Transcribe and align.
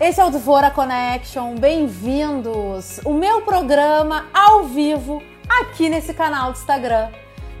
Esse 0.00 0.20
é 0.20 0.24
o 0.24 0.30
Dvora 0.30 0.72
Connection, 0.72 1.54
bem-vindos! 1.54 2.98
O 3.04 3.14
meu 3.14 3.42
programa 3.42 4.26
ao 4.34 4.64
vivo 4.64 5.22
aqui 5.48 5.88
nesse 5.88 6.12
canal 6.12 6.50
do 6.50 6.58
Instagram. 6.58 7.10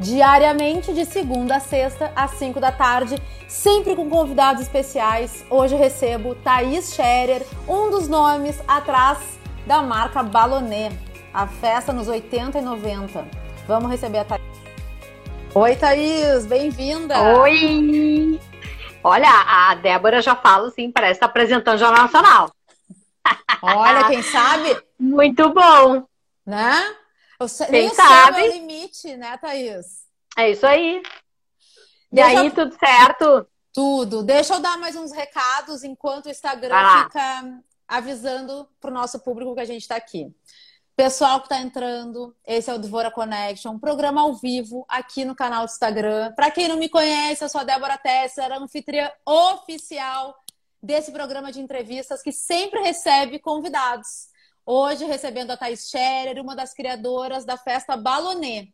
Diariamente, 0.00 0.92
de 0.92 1.04
segunda 1.04 1.56
a 1.56 1.60
sexta, 1.60 2.10
às 2.16 2.32
5 2.32 2.58
da 2.58 2.72
tarde, 2.72 3.22
sempre 3.46 3.94
com 3.94 4.10
convidados 4.10 4.62
especiais. 4.62 5.44
Hoje 5.48 5.76
recebo 5.76 6.34
Thaís 6.34 6.92
Scherer, 6.92 7.46
um 7.68 7.88
dos 7.88 8.08
nomes 8.08 8.60
atrás 8.66 9.18
da 9.64 9.80
marca 9.80 10.20
Balonet, 10.20 10.92
a 11.32 11.46
festa 11.46 11.92
nos 11.92 12.08
80 12.08 12.58
e 12.58 12.62
90. 12.62 13.24
Vamos 13.68 13.88
receber 13.92 14.18
a 14.18 14.24
Thaís. 14.24 14.44
Oi, 15.54 15.76
Thaís, 15.76 16.46
bem-vinda! 16.46 17.14
Oi! 17.38 18.40
Olha, 19.06 19.28
a 19.28 19.74
Débora 19.74 20.22
já 20.22 20.34
fala 20.34 20.68
assim, 20.68 20.90
parece 20.90 21.18
estar 21.18 21.26
tá 21.26 21.30
apresentando 21.30 21.76
o 21.76 21.78
Jornal 21.78 22.04
Nacional. 22.04 22.50
Olha, 23.62 24.04
quem 24.08 24.22
sabe? 24.22 24.82
Muito 24.98 25.52
bom! 25.52 26.06
Né? 26.46 26.96
Eu, 27.38 27.46
quem 27.46 27.70
nem 27.70 27.94
sabe? 27.94 28.40
o 28.40 28.52
limite, 28.52 29.14
né, 29.18 29.36
Thaís? 29.36 30.04
É 30.38 30.50
isso 30.50 30.66
aí. 30.66 31.02
E 32.10 32.14
Deixa 32.16 32.40
aí, 32.40 32.46
eu... 32.46 32.54
tudo 32.54 32.78
certo? 32.78 33.46
Tudo. 33.74 34.22
Deixa 34.22 34.54
eu 34.54 34.60
dar 34.60 34.78
mais 34.78 34.96
uns 34.96 35.12
recados 35.12 35.84
enquanto 35.84 36.26
o 36.26 36.30
Instagram 36.30 37.04
fica 37.04 37.60
avisando 37.86 38.66
para 38.80 38.90
o 38.90 38.94
nosso 38.94 39.20
público 39.20 39.54
que 39.54 39.60
a 39.60 39.66
gente 39.66 39.82
está 39.82 39.96
aqui. 39.96 40.34
Pessoal 40.96 41.40
que 41.40 41.46
está 41.46 41.58
entrando, 41.58 42.36
esse 42.46 42.70
é 42.70 42.74
o 42.74 42.78
Devora 42.78 43.10
Connection, 43.10 43.72
um 43.72 43.78
programa 43.80 44.20
ao 44.20 44.34
vivo 44.34 44.84
aqui 44.88 45.24
no 45.24 45.34
canal 45.34 45.66
do 45.66 45.70
Instagram. 45.70 46.32
Para 46.36 46.52
quem 46.52 46.68
não 46.68 46.76
me 46.76 46.88
conhece, 46.88 47.42
eu 47.42 47.48
sou 47.48 47.62
a 47.62 47.64
Débora 47.64 47.98
Tesser, 47.98 48.52
anfitriã 48.52 49.10
oficial 49.26 50.38
desse 50.80 51.10
programa 51.10 51.50
de 51.50 51.60
entrevistas 51.60 52.22
que 52.22 52.30
sempre 52.30 52.80
recebe 52.80 53.40
convidados. 53.40 54.28
Hoje 54.64 55.04
recebendo 55.04 55.50
a 55.50 55.56
Thais 55.56 55.90
Scherer, 55.90 56.40
uma 56.40 56.54
das 56.54 56.72
criadoras 56.72 57.44
da 57.44 57.56
festa 57.56 57.96
Balonet. 57.96 58.72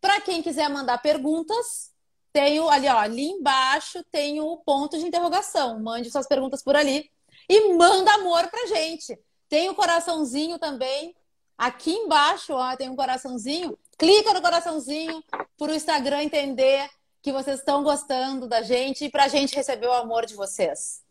Para 0.00 0.20
quem 0.20 0.44
quiser 0.44 0.70
mandar 0.70 1.02
perguntas, 1.02 1.90
tenho 2.32 2.68
ali, 2.68 2.86
ó, 2.86 2.96
ali 2.96 3.28
embaixo 3.28 4.04
tem 4.12 4.40
o 4.40 4.56
ponto 4.58 4.96
de 4.96 5.04
interrogação. 5.04 5.80
Mande 5.80 6.12
suas 6.12 6.28
perguntas 6.28 6.62
por 6.62 6.76
ali 6.76 7.10
e 7.48 7.74
manda 7.74 8.14
amor 8.14 8.46
pra 8.46 8.66
gente. 8.66 9.18
Tem 9.48 9.68
o 9.68 9.74
coraçãozinho 9.74 10.56
também 10.56 11.12
Aqui 11.60 11.92
embaixo, 11.92 12.54
ó, 12.54 12.74
tem 12.74 12.88
um 12.88 12.96
coraçãozinho. 12.96 13.78
Clica 13.98 14.32
no 14.32 14.40
coraçãozinho 14.40 15.22
para 15.58 15.70
o 15.70 15.74
Instagram 15.74 16.22
entender 16.22 16.88
que 17.20 17.30
vocês 17.30 17.58
estão 17.58 17.82
gostando 17.82 18.48
da 18.48 18.62
gente 18.62 19.04
e 19.04 19.10
para 19.10 19.24
a 19.24 19.28
gente 19.28 19.54
receber 19.54 19.86
o 19.86 19.92
amor 19.92 20.24
de 20.24 20.34
vocês. 20.34 21.02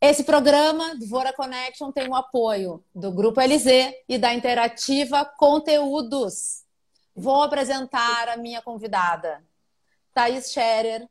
Esse 0.00 0.24
programa, 0.24 0.94
Dvora 0.94 1.30
Connection, 1.34 1.92
tem 1.92 2.08
o 2.08 2.14
apoio 2.14 2.82
do 2.94 3.12
Grupo 3.12 3.38
LZ 3.38 3.92
e 4.08 4.16
da 4.16 4.32
Interativa 4.32 5.26
Conteúdos. 5.26 6.64
Vou 7.14 7.42
apresentar 7.42 8.30
a 8.30 8.38
minha 8.38 8.62
convidada, 8.62 9.44
Thaís 10.14 10.50
Scherer. 10.50 11.06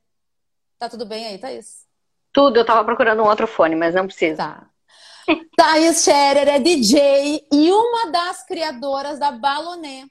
Tá 0.80 0.90
tudo 0.90 1.06
bem 1.06 1.28
aí, 1.28 1.38
Thaís? 1.38 1.86
Tudo, 2.34 2.58
eu 2.58 2.62
estava 2.62 2.84
procurando 2.84 3.22
um 3.22 3.28
outro 3.28 3.46
fone, 3.46 3.76
mas 3.76 3.94
não 3.94 4.08
precisa. 4.08 4.38
Tá. 4.38 4.70
Thais 5.56 6.04
Scherer 6.04 6.48
é 6.48 6.60
DJ 6.60 7.48
e 7.52 7.72
uma 7.72 8.12
das 8.12 8.46
criadoras 8.46 9.20
da 9.20 9.32
Balonet, 9.32 10.10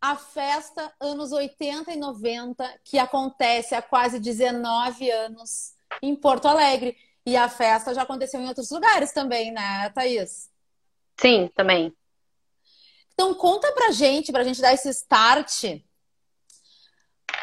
a 0.00 0.16
festa 0.16 0.92
anos 0.98 1.30
80 1.30 1.92
e 1.92 1.96
90, 1.96 2.80
que 2.84 2.98
acontece 2.98 3.74
há 3.74 3.82
quase 3.82 4.18
19 4.18 5.10
anos 5.10 5.74
em 6.02 6.16
Porto 6.16 6.48
Alegre. 6.48 6.96
E 7.24 7.36
a 7.36 7.48
festa 7.48 7.92
já 7.94 8.02
aconteceu 8.02 8.40
em 8.40 8.48
outros 8.48 8.70
lugares 8.70 9.12
também, 9.12 9.52
né, 9.52 9.90
Thaís? 9.90 10.50
Sim, 11.20 11.50
também. 11.54 11.94
Então 13.12 13.34
conta 13.34 13.70
pra 13.72 13.90
gente, 13.90 14.32
pra 14.32 14.42
gente 14.42 14.62
dar 14.62 14.72
esse 14.72 14.88
start. 14.88 15.64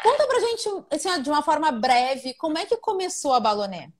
Conta 0.02 0.26
pra 0.26 0.40
gente, 0.40 0.68
assim, 0.90 1.22
de 1.22 1.30
uma 1.30 1.42
forma 1.42 1.70
breve, 1.70 2.34
como 2.34 2.58
é 2.58 2.66
que 2.66 2.76
começou 2.76 3.32
a 3.32 3.40
Balonet? 3.40 3.92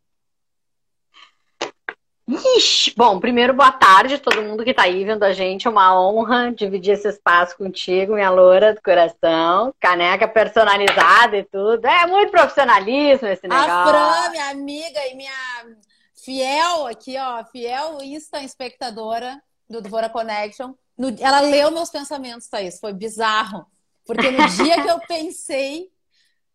Ixi, 2.28 2.92
bom, 2.94 3.18
primeiro, 3.18 3.54
boa 3.54 3.72
tarde 3.72 4.16
a 4.16 4.18
todo 4.18 4.42
mundo 4.42 4.62
que 4.62 4.72
está 4.72 4.82
aí 4.82 5.02
vendo 5.02 5.22
a 5.22 5.32
gente. 5.32 5.66
É 5.66 5.70
uma 5.70 5.98
honra 5.98 6.52
dividir 6.52 6.92
esse 6.92 7.08
espaço 7.08 7.56
contigo, 7.56 8.12
minha 8.12 8.28
loura 8.28 8.74
do 8.74 8.82
coração. 8.82 9.74
Caneca 9.80 10.28
personalizada 10.28 11.38
e 11.38 11.44
tudo. 11.44 11.86
É 11.86 12.06
muito 12.06 12.30
profissionalismo 12.30 13.26
esse 13.28 13.48
negócio. 13.48 13.72
A 13.72 13.86
Fran, 13.86 14.30
minha 14.30 14.50
amiga 14.50 15.00
e 15.06 15.14
minha 15.14 15.32
fiel 16.22 16.86
aqui, 16.86 17.16
ó, 17.16 17.42
fiel 17.46 18.02
Insta 18.02 18.42
espectadora 18.42 19.42
do 19.68 19.80
Dvora 19.80 20.10
Connection. 20.10 20.74
No, 20.98 21.08
ela 21.20 21.40
leu 21.40 21.70
meus 21.70 21.88
pensamentos, 21.88 22.46
Thaís. 22.46 22.78
Foi 22.78 22.92
bizarro. 22.92 23.64
Porque 24.04 24.30
no 24.30 24.46
dia 24.50 24.82
que 24.82 24.90
eu 24.90 25.00
pensei, 25.08 25.90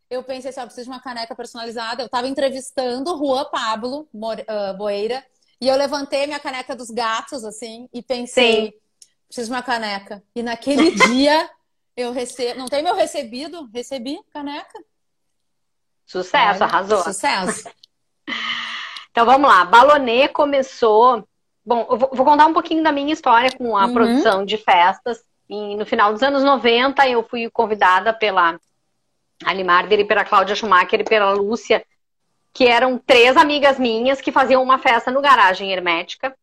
eu 0.08 0.22
pensei 0.24 0.52
assim, 0.52 0.60
ó, 0.60 0.66
preciso 0.66 0.86
de 0.86 0.92
uma 0.92 1.02
caneca 1.02 1.34
personalizada. 1.34 2.04
Eu 2.04 2.06
estava 2.06 2.28
entrevistando 2.28 3.16
o 3.16 3.18
Juan 3.18 3.46
Pablo 3.46 4.08
uh, 4.14 4.78
Boeira 4.78 5.26
e 5.60 5.68
eu 5.68 5.76
levantei 5.76 6.26
minha 6.26 6.40
caneca 6.40 6.76
dos 6.76 6.90
gatos, 6.90 7.44
assim, 7.44 7.88
e 7.94 8.02
pensei, 8.02 8.66
Sim. 8.66 8.74
preciso 9.28 9.48
de 9.48 9.54
uma 9.54 9.64
caneca. 9.64 10.24
E 10.36 10.44
naquele 10.44 10.92
dia 11.08 11.50
eu 11.96 12.12
recebo. 12.12 12.60
Não 12.60 12.68
tem 12.68 12.84
meu 12.84 12.96
recebido? 12.96 13.70
Recebi 13.74 14.20
caneca. 14.32 14.80
Sucesso, 16.06 16.64
Olha, 16.64 16.66
arrasou. 16.66 17.04
Sucesso. 17.04 17.70
então 19.12 19.26
vamos 19.26 19.50
lá. 19.50 19.66
Balonê 19.66 20.28
começou. 20.28 21.28
Bom, 21.66 21.88
eu 21.90 21.98
vou 21.98 22.26
contar 22.26 22.46
um 22.46 22.54
pouquinho 22.54 22.84
da 22.84 22.92
minha 22.92 23.14
história 23.14 23.50
com 23.58 23.78
a 23.78 23.86
uhum. 23.86 23.94
produção 23.94 24.46
de 24.46 24.58
festas. 24.58 25.24
E 25.50 25.76
no 25.76 25.86
final 25.86 26.12
dos 26.12 26.24
anos 26.24 26.44
90, 26.44 27.08
eu 27.08 27.24
fui 27.24 27.50
convidada 27.50 28.14
pela 28.14 28.60
Alimarder 29.46 30.00
e 30.00 30.06
pela 30.06 30.26
Cláudia 30.26 30.56
Schumacher 30.56 31.02
e 31.02 31.06
pela 31.06 31.32
Lúcia 31.32 31.86
que 32.54 32.68
eram 32.68 33.00
três 33.00 33.36
amigas 33.36 33.80
minhas 33.80 34.22
que 34.22 34.32
faziam 34.32 34.62
uma 34.62 34.78
festa 34.78 35.10
no 35.10 35.22
garagem 35.22 35.72
hermética, 35.72 36.36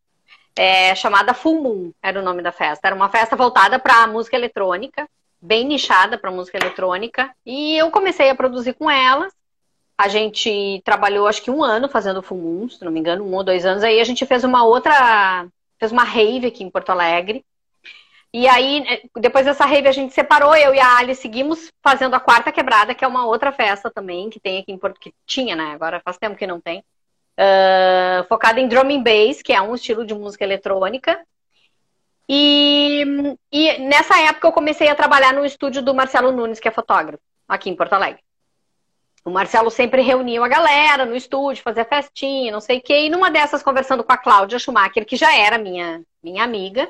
é, 0.57 0.95
chamada 0.95 1.33
Full 1.33 1.63
Moon, 1.63 1.93
era 2.03 2.21
o 2.21 2.25
nome 2.25 2.43
da 2.43 2.51
festa. 2.51 2.89
Era 2.89 2.97
uma 2.97 3.09
festa 3.09 3.37
voltada 3.37 3.79
para 3.79 4.07
música 4.09 4.37
eletrônica, 4.37 5.09
bem 5.41 5.65
nichada 5.65 6.19
para 6.19 6.31
música 6.31 6.59
eletrônica, 6.59 7.31
e 7.47 7.77
eu 7.79 7.91
comecei 7.91 8.29
a 8.29 8.35
produzir 8.35 8.75
com 8.75 8.91
elas. 8.91 9.33
A 9.97 10.09
gente 10.09 10.83
trabalhou 10.85 11.27
acho 11.27 11.43
que 11.43 11.51
um 11.51 11.63
ano 11.63 11.89
fazendo 11.89 12.23
Full 12.23 12.39
Moon, 12.39 12.69
se 12.69 12.85
não 12.85 12.91
me 12.91 12.99
engano, 12.99 13.25
um 13.25 13.35
ou 13.35 13.45
dois 13.45 13.65
anos. 13.65 13.85
Aí 13.85 14.01
a 14.01 14.05
gente 14.05 14.27
fez 14.27 14.43
uma 14.43 14.65
outra, 14.65 15.47
fez 15.79 15.93
uma 15.93 16.05
rave 16.05 16.47
aqui 16.47 16.65
em 16.65 16.71
Porto 16.71 16.91
Alegre. 16.91 17.45
E 18.33 18.47
aí, 18.47 18.85
eh, 18.87 19.03
depois 19.17 19.45
dessa 19.45 19.65
rave, 19.65 19.89
a 19.89 19.93
gente 19.93 20.15
separou, 20.15 20.55
eu 20.55 20.75
e 20.75 20.79
a 20.79 20.99
Ali 20.99 21.15
seguimos 21.15 21.73
fazendo 21.83 22.15
a 22.15 22.21
Quarta 22.21 22.53
Quebrada, 22.53 22.95
que 22.95 23.05
é 23.05 23.09
uma 23.09 23.27
outra 23.27 23.51
festa 23.51 23.91
também, 23.91 24.31
que 24.31 24.39
tem 24.39 24.61
aqui 24.61 24.71
em 24.71 24.79
Porto, 24.79 25.01
que 25.01 25.13
tinha, 25.27 25.57
né? 25.57 25.73
Agora 25.73 26.01
faz 26.05 26.17
tempo 26.17 26.37
que 26.37 26.47
não 26.47 26.61
tem. 26.61 26.85
Uh, 27.39 28.25
focada 28.29 28.61
em 28.61 28.69
drum 28.69 28.89
and 28.91 29.03
bass, 29.03 29.43
que 29.43 29.53
é 29.53 29.61
um 29.61 29.75
estilo 29.75 30.07
de 30.07 30.15
música 30.15 30.45
eletrônica. 30.45 31.19
E, 32.29 33.05
e 33.51 33.79
nessa 33.79 34.17
época 34.21 34.47
eu 34.47 34.53
comecei 34.53 34.89
a 34.89 34.95
trabalhar 34.95 35.33
no 35.33 35.45
estúdio 35.45 35.83
do 35.83 35.93
Marcelo 35.93 36.31
Nunes, 36.31 36.61
que 36.61 36.69
é 36.69 36.71
fotógrafo, 36.71 37.23
aqui 37.49 37.69
em 37.69 37.75
Porto 37.75 37.95
Alegre. 37.95 38.23
O 39.25 39.31
Marcelo 39.31 39.71
sempre 39.71 40.03
reunia 40.03 40.43
a 40.43 40.49
galera 40.49 41.05
no 41.05 41.17
estúdio, 41.17 41.63
fazia 41.63 41.85
festinha, 41.85 42.53
não 42.53 42.61
sei 42.61 42.79
o 42.79 42.83
quê. 42.83 43.07
E 43.07 43.11
numa 43.11 43.31
dessas, 43.31 43.63
conversando 43.63 44.05
com 44.05 44.13
a 44.13 44.17
Cláudia 44.17 44.59
Schumacher, 44.59 45.05
que 45.05 45.17
já 45.17 45.37
era 45.37 45.59
minha, 45.59 46.03
minha 46.23 46.45
amiga, 46.45 46.89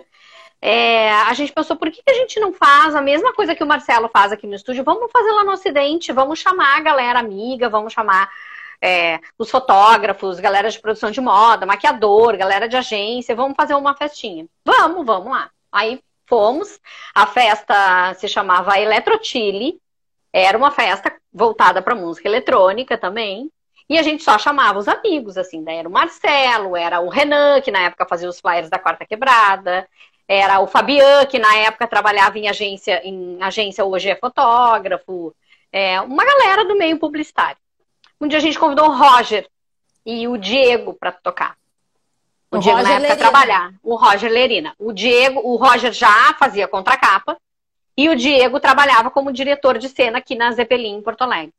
é, 0.63 1.11
a 1.11 1.33
gente 1.33 1.53
pensou, 1.53 1.77
por 1.77 1.91
que, 1.91 2.03
a 2.07 2.15
gente 2.15 2.39
não 2.39 2.53
faz 2.53 2.95
a 2.95 3.01
mesma 3.01 3.33
coisa 3.33 3.55
que 3.55 3.65
o 3.65 3.67
Marcelo 3.67 4.11
faz 4.13 4.31
aqui 4.31 4.47
no 4.47 4.55
estúdio? 4.55 4.85
Vamos 4.85 5.11
fazer 5.11 5.31
lá 5.31 5.45
no 5.45 5.53
Ocidente, 5.53 6.13
vamos 6.13 6.39
chamar 6.39 6.77
a 6.77 6.81
galera 6.81 7.19
amiga, 7.19 7.69
vamos 7.69 7.93
chamar 7.93 8.31
é, 8.83 9.21
os 9.39 9.51
fotógrafos, 9.51 10.39
galera 10.39 10.71
de 10.71 10.79
produção 10.79 11.11
de 11.11 11.21
moda, 11.21 11.65
maquiador, 11.65 12.37
galera 12.37 12.69
de 12.69 12.77
agência, 12.77 13.35
vamos 13.35 13.57
fazer 13.57 13.75
uma 13.75 13.95
festinha. 13.95 14.47
Vamos, 14.65 15.07
vamos 15.07 15.33
lá. 15.33 15.51
Aí 15.73 16.03
fomos, 16.27 16.79
a 17.15 17.27
festa 17.27 18.15
se 18.15 18.29
chamava 18.29 18.79
Eletrotile, 18.79 19.81
era 20.33 20.57
uma 20.57 20.71
festa 20.71 21.13
voltada 21.33 21.83
para 21.83 21.95
música 21.95 22.29
eletrônica 22.29 22.99
também. 22.99 23.51
E 23.89 23.99
a 23.99 24.03
gente 24.03 24.23
só 24.23 24.39
chamava 24.39 24.79
os 24.79 24.87
amigos, 24.87 25.37
assim, 25.37 25.65
daí 25.65 25.79
era 25.79 25.89
o 25.89 25.93
Marcelo, 25.93 26.77
era 26.77 27.01
o 27.01 27.09
Renan, 27.09 27.61
que 27.61 27.73
na 27.73 27.81
época 27.81 28.07
fazia 28.07 28.29
os 28.29 28.39
flyers 28.39 28.71
da 28.71 28.79
Quarta 28.79 29.05
Quebrada, 29.05 29.89
era 30.33 30.61
o 30.61 30.69
Fabian, 30.69 31.27
que 31.27 31.41
na 31.41 31.57
época 31.57 31.89
trabalhava 31.89 32.39
em 32.39 32.49
agência, 32.49 33.01
em 33.05 33.43
agência 33.43 33.85
hoje 33.85 34.11
é 34.11 34.15
fotógrafo, 34.15 35.35
é, 35.73 36.01
uma 36.01 36.25
galera 36.25 36.65
do 36.65 36.77
meio 36.77 37.01
publicitário. 37.01 37.57
Um 38.21 38.29
dia 38.29 38.39
a 38.39 38.41
gente 38.41 38.57
convidou 38.57 38.87
o 38.87 38.97
Roger 38.97 39.49
e 40.07 40.29
o 40.29 40.37
Diego 40.37 40.95
para 40.95 41.11
tocar. 41.11 41.57
O, 42.49 42.59
o 42.59 42.61
Diego 42.61 42.79
Roger 42.79 42.93
na 42.93 42.99
época 42.99 43.15
Lerina. 43.15 43.31
trabalhar, 43.31 43.75
o 43.83 43.97
Roger 43.97 44.31
Lerina. 44.31 44.75
O 44.79 44.93
Diego, 44.93 45.41
o 45.41 45.57
Roger 45.57 45.93
já 45.93 46.33
fazia 46.39 46.69
contracapa 46.69 47.37
e 47.97 48.09
o 48.09 48.15
Diego 48.15 48.61
trabalhava 48.61 49.11
como 49.11 49.33
diretor 49.33 49.79
de 49.79 49.89
cena 49.89 50.19
aqui 50.19 50.37
na 50.37 50.53
Zeppelin 50.53 50.95
em 50.95 51.03
Porto 51.03 51.23
Alegre. 51.23 51.53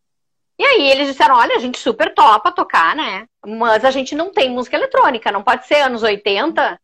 E 0.58 0.64
aí 0.64 0.90
eles 0.92 1.08
disseram, 1.08 1.36
olha, 1.36 1.58
a 1.58 1.60
gente 1.60 1.78
super 1.78 2.14
topa 2.14 2.54
tocar, 2.54 2.96
né? 2.96 3.28
Mas 3.46 3.84
a 3.84 3.92
gente 3.92 4.16
não 4.16 4.32
tem 4.32 4.50
música 4.50 4.78
eletrônica, 4.78 5.30
não 5.30 5.44
pode 5.44 5.68
ser 5.68 5.82
anos 5.82 6.04
80. 6.04 6.80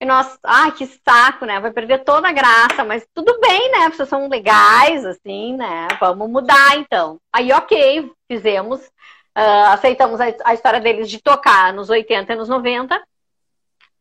E 0.00 0.06
nós, 0.06 0.38
ai, 0.42 0.72
que 0.72 0.86
saco, 0.86 1.44
né? 1.44 1.60
Vai 1.60 1.70
perder 1.72 2.04
toda 2.04 2.26
a 2.26 2.32
graça, 2.32 2.82
mas 2.84 3.06
tudo 3.14 3.38
bem, 3.38 3.70
né? 3.70 3.90
Vocês 3.90 4.08
são 4.08 4.28
legais, 4.28 5.04
assim, 5.04 5.54
né? 5.54 5.88
Vamos 6.00 6.30
mudar, 6.30 6.78
então. 6.78 7.20
Aí, 7.30 7.52
ok, 7.52 8.10
fizemos, 8.26 8.80
uh, 8.80 9.66
aceitamos 9.72 10.18
a, 10.18 10.24
a 10.44 10.54
história 10.54 10.80
deles 10.80 11.10
de 11.10 11.20
tocar 11.20 11.74
nos 11.74 11.90
80 11.90 12.32
e 12.32 12.36
nos 12.36 12.48
90. 12.48 12.98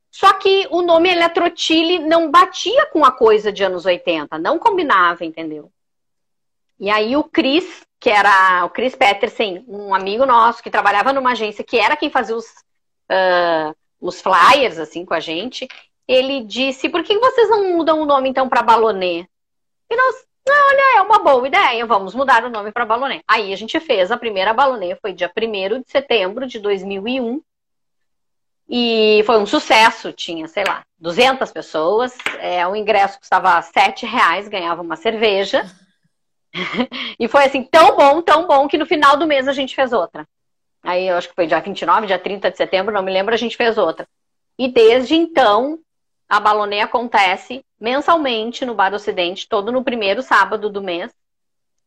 Só 0.10 0.32
que 0.34 0.68
o 0.72 0.82
nome 0.82 1.10
Eletrotile 1.10 2.00
não 2.00 2.32
batia 2.32 2.86
com 2.88 3.04
a 3.04 3.12
coisa 3.12 3.52
de 3.52 3.64
anos 3.64 3.86
80, 3.86 4.38
não 4.38 4.58
combinava, 4.58 5.26
entendeu? 5.26 5.70
E 6.80 6.90
aí 6.90 7.18
o 7.18 7.26
Chris, 7.26 7.86
que 8.00 8.10
era 8.10 8.64
o 8.64 8.70
Chris 8.70 8.96
Peterson, 8.96 9.66
um 9.68 9.94
amigo 9.94 10.26
nosso 10.26 10.64
que 10.64 10.72
trabalhava 10.72 11.12
numa 11.12 11.34
agência 11.34 11.64
que 11.64 11.78
era 11.78 11.98
quem 11.98 12.10
fazia 12.10 12.36
os, 12.36 12.46
uh, 12.46 13.76
os 14.00 14.22
flyers 14.22 14.80
assim 14.80 15.06
com 15.06 15.14
a 15.14 15.20
gente, 15.20 15.68
ele 16.10 16.44
disse: 16.44 16.90
por 16.90 17.04
que 17.04 17.16
vocês 17.20 17.48
não 17.50 17.76
mudam 17.76 18.02
o 18.02 18.06
nome 18.06 18.30
então 18.30 18.50
para 18.50 18.64
Balonê? 18.64 19.28
E 19.88 19.96
nós, 19.96 20.26
olha, 20.50 20.98
é 20.98 21.02
uma 21.04 21.20
boa 21.20 21.48
ideia, 21.48 21.86
vamos 21.86 22.16
mudar 22.16 22.44
o 22.44 22.50
nome 22.50 22.72
para 22.72 22.84
Balonê. 22.84 23.22
Aí 23.28 23.54
a 23.54 23.56
gente 23.56 23.80
fez 23.80 24.12
a 24.12 24.18
primeira 24.18 24.52
Balonê, 24.52 24.96
foi 24.96 25.14
dia 25.14 25.32
1 25.32 25.82
de 25.82 25.92
setembro 25.92 26.48
de 26.48 26.58
2001. 26.58 27.40
E 28.72 29.24
foi 29.26 29.38
um 29.38 29.46
sucesso, 29.46 30.12
tinha, 30.12 30.48
sei 30.48 30.64
lá, 30.64 30.84
200 30.98 31.52
pessoas. 31.52 32.18
É, 32.40 32.68
o 32.68 32.76
ingresso 32.76 33.20
custava 33.20 33.62
7 33.62 34.06
reais, 34.06 34.48
ganhava 34.48 34.82
uma 34.82 34.96
cerveja. 34.96 35.64
e 37.20 37.28
foi 37.28 37.46
assim, 37.46 37.64
tão 37.64 37.96
bom, 37.96 38.22
tão 38.22 38.48
bom, 38.48 38.68
que 38.68 38.78
no 38.80 38.86
final 38.86 39.16
do 39.16 39.28
mês 39.28 39.48
a 39.48 39.54
gente 39.54 39.76
fez 39.76 39.94
outra. 39.94 40.28
Aí 40.82 41.08
eu 41.08 41.18
acho 41.18 41.30
que 41.30 41.36
foi 41.36 41.46
dia 41.46 41.60
29, 41.60 42.08
dia 42.08 42.18
30 42.18 42.50
de 42.50 42.58
setembro, 42.58 42.94
não 42.94 43.04
me 43.04 43.12
lembro, 43.12 43.34
a 43.34 43.38
gente 43.38 43.58
fez 43.58 43.78
outra. 43.78 44.08
E 44.58 44.68
desde 44.68 45.16
então, 45.16 45.80
a 46.30 46.40
Balonê 46.40 46.82
acontece 46.82 47.66
mensalmente 47.80 48.64
no 48.64 48.76
Bar 48.76 48.94
Ocidente, 48.94 49.50
todo 49.50 49.72
no 49.72 49.84
primeiro 49.84 50.22
sábado 50.22 50.70
do 50.70 50.82
mês. 50.82 51.12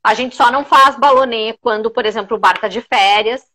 A 0.02 0.14
gente 0.14 0.34
só 0.34 0.50
não 0.50 0.64
faz 0.64 0.96
balonê 0.96 1.56
quando, 1.60 1.88
por 1.88 2.04
exemplo, 2.04 2.36
o 2.36 2.40
bar 2.40 2.58
tá 2.58 2.66
de 2.66 2.80
férias 2.80 3.46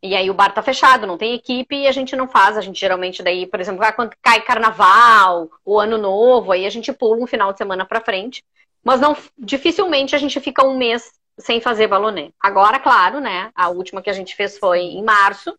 e 0.00 0.14
aí 0.14 0.30
o 0.30 0.34
bar 0.34 0.52
tá 0.52 0.62
fechado, 0.62 1.06
não 1.06 1.18
tem 1.18 1.34
equipe 1.34 1.74
e 1.74 1.88
a 1.88 1.92
gente 1.92 2.14
não 2.14 2.28
faz. 2.28 2.56
A 2.56 2.60
gente 2.60 2.78
geralmente 2.78 3.20
daí, 3.22 3.46
por 3.46 3.58
exemplo, 3.60 3.84
quando 3.96 4.14
cai 4.22 4.40
carnaval, 4.42 5.50
o 5.64 5.80
ano 5.80 5.98
novo, 5.98 6.52
aí 6.52 6.64
a 6.64 6.70
gente 6.70 6.92
pula 6.92 7.20
um 7.20 7.26
final 7.26 7.52
de 7.52 7.58
semana 7.58 7.84
para 7.84 8.00
frente. 8.00 8.44
Mas 8.84 9.00
não, 9.00 9.16
dificilmente 9.36 10.14
a 10.14 10.18
gente 10.18 10.38
fica 10.38 10.64
um 10.64 10.76
mês 10.76 11.10
sem 11.36 11.60
fazer 11.60 11.88
balonê. 11.88 12.32
Agora, 12.40 12.78
claro, 12.78 13.20
né? 13.20 13.50
A 13.54 13.68
última 13.68 14.00
que 14.00 14.10
a 14.10 14.12
gente 14.12 14.36
fez 14.36 14.56
foi 14.56 14.80
em 14.80 15.02
março. 15.02 15.50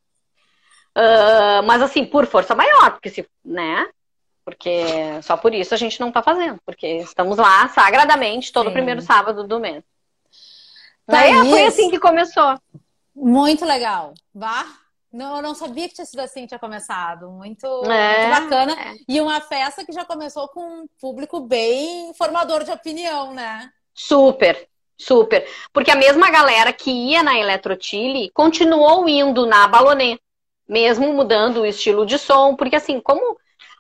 Uh, 0.96 1.62
mas 1.66 1.82
assim, 1.82 2.06
por 2.06 2.26
força 2.26 2.56
maior, 2.56 2.92
porque 2.92 3.10
se, 3.10 3.28
né? 3.44 3.86
Porque 4.48 5.22
só 5.24 5.36
por 5.36 5.54
isso 5.54 5.74
a 5.74 5.78
gente 5.78 6.00
não 6.00 6.10
tá 6.10 6.24
fazendo, 6.24 6.58
porque 6.66 6.88
estamos 7.00 7.38
lá 7.38 7.68
sagradamente 7.68 8.54
todo 8.54 8.68
Sim. 8.68 8.74
primeiro 8.76 9.02
sábado 9.02 9.46
do 9.46 9.60
mês. 9.60 9.84
Daí 11.06 11.34
foi 11.50 11.66
assim 11.66 11.90
que 11.90 12.00
começou. 12.00 12.58
Muito 13.14 13.66
legal. 13.66 14.14
Vá. 14.34 14.66
Não, 15.12 15.36
eu 15.36 15.42
não 15.42 15.54
sabia 15.54 15.90
que 15.90 15.96
tinha 15.96 16.06
sido 16.06 16.22
assim 16.22 16.44
que 16.44 16.48
tinha 16.48 16.60
começado. 16.60 17.30
Muito, 17.30 17.68
é, 17.92 18.30
muito 18.30 18.42
bacana. 18.42 18.72
É. 18.72 18.96
E 19.06 19.20
uma 19.20 19.42
festa 19.42 19.84
que 19.84 19.92
já 19.92 20.06
começou 20.06 20.48
com 20.48 20.62
um 20.62 20.88
público 21.02 21.42
bem 21.42 22.14
formador 22.14 22.64
de 22.64 22.72
opinião, 22.72 23.34
né? 23.34 23.70
Super, 23.94 24.66
super. 24.98 25.46
Porque 25.74 25.92
a 25.92 25.96
mesma 25.98 26.32
galera 26.32 26.72
que 26.72 26.90
ia 26.90 27.22
na 27.22 27.38
Eletrotile 27.38 28.30
continuou 28.30 29.10
indo 29.10 29.46
na 29.46 29.68
Balonê, 29.68 30.18
mesmo 30.66 31.12
mudando 31.12 31.64
o 31.64 31.66
estilo 31.66 32.06
de 32.06 32.18
som. 32.18 32.56
Porque 32.56 32.78
assim, 32.78 33.02
como 33.02 33.38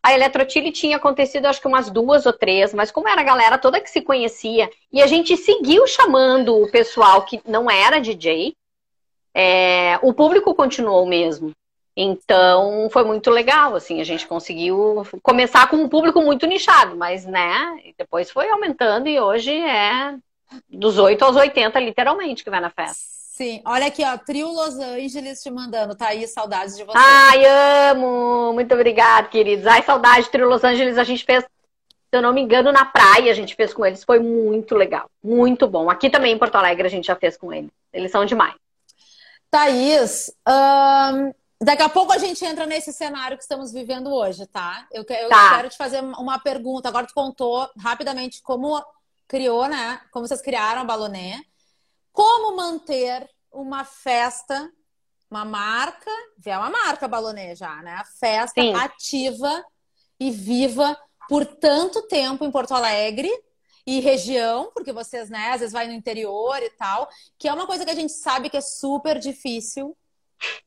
a 0.07 0.13
Eletrotile 0.13 0.71
tinha 0.71 0.95
acontecido 0.95 1.47
acho 1.47 1.59
que 1.59 1.67
umas 1.67 1.89
duas 1.89 2.25
ou 2.25 2.31
três, 2.31 2.73
mas 2.73 2.91
como 2.91 3.09
era 3.09 3.19
a 3.19 3.25
galera 3.25 3.57
toda 3.57 3.81
que 3.81 3.89
se 3.89 4.01
conhecia, 4.01 4.69
e 4.91 5.01
a 5.01 5.07
gente 5.07 5.35
seguiu 5.35 5.85
chamando 5.85 6.55
o 6.55 6.71
pessoal 6.71 7.25
que 7.25 7.41
não 7.45 7.69
era 7.69 7.99
DJ, 7.99 8.55
é, 9.33 9.99
o 10.01 10.13
público 10.13 10.55
continuou 10.55 11.03
o 11.03 11.07
mesmo. 11.07 11.51
Então 11.93 12.89
foi 12.89 13.03
muito 13.03 13.29
legal, 13.29 13.75
assim, 13.75 13.99
a 13.99 14.03
gente 14.05 14.25
conseguiu 14.25 15.05
começar 15.21 15.67
com 15.67 15.75
um 15.75 15.89
público 15.89 16.21
muito 16.21 16.47
nichado, 16.47 16.95
mas 16.95 17.25
né, 17.25 17.77
depois 17.97 18.31
foi 18.31 18.49
aumentando 18.49 19.09
e 19.09 19.19
hoje 19.19 19.51
é 19.51 20.15
dos 20.69 20.97
8 20.97 21.21
aos 21.25 21.35
80, 21.35 21.77
literalmente, 21.81 22.45
que 22.45 22.49
vai 22.49 22.61
na 22.61 22.69
festa. 22.69 23.03
Sim, 23.37 23.61
olha 23.65 23.85
aqui, 23.85 24.03
ó, 24.03 24.17
Trio 24.17 24.51
Los 24.51 24.79
Angeles 24.79 25.43
te 25.43 25.51
mandando, 25.51 25.95
tá 25.95 26.07
aí, 26.07 26.27
saudades 26.27 26.75
de 26.75 26.83
você. 26.83 26.97
Ai, 26.97 27.45
amo! 27.91 28.51
Muito 28.51 28.73
obrigada, 28.73 29.27
queridos. 29.27 29.67
Ai, 29.67 29.83
saudade, 29.83 30.27
Trio 30.31 30.49
Los 30.49 30.63
Angeles, 30.63 30.97
a 30.97 31.03
gente 31.03 31.23
fez, 31.23 31.43
se 31.43 31.49
eu 32.13 32.21
não 32.23 32.33
me 32.33 32.41
engano, 32.41 32.71
na 32.71 32.83
praia 32.83 33.31
a 33.31 33.35
gente 33.35 33.53
fez 33.53 33.75
com 33.75 33.85
eles, 33.85 34.03
foi 34.03 34.17
muito 34.17 34.73
legal, 34.73 35.07
muito 35.23 35.67
bom. 35.67 35.87
Aqui 35.87 36.09
também 36.09 36.33
em 36.33 36.37
Porto 36.39 36.55
Alegre 36.55 36.87
a 36.87 36.89
gente 36.89 37.05
já 37.05 37.15
fez 37.15 37.37
com 37.37 37.53
eles, 37.53 37.69
eles 37.93 38.11
são 38.11 38.25
demais. 38.25 38.55
Thaís, 39.51 40.31
daqui 41.61 41.83
a 41.83 41.89
pouco 41.89 42.13
a 42.13 42.17
gente 42.17 42.43
entra 42.43 42.65
nesse 42.65 42.91
cenário 42.91 43.37
que 43.37 43.43
estamos 43.43 43.71
vivendo 43.71 44.11
hoje, 44.11 44.47
tá? 44.47 44.87
Eu, 44.91 45.05
eu 45.07 45.29
tá. 45.29 45.57
quero 45.57 45.69
te 45.69 45.77
fazer 45.77 46.01
uma 46.01 46.39
pergunta. 46.39 46.89
Agora 46.89 47.05
tu 47.05 47.13
contou 47.13 47.69
rapidamente 47.77 48.41
como 48.41 48.83
criou, 49.27 49.67
né? 49.67 50.01
Como 50.11 50.27
vocês 50.27 50.41
criaram 50.41 50.81
a 50.81 50.83
Baloné. 50.83 51.39
Como 52.17 52.55
manter 52.55 53.29
uma 53.51 53.85
festa, 53.85 54.73
uma 55.29 55.45
marca, 55.45 56.09
é 56.43 56.57
uma 56.57 56.71
marca 56.71 57.07
Baloné 57.07 57.53
já, 57.55 57.75
né? 57.83 57.93
A 57.93 58.05
festa 58.05 58.59
Sim. 58.59 58.73
ativa 58.73 59.63
e 60.19 60.31
viva 60.31 60.99
por 61.29 61.45
tanto 61.45 62.01
tempo 62.07 62.43
em 62.43 62.49
Porto 62.49 62.73
Alegre 62.73 63.29
e 63.85 63.99
região, 63.99 64.71
porque 64.73 64.91
vocês, 64.91 65.29
né, 65.29 65.51
às 65.51 65.59
vezes 65.59 65.71
vai 65.71 65.85
no 65.85 65.93
interior 65.93 66.57
e 66.63 66.71
tal, 66.71 67.07
que 67.37 67.47
é 67.47 67.53
uma 67.53 67.67
coisa 67.67 67.85
que 67.85 67.91
a 67.91 67.95
gente 67.95 68.13
sabe 68.13 68.49
que 68.49 68.57
é 68.57 68.61
super 68.61 69.19
difícil, 69.19 69.95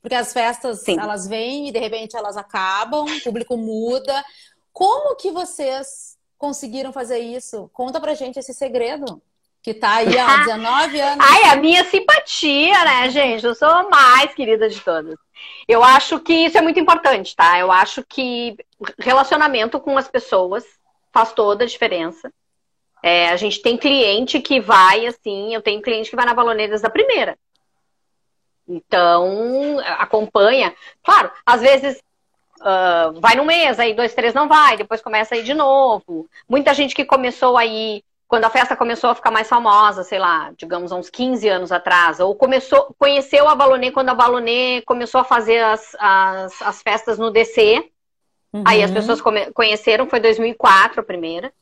porque 0.00 0.14
as 0.14 0.32
festas, 0.32 0.84
Sim. 0.84 1.00
elas 1.00 1.26
vêm 1.26 1.66
e 1.66 1.72
de 1.72 1.80
repente 1.80 2.16
elas 2.16 2.36
acabam, 2.36 3.04
o 3.04 3.22
público 3.24 3.56
muda. 3.56 4.24
Como 4.72 5.16
que 5.16 5.32
vocês 5.32 6.16
conseguiram 6.38 6.92
fazer 6.92 7.18
isso? 7.18 7.68
Conta 7.72 8.00
pra 8.00 8.14
gente 8.14 8.38
esse 8.38 8.54
segredo. 8.54 9.20
Que 9.62 9.74
tá 9.74 9.96
aí 9.96 10.18
há 10.18 10.38
19 10.44 11.00
anos. 11.00 11.26
Ai, 11.28 11.44
a 11.50 11.56
minha 11.56 11.84
simpatia, 11.84 12.84
né, 12.84 13.10
gente? 13.10 13.44
Eu 13.44 13.54
sou 13.54 13.68
a 13.68 13.88
mais 13.88 14.34
querida 14.34 14.68
de 14.68 14.80
todas. 14.80 15.16
Eu 15.66 15.82
acho 15.82 16.18
que 16.20 16.32
isso 16.32 16.58
é 16.58 16.60
muito 16.60 16.80
importante, 16.80 17.34
tá? 17.34 17.58
Eu 17.58 17.70
acho 17.70 18.04
que 18.04 18.56
relacionamento 18.98 19.80
com 19.80 19.96
as 19.96 20.08
pessoas 20.08 20.64
faz 21.12 21.32
toda 21.32 21.64
a 21.64 21.66
diferença. 21.66 22.32
É, 23.02 23.30
a 23.30 23.36
gente 23.36 23.62
tem 23.62 23.76
cliente 23.76 24.40
que 24.40 24.60
vai, 24.60 25.06
assim, 25.06 25.54
eu 25.54 25.62
tenho 25.62 25.80
cliente 25.80 26.10
que 26.10 26.16
vai 26.16 26.26
na 26.26 26.34
Baloneiras 26.34 26.82
da 26.82 26.90
primeira. 26.90 27.38
Então, 28.68 29.78
acompanha. 29.98 30.74
Claro, 31.02 31.30
às 31.44 31.60
vezes 31.60 32.00
uh, 32.60 33.18
vai 33.20 33.34
no 33.34 33.44
mês, 33.44 33.80
aí 33.80 33.94
dois, 33.94 34.14
três 34.14 34.34
não 34.34 34.46
vai, 34.46 34.76
depois 34.76 35.00
começa 35.00 35.34
a 35.34 35.38
ir 35.38 35.42
de 35.42 35.54
novo. 35.54 36.28
Muita 36.48 36.74
gente 36.74 36.94
que 36.94 37.04
começou 37.04 37.56
aí, 37.56 38.04
quando 38.30 38.44
a 38.44 38.50
festa 38.50 38.76
começou 38.76 39.10
a 39.10 39.14
ficar 39.16 39.32
mais 39.32 39.48
famosa, 39.48 40.04
sei 40.04 40.20
lá, 40.20 40.52
digamos, 40.56 40.92
uns 40.92 41.10
15 41.10 41.48
anos 41.48 41.72
atrás, 41.72 42.20
ou 42.20 42.32
começou, 42.36 42.94
conheceu 42.96 43.48
a 43.48 43.56
Balonê 43.56 43.90
quando 43.90 44.10
a 44.10 44.14
Balonê 44.14 44.82
começou 44.82 45.20
a 45.20 45.24
fazer 45.24 45.58
as, 45.58 45.96
as, 45.98 46.62
as 46.62 46.80
festas 46.80 47.18
no 47.18 47.32
DC. 47.32 47.90
Uhum. 48.52 48.62
Aí 48.64 48.84
as 48.84 48.90
pessoas 48.92 49.20
conheceram, 49.52 50.08
foi 50.08 50.20
2004 50.20 51.00
a 51.00 51.04
primeira. 51.04 51.52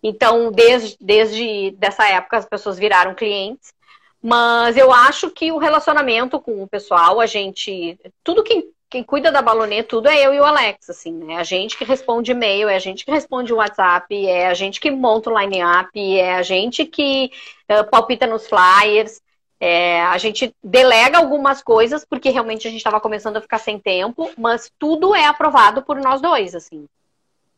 Então, 0.00 0.52
desde, 0.52 0.96
desde 1.00 1.72
dessa 1.72 2.08
época, 2.08 2.36
as 2.36 2.46
pessoas 2.46 2.78
viraram 2.78 3.12
clientes. 3.16 3.74
Mas 4.22 4.76
eu 4.76 4.92
acho 4.92 5.30
que 5.30 5.50
o 5.50 5.58
relacionamento 5.58 6.38
com 6.38 6.62
o 6.62 6.68
pessoal, 6.68 7.20
a 7.20 7.26
gente. 7.26 7.98
Tudo 8.22 8.44
quem, 8.44 8.70
quem 8.94 9.02
cuida 9.02 9.32
da 9.32 9.42
Balonê, 9.42 9.82
tudo 9.82 10.08
é 10.08 10.24
eu 10.24 10.32
e 10.32 10.38
o 10.38 10.44
Alex, 10.44 10.88
assim, 10.88 11.12
né? 11.12 11.36
A 11.36 11.42
gente 11.42 11.76
que 11.76 11.82
responde 11.82 12.30
e-mail, 12.30 12.68
é 12.68 12.76
a 12.76 12.78
gente 12.78 13.04
que 13.04 13.10
responde 13.10 13.52
o 13.52 13.56
WhatsApp, 13.56 14.24
é 14.24 14.46
a 14.46 14.54
gente 14.54 14.80
que 14.80 14.88
monta 14.88 15.30
o 15.30 15.36
line-up, 15.36 16.16
é 16.16 16.36
a 16.36 16.42
gente 16.42 16.84
que 16.84 17.32
uh, 17.68 17.90
palpita 17.90 18.24
nos 18.24 18.46
flyers. 18.46 19.20
É, 19.58 20.00
a 20.02 20.16
gente 20.16 20.54
delega 20.62 21.18
algumas 21.18 21.60
coisas, 21.60 22.04
porque 22.04 22.30
realmente 22.30 22.68
a 22.68 22.70
gente 22.70 22.78
estava 22.78 23.00
começando 23.00 23.36
a 23.36 23.40
ficar 23.40 23.58
sem 23.58 23.80
tempo, 23.80 24.30
mas 24.38 24.70
tudo 24.78 25.12
é 25.12 25.26
aprovado 25.26 25.82
por 25.82 25.96
nós 25.96 26.20
dois, 26.20 26.54
assim. 26.54 26.86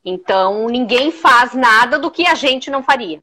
Então, 0.02 0.68
ninguém 0.68 1.10
faz 1.10 1.52
nada 1.52 1.98
do 1.98 2.10
que 2.10 2.26
a 2.26 2.34
gente 2.34 2.70
não 2.70 2.82
faria. 2.82 3.20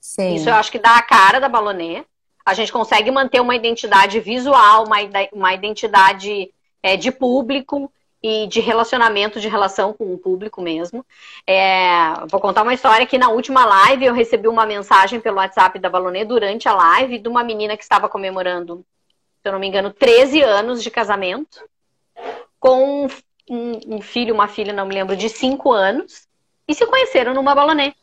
Sim. 0.00 0.36
Isso 0.36 0.48
eu 0.48 0.54
acho 0.54 0.72
que 0.72 0.78
dá 0.78 0.96
a 0.96 1.02
cara 1.02 1.38
da 1.38 1.50
Balonê. 1.50 2.02
A 2.46 2.54
gente 2.54 2.72
consegue 2.72 3.10
manter 3.10 3.40
uma 3.40 3.56
identidade 3.56 4.20
visual, 4.20 4.86
uma, 4.86 4.96
uma 5.34 5.52
identidade 5.52 6.50
é, 6.86 6.96
de 6.96 7.10
público. 7.10 7.90
e 8.22 8.46
de 8.46 8.60
relacionamento, 8.60 9.38
de 9.38 9.46
relação 9.46 9.92
com 9.92 10.12
o 10.12 10.18
público 10.18 10.60
mesmo. 10.60 11.04
É, 11.46 12.26
vou 12.30 12.40
contar 12.40 12.62
uma 12.62 12.74
história 12.74 13.06
que 13.06 13.18
na 13.18 13.28
última 13.28 13.64
live 13.64 14.06
eu 14.06 14.14
recebi 14.14 14.48
uma 14.48 14.66
mensagem 14.66 15.20
pelo 15.20 15.36
WhatsApp 15.36 15.78
da 15.78 15.90
Balonê 15.90 16.24
durante 16.24 16.66
a 16.66 16.74
live 16.74 17.18
de 17.18 17.28
uma 17.28 17.44
menina 17.44 17.76
que 17.76 17.82
estava 17.84 18.08
comemorando, 18.08 18.84
se 19.42 19.48
eu 19.48 19.52
não 19.52 19.60
me 19.60 19.68
engano, 19.68 19.92
13 19.92 20.42
anos 20.42 20.82
de 20.82 20.90
casamento, 20.90 21.60
com 22.58 23.06
um, 23.48 23.96
um 23.96 24.00
filho, 24.00 24.34
uma 24.34 24.48
filha, 24.48 24.72
não 24.72 24.86
me 24.86 24.94
lembro, 24.94 25.14
de 25.14 25.28
5 25.28 25.70
anos, 25.70 26.26
e 26.66 26.74
se 26.74 26.86
conheceram 26.86 27.34
numa 27.34 27.54
Balonê. 27.54 27.94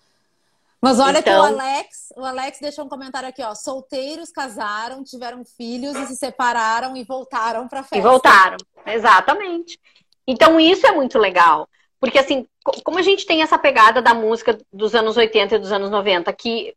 Mas 0.84 1.00
olha 1.00 1.20
então... 1.20 1.46
que 1.46 1.52
o 1.52 1.54
então 1.54 1.66
Alex, 1.66 2.14
o 2.18 2.26
Alex 2.26 2.60
deixou 2.60 2.84
um 2.84 2.90
comentário 2.90 3.30
aqui, 3.30 3.42
ó. 3.42 3.56
Solteiros 3.56 4.30
casaram, 4.32 5.02
tiveram 5.02 5.42
filhos 5.46 5.96
e 5.96 6.06
se 6.08 6.18
separaram 6.18 6.98
e 6.98 7.06
voltaram 7.06 7.70
para 7.70 7.84
festa. 7.84 7.98
E 7.98 8.02
voltaram, 8.02 8.58
exatamente. 8.86 9.80
Então 10.28 10.60
isso 10.60 10.86
é 10.86 10.92
muito 10.92 11.18
legal. 11.18 11.70
Porque 12.02 12.20
assim, 12.20 12.46
como 12.84 13.00
a 13.00 13.02
gente 13.02 13.26
tem 13.26 13.42
essa 13.42 13.58
pegada 13.58 14.02
da 14.02 14.14
música 14.14 14.58
dos 14.74 14.94
anos 14.94 15.16
80 15.16 15.56
e 15.56 15.60
dos 15.60 15.72
anos 15.72 15.90
90, 15.90 16.34
que 16.34 16.76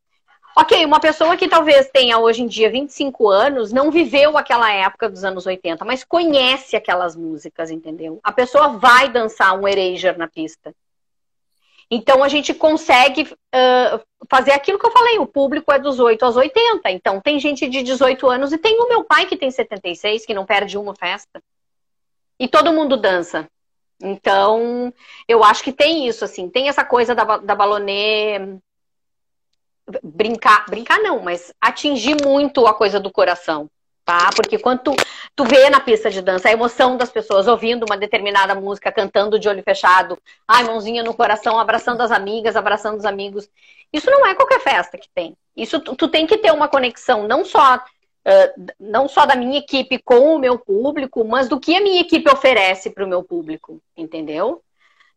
Ok, 0.58 0.86
uma 0.86 1.00
pessoa 1.00 1.36
que 1.36 1.48
talvez 1.48 1.90
tenha 1.92 2.18
hoje 2.18 2.42
em 2.42 2.46
dia 2.46 2.70
25 2.70 3.28
anos 3.28 3.72
não 3.72 3.90
viveu 3.90 4.38
aquela 4.38 4.72
época 4.72 5.06
dos 5.06 5.22
anos 5.22 5.44
80, 5.44 5.84
mas 5.84 6.02
conhece 6.02 6.75
aquelas 6.75 7.14
músicas, 7.14 7.70
entendeu? 7.70 8.20
A 8.22 8.32
pessoa 8.32 8.68
vai 8.68 9.10
dançar 9.10 9.58
um 9.58 9.68
Erasure 9.68 10.16
na 10.16 10.26
pista. 10.26 10.72
Então 11.90 12.24
a 12.24 12.28
gente 12.28 12.52
consegue 12.52 13.22
uh, 13.22 14.00
fazer 14.28 14.52
aquilo 14.52 14.78
que 14.78 14.86
eu 14.86 14.90
falei, 14.90 15.18
o 15.18 15.26
público 15.26 15.72
é 15.72 15.78
dos 15.78 16.00
8 16.00 16.24
aos 16.24 16.36
80. 16.36 16.90
Então 16.90 17.20
tem 17.20 17.38
gente 17.38 17.68
de 17.68 17.82
18 17.82 18.28
anos 18.28 18.52
e 18.52 18.58
tem 18.58 18.80
o 18.80 18.88
meu 18.88 19.04
pai 19.04 19.26
que 19.26 19.36
tem 19.36 19.50
76, 19.50 20.26
que 20.26 20.34
não 20.34 20.44
perde 20.44 20.76
uma 20.76 20.94
festa. 20.94 21.42
E 22.38 22.48
todo 22.48 22.72
mundo 22.72 22.96
dança. 22.96 23.48
Então, 24.02 24.92
eu 25.26 25.42
acho 25.42 25.62
que 25.62 25.72
tem 25.72 26.06
isso, 26.06 26.24
assim, 26.24 26.50
tem 26.50 26.68
essa 26.68 26.84
coisa 26.84 27.14
da, 27.14 27.38
da 27.38 27.54
balonê 27.54 28.58
brincar, 30.02 30.66
brincar 30.68 30.98
não, 30.98 31.20
mas 31.20 31.52
atingir 31.60 32.16
muito 32.22 32.66
a 32.66 32.74
coisa 32.74 32.98
do 33.00 33.10
coração, 33.10 33.70
tá? 34.06 34.30
Porque 34.34 34.56
quando 34.56 34.78
tu, 34.78 34.96
tu 35.34 35.44
vê 35.44 35.68
na 35.68 35.80
pista 35.80 36.08
de 36.08 36.22
dança 36.22 36.48
a 36.48 36.52
emoção 36.52 36.96
das 36.96 37.10
pessoas 37.10 37.48
ouvindo 37.48 37.84
uma 37.84 37.98
determinada 37.98 38.54
música, 38.54 38.92
cantando 38.92 39.38
de 39.38 39.48
olho 39.48 39.62
fechado, 39.64 40.16
ai, 40.46 40.62
mãozinha 40.62 41.02
no 41.02 41.12
coração, 41.12 41.58
abraçando 41.58 42.00
as 42.00 42.12
amigas, 42.12 42.54
abraçando 42.54 42.96
os 42.96 43.04
amigos. 43.04 43.50
Isso 43.92 44.08
não 44.08 44.25
é 44.25 44.34
qualquer 44.34 44.60
festa 44.60 44.96
que 44.96 45.08
tem. 45.12 45.36
Isso 45.56 45.80
tu, 45.80 45.96
tu 45.96 46.08
tem 46.08 46.25
que 46.26 46.38
ter 46.38 46.52
uma 46.52 46.68
conexão 46.68 47.26
não 47.26 47.44
só 47.44 47.76
uh, 47.76 48.66
não 48.78 49.08
só 49.08 49.26
da 49.26 49.34
minha 49.34 49.58
equipe 49.58 49.98
com 49.98 50.36
o 50.36 50.38
meu 50.38 50.56
público, 50.56 51.25
mas 51.25 51.48
do 51.48 51.58
que 51.58 51.75
a 51.75 51.80
minha 51.80 52.00
equipe 52.00 52.30
oferece 52.30 52.90
para 52.90 53.04
o 53.04 53.08
meu 53.08 53.25
público, 53.25 53.82
entendeu? 53.96 54.62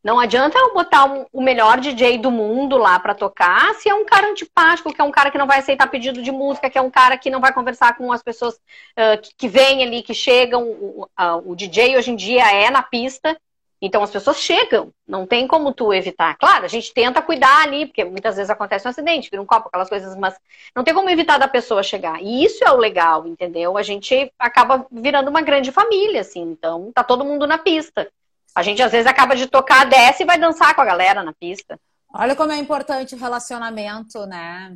Não 0.04 0.20
adianta 0.20 0.58
eu 0.58 0.74
botar 0.74 1.06
um, 1.06 1.26
o 1.32 1.42
melhor 1.42 1.80
DJ 1.80 2.18
do 2.20 2.32
mundo 2.32 2.78
lá 2.78 2.98
para 3.00 3.14
tocar 3.14 3.74
se 3.76 3.90
é 3.90 3.94
um 3.94 4.06
cara 4.06 4.30
antipático, 4.30 4.94
que 4.94 5.02
é 5.02 5.04
um 5.04 5.12
cara 5.12 5.30
que 5.30 5.38
não 5.38 5.48
vai 5.48 5.60
aceitar 5.60 5.88
pedido 5.88 6.22
de 6.22 6.32
música, 6.32 6.70
que 6.70 6.78
é 6.78 6.82
um 6.82 6.90
cara 6.90 7.18
que 7.18 7.30
não 7.30 7.42
vai 7.42 7.54
conversar 7.54 7.98
com 7.98 8.12
as 8.12 8.24
pessoas 8.24 8.56
uh, 8.56 9.22
que, 9.22 9.32
que 9.38 9.48
vêm 9.50 9.84
ali, 9.84 10.02
que 10.02 10.14
chegam. 10.14 10.64
O, 10.64 11.04
uh, 11.04 11.52
o 11.52 11.56
DJ 11.56 11.98
hoje 11.98 12.12
em 12.12 12.16
dia 12.16 12.50
é 12.50 12.70
na 12.70 12.82
pista, 12.82 13.38
então 13.82 14.04
as 14.04 14.12
pessoas 14.12 14.38
chegam, 14.38 14.94
não 15.08 15.26
tem 15.26 15.48
como 15.48 15.74
tu 15.74 15.94
evitar. 15.94 16.38
Claro, 16.38 16.66
a 16.66 16.68
gente 16.68 16.94
tenta 16.94 17.22
cuidar 17.22 17.64
ali, 17.64 17.86
porque 17.86 18.04
muitas 18.04 18.36
vezes 18.36 18.50
acontece 18.50 18.86
um 18.88 18.92
acidente, 18.92 19.30
vira 19.30 19.42
um 19.42 19.46
copo, 19.46 19.68
aquelas 19.68 19.90
coisas, 19.90 20.16
mas 20.16 20.38
não 20.76 20.84
tem 20.84 20.94
como 20.94 21.10
evitar 21.10 21.38
da 21.38 21.48
pessoa 21.48 21.82
chegar. 21.82 22.22
E 22.22 22.44
isso 22.44 22.64
é 22.64 22.72
o 22.72 22.78
legal, 22.78 23.26
entendeu? 23.26 23.78
A 23.78 23.84
gente 23.84 24.32
acaba 24.38 24.86
virando 24.92 25.30
uma 25.30 25.42
grande 25.42 25.72
família, 25.72 26.22
assim, 26.22 26.42
então 26.42 26.92
tá 26.94 27.04
todo 27.04 27.24
mundo 27.24 27.48
na 27.48 27.58
pista. 27.58 28.12
A 28.56 28.64
gente 28.64 28.82
às 28.82 28.92
vezes 28.92 29.08
acaba 29.08 29.36
de 29.36 29.48
tocar, 29.48 29.86
desce 29.86 30.24
e 30.24 30.26
vai 30.26 30.40
dançar 30.40 30.76
com 30.76 30.82
a 30.82 30.86
galera 30.86 31.24
na 31.24 31.34
pista. 31.34 31.80
Olha 32.14 32.36
como 32.36 32.52
é 32.52 32.58
importante 32.58 33.16
o 33.16 33.18
relacionamento, 33.18 34.26
né? 34.26 34.76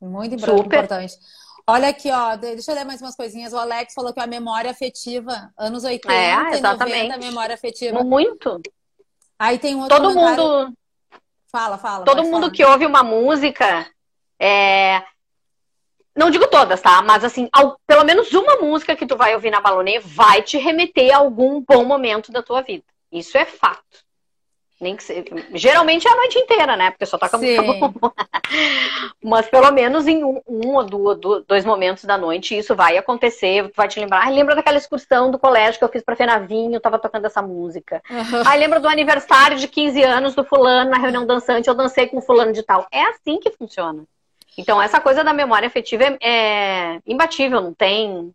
Muito 0.00 0.34
importante. 0.34 1.12
Super. 1.12 1.26
Olha 1.66 1.88
aqui, 1.88 2.10
ó, 2.10 2.36
deixa 2.36 2.70
eu 2.70 2.74
ler 2.74 2.84
mais 2.84 3.02
umas 3.02 3.16
coisinhas. 3.16 3.52
O 3.52 3.58
Alex 3.58 3.92
falou 3.94 4.12
que 4.12 4.20
a 4.20 4.26
memória 4.26 4.70
afetiva, 4.70 5.50
anos 5.58 5.84
80 5.84 6.14
é, 6.14 6.50
exatamente. 6.52 7.08
90, 7.08 7.18
memória 7.18 7.54
afetiva. 7.54 8.02
Muito. 8.02 8.60
Aí 9.38 9.58
tem 9.58 9.74
um 9.74 9.82
outro 9.82 9.96
Todo 9.96 10.14
mundo 10.14 10.72
Fala, 11.50 11.78
fala. 11.78 12.04
Todo 12.04 12.22
mundo 12.24 12.42
falar. 12.42 12.50
que 12.52 12.64
ouve 12.64 12.86
uma 12.86 13.02
música 13.02 13.86
é, 14.38 15.02
não 16.18 16.30
digo 16.30 16.48
todas, 16.48 16.80
tá? 16.82 17.00
Mas 17.00 17.22
assim, 17.22 17.48
ao, 17.52 17.78
pelo 17.86 18.04
menos 18.04 18.32
uma 18.32 18.56
música 18.56 18.96
que 18.96 19.06
tu 19.06 19.16
vai 19.16 19.34
ouvir 19.34 19.50
na 19.50 19.60
balonê 19.60 20.00
vai 20.00 20.42
te 20.42 20.58
remeter 20.58 21.14
a 21.14 21.18
algum 21.18 21.60
bom 21.60 21.84
momento 21.84 22.32
da 22.32 22.42
tua 22.42 22.60
vida. 22.60 22.84
Isso 23.10 23.38
é 23.38 23.44
fato. 23.44 24.08
Nem 24.80 24.94
que 24.94 25.02
se... 25.02 25.24
Geralmente 25.54 26.06
é 26.06 26.10
a 26.10 26.16
noite 26.16 26.38
inteira, 26.38 26.76
né? 26.76 26.90
Porque 26.90 27.06
só 27.06 27.18
toca 27.18 27.38
Sim. 27.38 27.56
música 27.60 27.88
boa. 27.88 28.12
Mas 29.22 29.48
pelo 29.48 29.70
menos 29.72 30.06
em 30.06 30.22
um, 30.22 30.40
um 30.46 30.74
ou 30.74 30.84
dois, 30.84 31.44
dois, 31.46 31.64
momentos 31.64 32.04
da 32.04 32.18
noite 32.18 32.56
isso 32.56 32.76
vai 32.76 32.96
acontecer. 32.96 33.70
vai 33.74 33.88
te 33.88 33.98
lembrar. 33.98 34.24
Ai, 34.24 34.32
lembra 34.32 34.54
daquela 34.54 34.78
excursão 34.78 35.30
do 35.30 35.38
colégio 35.38 35.78
que 35.78 35.84
eu 35.84 35.88
fiz 35.88 36.02
pra 36.02 36.16
Fenavinho, 36.16 36.74
eu 36.74 36.80
tava 36.80 36.98
tocando 36.98 37.26
essa 37.26 37.42
música. 37.42 38.02
Uhum. 38.10 38.42
Ai, 38.44 38.58
lembra 38.58 38.78
do 38.78 38.88
aniversário 38.88 39.56
de 39.56 39.66
15 39.66 40.02
anos 40.02 40.34
do 40.34 40.44
fulano 40.44 40.90
na 40.90 40.98
reunião 40.98 41.26
dançante, 41.26 41.68
eu 41.68 41.74
dancei 41.74 42.06
com 42.06 42.18
o 42.18 42.22
fulano 42.22 42.52
de 42.52 42.62
tal. 42.62 42.86
É 42.92 43.02
assim 43.02 43.38
que 43.40 43.50
funciona. 43.50 44.04
Então, 44.58 44.82
essa 44.82 45.00
coisa 45.00 45.22
da 45.22 45.32
memória 45.32 45.68
afetiva 45.68 46.02
é, 46.02 46.16
é 46.20 47.02
imbatível, 47.06 47.60
não 47.60 47.72
tem. 47.72 48.34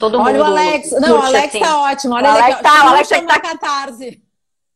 Todo 0.00 0.18
Olha 0.18 0.32
mundo. 0.32 0.42
Olha 0.42 0.52
o 0.52 0.58
Alex. 0.58 0.90
Não, 0.90 1.20
o 1.20 1.22
Alex 1.22 1.46
assim. 1.46 1.60
tá 1.60 1.80
ótimo. 1.80 2.14
Olha 2.16 2.28
o 2.28 2.32
Alex 2.32 2.60
tá, 2.60 2.84
o 2.84 2.88
Alex 2.88 3.08
tá... 3.08 3.18
uma 3.20 3.40
catarse. 3.40 4.24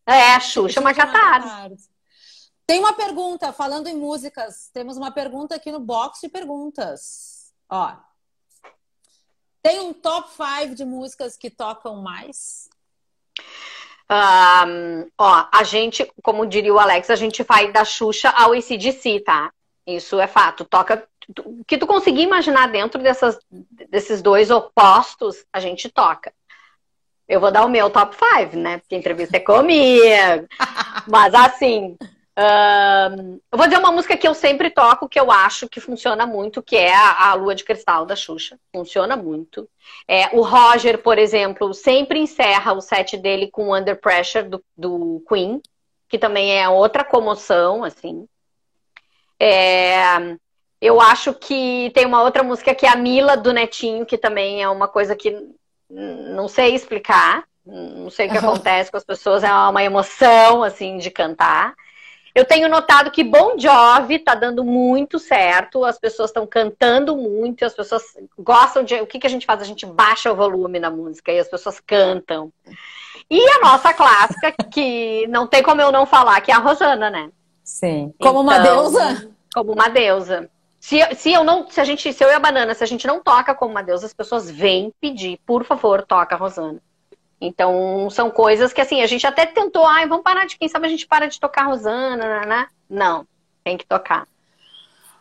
É, 0.06 0.38
Xuxa, 0.38 0.80
uma 0.80 0.94
catarse. 0.94 1.49
catarse. 1.49 1.90
Tem 2.64 2.78
uma 2.78 2.92
pergunta, 2.92 3.52
falando 3.52 3.88
em 3.88 3.97
músicas, 3.97 4.71
temos 4.73 4.97
uma 4.97 5.11
pergunta 5.11 5.56
aqui 5.56 5.73
no 5.73 5.80
box 5.80 6.21
de 6.23 6.28
perguntas. 6.28 7.52
Ó. 7.68 7.97
Tem 9.61 9.80
um 9.80 9.92
top 9.92 10.30
5 10.30 10.76
de 10.76 10.85
músicas 10.85 11.37
que 11.37 11.50
tocam 11.50 11.97
mais? 11.97 12.68
Um, 14.09 15.11
ó, 15.18 15.49
a 15.50 15.64
gente, 15.64 16.09
como 16.23 16.47
diria 16.47 16.73
o 16.73 16.78
Alex, 16.78 17.11
a 17.11 17.16
gente 17.16 17.42
vai 17.42 17.73
da 17.73 17.85
Xuxa 17.85 18.30
ao 18.30 18.52
ACDC, 18.52 19.21
tá? 19.21 19.52
Isso 19.87 20.19
é 20.21 20.26
fato. 20.26 20.64
Toca 20.64 21.07
o 21.45 21.64
que 21.64 21.79
tu 21.79 21.87
conseguir 21.87 22.23
imaginar 22.23 22.69
dentro 22.69 23.03
dessas, 23.03 23.38
desses 23.91 24.21
dois 24.21 24.50
opostos, 24.50 25.45
a 25.53 25.61
gente 25.61 25.88
toca. 25.88 26.33
Eu 27.26 27.41
vou 27.41 27.50
dar 27.50 27.64
o 27.64 27.71
meu 27.71 27.88
top 27.88 28.14
5, 28.14 28.57
né? 28.57 28.79
Porque 28.79 28.95
a 28.95 28.99
entrevista 28.99 29.37
é 29.37 29.41
comigo. 29.41 30.47
Mas 31.09 31.35
assim, 31.35 31.97
eu 33.50 33.57
vou 33.57 33.67
dizer 33.67 33.79
uma 33.79 33.93
música 33.93 34.17
que 34.17 34.26
eu 34.26 34.35
sempre 34.35 34.69
toco, 34.69 35.09
que 35.09 35.19
eu 35.19 35.31
acho 35.31 35.69
que 35.69 35.81
funciona 35.81 36.26
muito, 36.26 36.62
que 36.62 36.76
é 36.76 36.95
a, 36.95 37.31
a 37.31 37.35
Lua 37.35 37.55
de 37.55 37.64
Cristal 37.64 38.05
da 38.05 38.17
Xuxa. 38.17 38.59
Funciona 38.75 39.17
muito. 39.17 39.69
É, 40.09 40.29
o 40.37 40.43
Roger, 40.43 40.99
por 40.99 41.19
exemplo, 41.19 41.73
sempre 41.73 42.19
encerra 42.19 42.73
o 42.73 42.81
set 42.81 43.17
dele 43.17 43.50
com 43.50 43.75
Under 43.75 43.99
Pressure 43.99 44.49
do, 44.49 44.62
do 44.76 45.25
Queen, 45.29 45.62
que 46.09 46.19
também 46.19 46.61
é 46.61 46.69
outra 46.69 47.05
comoção, 47.05 47.85
assim. 47.85 48.26
É, 49.38 50.37
eu 50.81 51.00
acho 51.00 51.33
que 51.35 51.91
tem 51.95 52.07
uma 52.07 52.23
outra 52.23 52.43
música 52.43 52.75
que 52.75 52.87
é 52.87 52.91
a 52.91 52.97
Mila 52.97 53.37
do 53.37 53.53
Netinho, 53.53 54.07
que 54.07 54.19
também 54.19 54.62
é 54.62 54.69
uma 54.69 54.87
coisa 54.87 55.17
que 55.17 55.37
não 55.88 56.49
sei 56.49 56.75
explicar, 56.75 57.45
não 57.64 58.11
sei 58.11 58.26
o 58.26 58.31
que 58.31 58.38
acontece 58.38 58.91
com 58.91 58.97
as 58.97 59.05
pessoas, 59.05 59.43
é 59.45 59.53
uma 59.53 59.83
emoção 59.83 60.62
assim 60.62 60.99
de 60.99 61.11
cantar. 61.11 61.75
Eu 62.35 62.45
tenho 62.45 62.69
notado 62.69 63.12
que 63.12 63.23
Bon 63.23 63.57
Jovi 63.57 64.19
tá 64.19 64.35
dando 64.35 64.64
muito 64.64 65.21
certo, 65.21 65.85
as 65.85 65.99
pessoas 65.99 66.31
estão 66.31 66.45
cantando 66.47 67.17
muito, 67.17 67.64
as 67.64 67.75
pessoas 67.75 68.03
gostam 68.37 68.83
de. 68.83 68.97
O 68.97 69.07
que, 69.07 69.21
que 69.21 69.26
a 69.26 69.31
gente 69.31 69.47
faz? 69.47 69.62
A 69.62 69.64
gente 69.64 69.87
baixa 69.87 70.33
o 70.33 70.37
volume 70.37 70.81
na 70.81 70.91
música 70.91 71.31
e 71.31 71.38
as 71.38 71.47
pessoas 71.47 71.79
cantam. 71.79 72.53
E 73.31 73.41
a 73.50 73.61
nossa 73.61 73.95
clássica, 73.95 74.53
que 74.71 75.26
não 75.29 75.47
tem 75.47 75.62
como 75.62 75.81
eu 75.81 75.93
não 75.93 76.05
falar, 76.05 76.41
que 76.41 76.50
é 76.50 76.55
a 76.55 76.59
Rosana, 76.59 77.09
né? 77.09 77.31
Sim. 77.64 78.14
Como 78.21 78.42
então, 78.42 78.42
uma 78.42 78.59
deusa? 78.59 79.30
Como 79.54 79.73
uma 79.73 79.88
deusa. 79.88 80.50
Se, 80.78 80.99
se 81.14 81.33
eu 81.33 81.42
não, 81.42 81.68
se 81.71 81.80
a 81.80 81.85
gente, 81.85 82.12
se 82.12 82.23
eu 82.23 82.28
e 82.28 82.35
a 82.35 82.38
banana, 82.38 82.75
se 82.75 82.85
a 82.85 82.87
gente 82.87 83.06
não 83.06 83.23
toca 83.23 83.54
como 83.54 83.71
uma 83.71 83.83
deusa, 83.83 84.04
as 84.04 84.12
pessoas 84.12 84.50
vêm 84.50 84.92
pedir, 85.00 85.40
por 85.47 85.64
favor, 85.64 86.02
toca 86.02 86.37
Rosana. 86.37 86.78
Então, 87.40 88.09
são 88.11 88.30
coisas 88.30 88.73
que 88.73 88.83
assim, 88.83 89.00
a 89.00 89.06
gente 89.06 89.26
até 89.26 89.47
tentou, 89.47 89.87
ai, 89.87 90.06
vamos 90.06 90.23
parar 90.23 90.47
de, 90.47 90.59
quem 90.59 90.68
sabe 90.68 90.87
a 90.87 90.90
gente 90.90 91.06
para 91.06 91.26
de 91.26 91.40
tocar 91.40 91.64
Rosana, 91.64 92.44
né? 92.44 92.68
Não, 92.88 93.26
tem 93.64 93.78
que 93.78 93.87
tocar. 93.87 94.28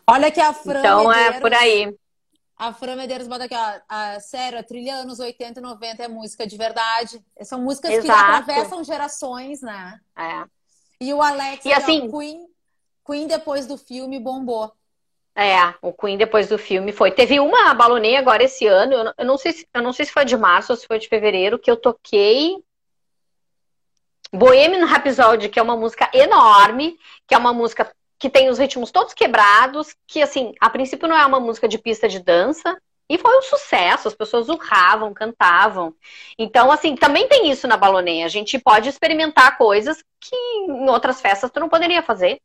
Olha 0.06 0.30
que 0.30 0.40
a 0.40 0.52
Fran 0.52 0.80
Então 0.80 1.08
Medeiros, 1.08 1.36
é 1.36 1.40
por 1.40 1.54
aí. 1.54 1.96
A 2.58 2.72
Fran 2.72 2.96
Medeiros 2.96 3.26
bota 3.26 3.44
aqui, 3.44 3.54
ó, 3.54 3.80
a, 3.88 4.20
sério, 4.20 4.58
a 4.58 4.62
trilha 4.62 4.96
anos 4.96 5.18
80 5.18 5.60
e 5.60 5.62
90 5.62 6.02
é 6.02 6.08
música 6.08 6.46
de 6.46 6.56
verdade. 6.56 7.24
São 7.42 7.60
músicas 7.60 7.90
Exato. 7.92 8.06
que 8.06 8.10
atravessam 8.12 8.84
gerações, 8.84 9.62
né? 9.62 9.98
É. 10.16 10.44
E 11.00 11.12
o 11.12 11.20
Alex, 11.20 11.64
e 11.64 11.72
assim, 11.72 12.10
Queen, 12.10 12.46
Queen 13.04 13.26
depois 13.26 13.66
do 13.66 13.76
filme 13.76 14.18
bombou. 14.18 14.72
É, 15.36 15.74
o 15.82 15.92
Queen 15.92 16.16
depois 16.16 16.48
do 16.48 16.56
filme 16.56 16.92
foi. 16.92 17.10
Teve 17.10 17.40
uma 17.40 17.74
balonei 17.74 18.16
agora 18.16 18.44
esse 18.44 18.66
ano, 18.66 18.92
eu 18.92 19.04
não, 19.04 19.14
eu 19.18 19.24
não, 19.26 19.36
sei 19.36 19.52
se, 19.52 19.66
eu 19.74 19.82
não 19.82 19.92
sei 19.92 20.06
se 20.06 20.12
foi 20.12 20.24
de 20.24 20.36
março 20.36 20.72
ou 20.72 20.76
se 20.76 20.86
foi 20.86 20.98
de 20.98 21.08
fevereiro, 21.08 21.58
que 21.58 21.70
eu 21.70 21.76
toquei 21.76 22.56
Bohemian 24.32 24.84
Rhapsody, 24.84 25.48
que 25.48 25.58
é 25.58 25.62
uma 25.62 25.76
música 25.76 26.08
enorme, 26.12 26.98
que 27.26 27.34
é 27.34 27.38
uma 27.38 27.52
música 27.52 27.92
que 28.18 28.30
tem 28.30 28.48
os 28.48 28.58
ritmos 28.58 28.90
todos 28.90 29.12
quebrados, 29.12 29.94
que 30.06 30.22
assim, 30.22 30.54
a 30.60 30.70
princípio 30.70 31.08
não 31.08 31.16
é 31.16 31.26
uma 31.26 31.40
música 31.40 31.68
de 31.68 31.78
pista 31.78 32.08
de 32.08 32.20
dança, 32.20 32.80
e 33.08 33.18
foi 33.18 33.38
um 33.38 33.42
sucesso, 33.42 34.08
as 34.08 34.14
pessoas 34.14 34.48
urravam, 34.48 35.12
cantavam. 35.12 35.94
Então, 36.38 36.72
assim, 36.72 36.96
também 36.96 37.28
tem 37.28 37.50
isso 37.50 37.68
na 37.68 37.76
Baloneia. 37.76 38.24
A 38.24 38.28
gente 38.28 38.58
pode 38.58 38.88
experimentar 38.88 39.58
coisas 39.58 40.02
que 40.20 40.34
em 40.34 40.88
outras 40.88 41.20
festas 41.20 41.50
tu 41.50 41.60
não 41.60 41.68
poderia 41.68 42.02
fazer, 42.02 42.40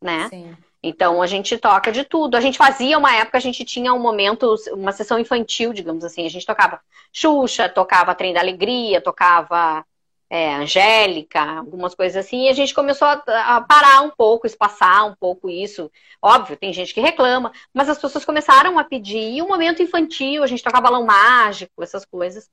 né? 0.00 0.28
Sim. 0.30 0.56
Então 0.82 1.20
a 1.20 1.26
gente 1.26 1.58
toca 1.58 1.92
de 1.92 2.04
tudo. 2.04 2.36
A 2.36 2.40
gente 2.40 2.56
fazia 2.56 2.96
uma 2.96 3.14
época, 3.14 3.36
a 3.36 3.40
gente 3.40 3.64
tinha 3.64 3.92
um 3.92 3.98
momento, 3.98 4.54
uma 4.72 4.92
sessão 4.92 5.18
infantil, 5.18 5.72
digamos 5.72 6.02
assim. 6.02 6.24
A 6.24 6.30
gente 6.30 6.46
tocava 6.46 6.80
Xuxa, 7.12 7.68
tocava 7.68 8.14
Trem 8.14 8.32
da 8.32 8.40
Alegria, 8.40 9.00
tocava 9.00 9.84
é, 10.30 10.54
Angélica, 10.54 11.42
algumas 11.58 11.92
coisas 11.94 12.24
assim, 12.24 12.44
e 12.44 12.48
a 12.48 12.52
gente 12.52 12.72
começou 12.72 13.08
a, 13.08 13.22
a, 13.56 13.60
parar 13.62 14.02
um 14.02 14.10
pouco, 14.10 14.46
espaçar 14.46 15.04
um 15.06 15.14
pouco 15.16 15.50
isso. 15.50 15.90
Óbvio, 16.22 16.56
tem 16.56 16.72
gente 16.72 16.94
que 16.94 17.00
reclama, 17.00 17.52
mas 17.74 17.88
as 17.88 17.98
pessoas 17.98 18.24
começaram 18.24 18.78
a 18.78 18.84
pedir. 18.84 19.18
E 19.36 19.42
o 19.42 19.48
momento 19.48 19.82
infantil, 19.82 20.44
a 20.44 20.46
gente 20.46 20.62
tocava 20.62 20.84
balão 20.84 21.04
mágico, 21.04 21.82
essas 21.82 22.04
coisas. 22.04 22.48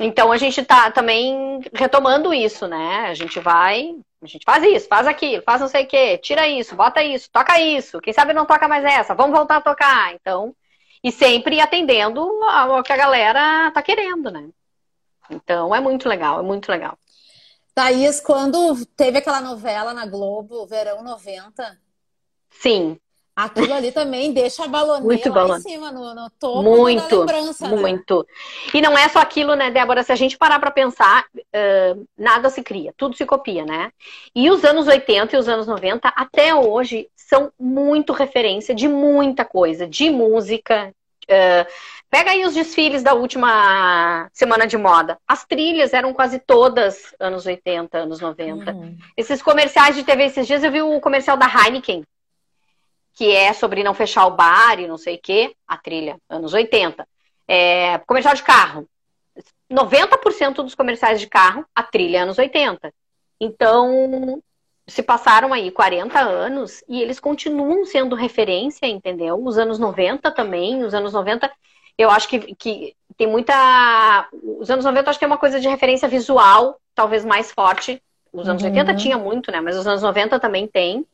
Então 0.00 0.32
a 0.32 0.36
gente 0.38 0.64
tá 0.64 0.90
também 0.90 1.60
retomando 1.72 2.34
isso, 2.34 2.66
né? 2.66 3.06
A 3.08 3.14
gente 3.14 3.38
vai, 3.38 3.94
a 4.22 4.26
gente 4.26 4.44
faz 4.44 4.64
isso, 4.64 4.88
faz 4.88 5.06
aquilo, 5.06 5.42
faz 5.42 5.60
não 5.60 5.68
sei 5.68 5.84
o 5.84 5.86
quê, 5.86 6.18
tira 6.18 6.48
isso, 6.48 6.74
bota 6.74 7.02
isso, 7.02 7.30
toca 7.30 7.60
isso, 7.60 8.00
quem 8.00 8.12
sabe 8.12 8.32
não 8.32 8.46
toca 8.46 8.66
mais 8.66 8.84
essa, 8.84 9.14
vamos 9.14 9.36
voltar 9.36 9.56
a 9.56 9.60
tocar. 9.60 10.14
Então, 10.14 10.54
e 11.04 11.12
sempre 11.12 11.60
atendendo 11.60 12.20
ao 12.44 12.82
que 12.82 12.92
a 12.92 12.96
galera 12.96 13.70
tá 13.72 13.82
querendo, 13.82 14.30
né? 14.30 14.48
Então 15.30 15.74
é 15.74 15.80
muito 15.80 16.08
legal, 16.08 16.40
é 16.40 16.42
muito 16.42 16.70
legal. 16.70 16.98
Thaís, 17.74 18.20
quando 18.20 18.84
teve 18.96 19.18
aquela 19.18 19.40
novela 19.40 19.94
na 19.94 20.06
Globo, 20.06 20.66
Verão 20.66 21.02
90. 21.02 21.78
Sim. 22.50 22.98
Aquilo 23.34 23.72
ali 23.72 23.90
também 23.90 24.32
deixa 24.32 24.64
a 24.64 24.68
baloneira 24.68 25.02
muito 25.02 25.32
lá 25.32 25.56
em 25.56 25.60
cima, 25.60 25.90
no, 25.90 26.14
no 26.14 26.28
topo 26.30 26.62
muito, 26.62 27.20
lembrança. 27.20 27.68
Né? 27.68 27.76
Muito. 27.76 28.18
Né? 28.18 28.24
E 28.74 28.82
não 28.82 28.98
é 28.98 29.08
só 29.08 29.20
aquilo, 29.20 29.54
né, 29.54 29.70
Débora? 29.70 30.02
Se 30.02 30.12
a 30.12 30.16
gente 30.16 30.36
parar 30.36 30.58
para 30.58 30.70
pensar, 30.70 31.24
uh, 31.34 32.06
nada 32.18 32.50
se 32.50 32.62
cria, 32.62 32.92
tudo 32.98 33.16
se 33.16 33.24
copia, 33.24 33.64
né? 33.64 33.92
E 34.34 34.50
os 34.50 34.62
anos 34.62 34.86
80 34.86 35.34
e 35.34 35.38
os 35.38 35.48
anos 35.48 35.66
90, 35.66 36.08
até 36.08 36.54
hoje, 36.54 37.08
são 37.16 37.50
muito 37.58 38.12
referência 38.12 38.74
de 38.74 38.88
muita 38.88 39.44
coisa, 39.44 39.86
de 39.86 40.10
música. 40.10 40.92
Uh, 41.24 41.99
Pega 42.10 42.32
aí 42.32 42.44
os 42.44 42.54
desfiles 42.54 43.04
da 43.04 43.14
última 43.14 44.28
semana 44.32 44.66
de 44.66 44.76
moda. 44.76 45.16
As 45.28 45.44
trilhas 45.44 45.92
eram 45.92 46.12
quase 46.12 46.40
todas 46.40 47.14
anos 47.20 47.46
80, 47.46 47.98
anos 47.98 48.20
90. 48.20 48.72
Uhum. 48.72 48.98
Esses 49.16 49.40
comerciais 49.40 49.94
de 49.94 50.02
TV, 50.02 50.24
esses 50.24 50.44
dias 50.44 50.64
eu 50.64 50.72
vi 50.72 50.82
o 50.82 51.00
comercial 51.00 51.36
da 51.36 51.46
Heineken, 51.46 52.04
que 53.14 53.30
é 53.30 53.52
sobre 53.52 53.84
não 53.84 53.94
fechar 53.94 54.26
o 54.26 54.32
bar 54.32 54.80
e 54.80 54.88
não 54.88 54.98
sei 54.98 55.14
o 55.16 55.20
quê. 55.22 55.54
A 55.68 55.76
trilha, 55.76 56.18
anos 56.28 56.52
80. 56.52 57.06
É, 57.46 57.98
comercial 57.98 58.34
de 58.34 58.42
carro. 58.42 58.88
90% 59.70 60.54
dos 60.54 60.74
comerciais 60.74 61.20
de 61.20 61.28
carro, 61.28 61.64
a 61.72 61.82
trilha 61.84 62.18
é 62.18 62.20
anos 62.22 62.38
80. 62.38 62.92
Então, 63.40 64.42
se 64.84 65.00
passaram 65.00 65.52
aí 65.52 65.70
40 65.70 66.18
anos 66.18 66.82
e 66.88 67.00
eles 67.00 67.20
continuam 67.20 67.84
sendo 67.84 68.16
referência, 68.16 68.86
entendeu? 68.86 69.40
Os 69.40 69.56
anos 69.56 69.78
90 69.78 70.28
também, 70.32 70.82
os 70.82 70.92
anos 70.92 71.12
90 71.12 71.48
eu 72.00 72.10
acho 72.10 72.28
que, 72.28 72.54
que 72.54 72.96
tem 73.16 73.26
muita. 73.26 74.28
Os 74.58 74.70
anos 74.70 74.84
90 74.84 75.10
acho 75.10 75.18
que 75.18 75.20
tem 75.20 75.30
uma 75.30 75.38
coisa 75.38 75.60
de 75.60 75.68
referência 75.68 76.08
visual, 76.08 76.80
talvez 76.94 77.24
mais 77.24 77.52
forte. 77.52 78.02
Os 78.32 78.48
anos 78.48 78.62
uhum. 78.62 78.68
80 78.68 78.94
tinha 78.94 79.18
muito, 79.18 79.52
né? 79.52 79.60
Mas 79.60 79.76
os 79.76 79.86
anos 79.86 80.02
90 80.02 80.40
também 80.40 80.66
tem. 80.66 81.04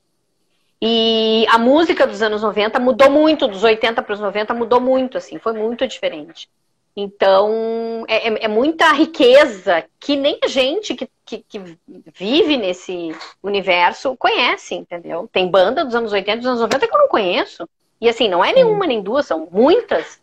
E 0.81 1.45
a 1.49 1.59
música 1.59 2.07
dos 2.07 2.23
anos 2.23 2.43
90 2.43 2.79
mudou 2.79 3.11
muito, 3.11 3.49
dos 3.49 3.65
80 3.65 4.03
para 4.03 4.13
os 4.13 4.21
90 4.21 4.55
mudou 4.55 4.81
muito, 4.81 5.17
assim, 5.17 5.39
foi 5.39 5.55
muito 5.55 5.87
diferente. 5.89 6.49
Então, 6.95 8.05
é, 8.07 8.29
é, 8.29 8.45
é 8.45 8.49
muita 8.49 8.93
riqueza 8.93 9.85
que 9.99 10.17
nem 10.17 10.39
a 10.43 10.47
gente 10.47 10.95
que, 10.95 11.09
que, 11.25 11.45
que, 11.49 11.79
vive 12.15 12.57
nesse 12.57 13.15
universo 13.43 14.17
conhece, 14.17 14.75
entendeu? 14.75 15.29
Tem 15.33 15.51
banda 15.51 15.85
dos 15.85 15.95
anos 15.95 16.13
80 16.13 16.39
dos 16.39 16.47
anos 16.47 16.61
90 16.61 16.87
que 16.87 16.95
eu 16.95 17.01
não 17.01 17.09
conheço. 17.09 17.69
E 18.01 18.09
assim, 18.09 18.29
não 18.29 18.45
é 18.45 18.53
nenhuma 18.53 18.87
nem 18.87 19.03
duas, 19.03 19.27
são 19.27 19.49
muitas. 19.51 20.21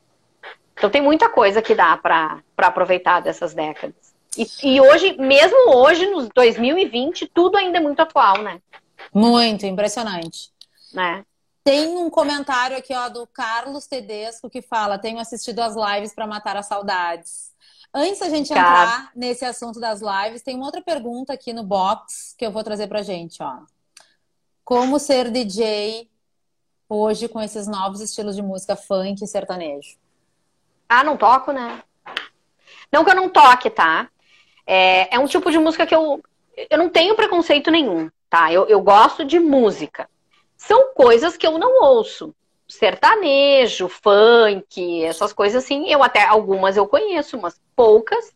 Então 0.74 0.90
tem 0.90 1.02
muita 1.02 1.30
coisa 1.30 1.62
que 1.62 1.76
dá 1.76 1.96
para 1.98 2.42
aproveitar 2.58 3.22
dessas 3.22 3.54
décadas. 3.54 4.14
E, 4.38 4.48
e, 4.64 4.82
hoje, 4.82 5.16
mesmo 5.18 5.76
hoje, 5.76 6.08
nos 6.08 6.28
2020, 6.30 7.28
tudo 7.28 7.56
ainda 7.56 7.78
é 7.78 7.82
muito 7.82 8.02
atual, 8.02 8.42
né? 8.42 8.60
Muito, 9.14 9.66
impressionante. 9.66 10.52
Né? 10.92 11.24
Tem 11.64 11.88
um 11.88 12.10
comentário 12.10 12.76
aqui 12.76 12.94
ó, 12.94 13.10
do 13.10 13.28
Carlos 13.28 13.86
Tedesco 13.88 14.50
que 14.50 14.62
fala: 14.62 14.98
tenho 14.98 15.20
assistido 15.20 15.60
as 15.60 15.76
lives 15.76 16.14
para 16.14 16.28
matar 16.28 16.58
as 16.58 16.66
saudades. 16.66 17.54
Antes 17.94 18.20
da 18.20 18.30
gente 18.30 18.52
entrar 18.52 19.12
nesse 19.16 19.46
assunto 19.46 19.80
das 19.80 20.02
lives, 20.02 20.42
tem 20.42 20.56
uma 20.56 20.66
outra 20.66 20.82
pergunta 20.82 21.32
aqui 21.32 21.54
no 21.54 21.64
box 21.64 22.34
que 22.36 22.46
eu 22.46 22.52
vou 22.52 22.64
trazer 22.64 22.88
pra 22.88 23.04
gente, 23.04 23.42
ó. 23.42 23.60
Como 24.66 24.98
ser 24.98 25.30
DJ 25.30 26.10
hoje 26.90 27.28
com 27.28 27.40
esses 27.40 27.68
novos 27.68 28.02
estilos 28.02 28.36
de 28.36 28.42
música 28.42 28.76
funk 28.76 29.24
e 29.24 29.28
sertanejo? 29.28 29.98
Ah, 30.88 31.04
não 31.04 31.18
toco, 31.18 31.52
né? 31.52 31.82
Não 32.92 33.04
que 33.04 33.10
eu 33.10 33.16
não 33.16 33.30
toque, 33.30 33.70
tá? 33.70 34.10
É, 34.66 35.16
é 35.16 35.20
um 35.20 35.26
tipo 35.26 35.52
de 35.52 35.58
música 35.58 35.86
que 35.86 35.96
eu, 35.96 36.22
eu 36.70 36.78
não 36.78 36.90
tenho 36.90 37.16
preconceito 37.16 37.72
nenhum, 37.72 38.10
tá? 38.30 38.52
Eu, 38.54 38.68
eu 38.68 38.82
gosto 38.82 39.26
de 39.26 39.40
música. 39.40 40.10
São 40.56 40.94
coisas 40.94 41.36
que 41.36 41.46
eu 41.46 41.58
não 41.58 41.84
ouço. 41.84 42.34
Sertanejo, 42.68 43.88
funk, 43.90 45.04
essas 45.04 45.34
coisas 45.34 45.64
assim, 45.64 45.90
eu 45.92 46.02
até 46.02 46.24
algumas 46.24 46.78
eu 46.78 46.88
conheço, 46.88 47.38
umas 47.38 47.60
poucas, 47.76 48.34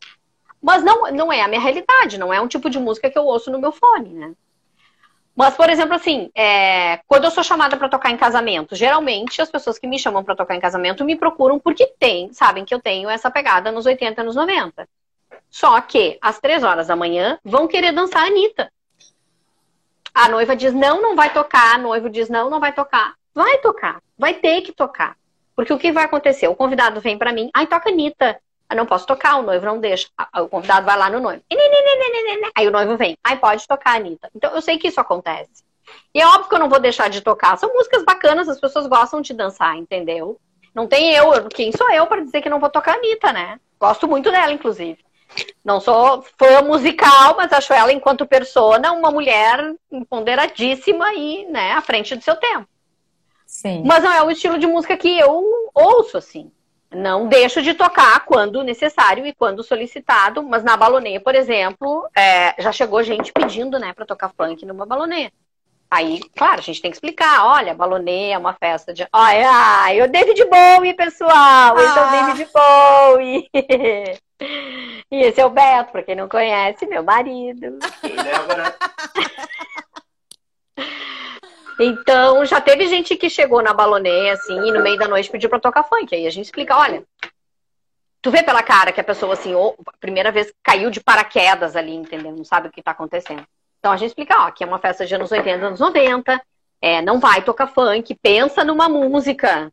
mas 0.61 0.83
não, 0.83 1.09
não 1.11 1.31
é 1.31 1.41
a 1.41 1.47
minha 1.47 1.61
realidade, 1.61 2.17
não 2.17 2.33
é 2.33 2.41
um 2.41 2.47
tipo 2.47 2.69
de 2.69 2.77
música 2.77 3.09
que 3.09 3.17
eu 3.17 3.23
ouço 3.23 3.49
no 3.49 3.59
meu 3.59 3.71
fone, 3.71 4.13
né? 4.13 4.33
Mas, 5.37 5.53
por 5.53 5.69
exemplo, 5.69 5.93
assim, 5.93 6.31
é, 6.33 6.97
quando 7.05 7.25
eu 7.25 7.31
sou 7.31 7.43
chamada 7.43 7.77
para 7.77 7.87
tocar 7.87 8.09
em 8.09 8.17
casamento, 8.17 8.75
geralmente 8.75 9.39
as 9.39 9.51
pessoas 9.51 9.77
que 9.77 9.85
me 9.85 9.99
chamam 9.99 10.23
para 10.23 10.35
tocar 10.35 10.55
em 10.55 10.59
casamento 10.59 11.05
me 11.05 11.15
procuram 11.15 11.59
porque 11.59 11.85
tem, 11.99 12.33
sabem 12.33 12.65
que 12.65 12.73
eu 12.73 12.79
tenho 12.79 13.07
essa 13.07 13.29
pegada 13.29 13.71
nos 13.71 13.85
80 13.85 14.23
nos 14.23 14.35
90. 14.35 14.89
Só 15.47 15.79
que 15.79 16.17
às 16.23 16.39
três 16.39 16.63
horas 16.63 16.87
da 16.87 16.95
manhã 16.95 17.37
vão 17.45 17.67
querer 17.67 17.91
dançar 17.91 18.23
a 18.23 18.25
Anitta. 18.25 18.71
A 20.11 20.27
noiva 20.27 20.55
diz 20.55 20.73
não, 20.73 20.99
não 20.99 21.15
vai 21.15 21.31
tocar. 21.31 21.77
O 21.77 21.83
noivo 21.83 22.09
diz 22.09 22.29
não, 22.29 22.49
não 22.49 22.59
vai 22.59 22.73
tocar. 22.73 23.13
Vai 23.31 23.59
tocar, 23.59 24.01
vai 24.17 24.33
ter 24.33 24.61
que 24.61 24.71
tocar. 24.71 25.15
Porque 25.55 25.71
o 25.71 25.77
que 25.77 25.91
vai 25.91 26.05
acontecer? 26.05 26.47
O 26.47 26.55
convidado 26.55 26.99
vem 26.99 27.15
para 27.15 27.31
mim, 27.31 27.51
ai, 27.53 27.67
toca 27.67 27.91
Anitta. 27.91 28.39
Eu 28.69 28.75
não 28.75 28.85
posso 28.85 29.07
tocar, 29.07 29.37
o 29.37 29.41
noivo 29.41 29.65
não 29.65 29.79
deixa. 29.79 30.07
O 30.35 30.47
convidado 30.47 30.85
vai 30.85 30.97
lá 30.97 31.09
no 31.09 31.19
noivo. 31.19 31.41
Aí 32.55 32.67
o 32.67 32.71
noivo 32.71 32.97
vem. 32.97 33.17
Aí 33.23 33.37
pode 33.37 33.65
tocar, 33.65 33.95
Anitta. 33.95 34.29
Então 34.35 34.53
eu 34.53 34.61
sei 34.61 34.77
que 34.77 34.89
isso 34.89 34.99
acontece. 34.99 35.63
E 36.13 36.21
é 36.21 36.27
óbvio 36.27 36.49
que 36.49 36.55
eu 36.55 36.59
não 36.59 36.69
vou 36.69 36.79
deixar 36.79 37.09
de 37.09 37.21
tocar. 37.21 37.57
São 37.57 37.73
músicas 37.73 38.03
bacanas, 38.03 38.49
as 38.49 38.59
pessoas 38.59 38.87
gostam 38.87 39.21
de 39.21 39.33
dançar, 39.33 39.77
entendeu? 39.77 40.39
Não 40.75 40.85
tem 40.85 41.13
eu, 41.13 41.47
quem 41.47 41.71
sou 41.71 41.89
eu 41.91 42.05
para 42.07 42.23
dizer 42.23 42.41
que 42.41 42.49
não 42.49 42.59
vou 42.59 42.69
tocar 42.69 42.95
a 42.95 42.97
Anitta, 42.97 43.31
né? 43.31 43.59
Gosto 43.79 44.07
muito 44.07 44.29
dela, 44.29 44.51
inclusive. 44.51 44.99
Não 45.63 45.79
sou 45.79 46.23
fã 46.37 46.61
musical, 46.61 47.35
mas 47.37 47.51
acho 47.53 47.73
ela, 47.73 47.91
enquanto 47.91 48.25
persona, 48.25 48.91
uma 48.91 49.11
mulher 49.11 49.73
empoderadíssima 49.91 51.13
e, 51.13 51.45
né, 51.45 51.73
à 51.73 51.81
frente 51.81 52.15
do 52.15 52.23
seu 52.23 52.35
tempo. 52.35 52.67
Sim. 53.45 53.83
Mas 53.85 54.03
não 54.03 54.11
é 54.11 54.21
o 54.21 54.31
estilo 54.31 54.57
de 54.57 54.67
música 54.67 54.97
que 54.97 55.19
eu 55.19 55.71
ouço, 55.73 56.17
assim. 56.17 56.51
Não 56.91 57.27
deixo 57.27 57.61
de 57.61 57.73
tocar 57.73 58.23
quando 58.25 58.63
necessário 58.63 59.25
e 59.25 59.33
quando 59.33 59.63
solicitado, 59.63 60.41
mas 60.41 60.63
na 60.63 60.77
baloneia, 60.77 61.19
por 61.19 61.35
exemplo, 61.35 62.07
é, 62.15 62.55
já 62.61 62.71
chegou 62.71 63.03
gente 63.03 63.33
pedindo, 63.33 63.77
né, 63.77 63.91
para 63.93 64.05
tocar 64.05 64.31
funk 64.35 64.65
numa 64.65 64.85
baloneia. 64.85 65.31
Aí, 65.89 66.19
claro, 66.35 66.59
a 66.59 66.63
gente 66.63 66.81
tem 66.81 66.91
que 66.91 66.97
explicar. 66.97 67.45
Olha, 67.45 67.73
baloneia 67.73 68.35
é 68.35 68.37
uma 68.37 68.53
festa 68.53 68.93
de. 68.93 69.07
Olha, 69.11 69.49
ai, 69.49 70.01
o 70.01 70.09
David 70.09 70.43
Bowie, 70.45 70.93
pessoal! 70.93 71.77
Esse 71.79 71.97
é 71.97 72.01
o 72.01 72.05
ah. 72.05 72.25
David 72.25 72.49
Bowie! 72.53 73.49
e 75.09 75.21
esse 75.21 75.39
é 75.39 75.45
o 75.45 75.49
Beto, 75.49 75.93
pra 75.93 76.03
quem 76.03 76.15
não 76.15 76.27
conhece, 76.27 76.85
meu 76.85 77.03
marido. 77.03 77.79
Débora. 78.01 78.75
Então, 81.79 82.43
já 82.43 82.59
teve 82.59 82.87
gente 82.87 83.15
que 83.15 83.29
chegou 83.29 83.61
na 83.61 83.73
balonê, 83.73 84.31
assim, 84.31 84.57
e 84.67 84.71
no 84.71 84.81
meio 84.81 84.97
da 84.97 85.07
noite 85.07 85.29
pediu 85.29 85.49
pra 85.49 85.59
tocar 85.59 85.83
funk. 85.83 86.13
Aí 86.13 86.25
a 86.25 86.29
gente 86.29 86.45
explica, 86.45 86.75
olha, 86.75 87.03
tu 88.21 88.31
vê 88.31 88.41
pela 88.41 88.63
cara 88.63 88.91
que 88.91 88.99
a 88.99 89.03
pessoa, 89.03 89.33
assim, 89.33 89.53
ou, 89.53 89.75
a 89.85 89.97
primeira 89.97 90.31
vez 90.31 90.51
caiu 90.63 90.89
de 90.89 90.99
paraquedas 90.99 91.75
ali, 91.75 91.93
entendeu? 91.93 92.31
Não 92.31 92.43
sabe 92.43 92.67
o 92.67 92.71
que 92.71 92.81
tá 92.81 92.91
acontecendo. 92.91 93.45
Então 93.79 93.91
a 93.91 93.97
gente 93.97 94.09
explica, 94.09 94.45
ó, 94.45 94.51
que 94.51 94.63
é 94.63 94.67
uma 94.67 94.79
festa 94.79 95.05
de 95.05 95.13
anos 95.13 95.31
80, 95.31 95.65
anos 95.65 95.79
90, 95.79 96.41
é, 96.81 97.01
não 97.01 97.19
vai 97.19 97.41
tocar 97.43 97.67
funk, 97.67 98.15
pensa 98.21 98.63
numa 98.63 98.89
música 98.89 99.71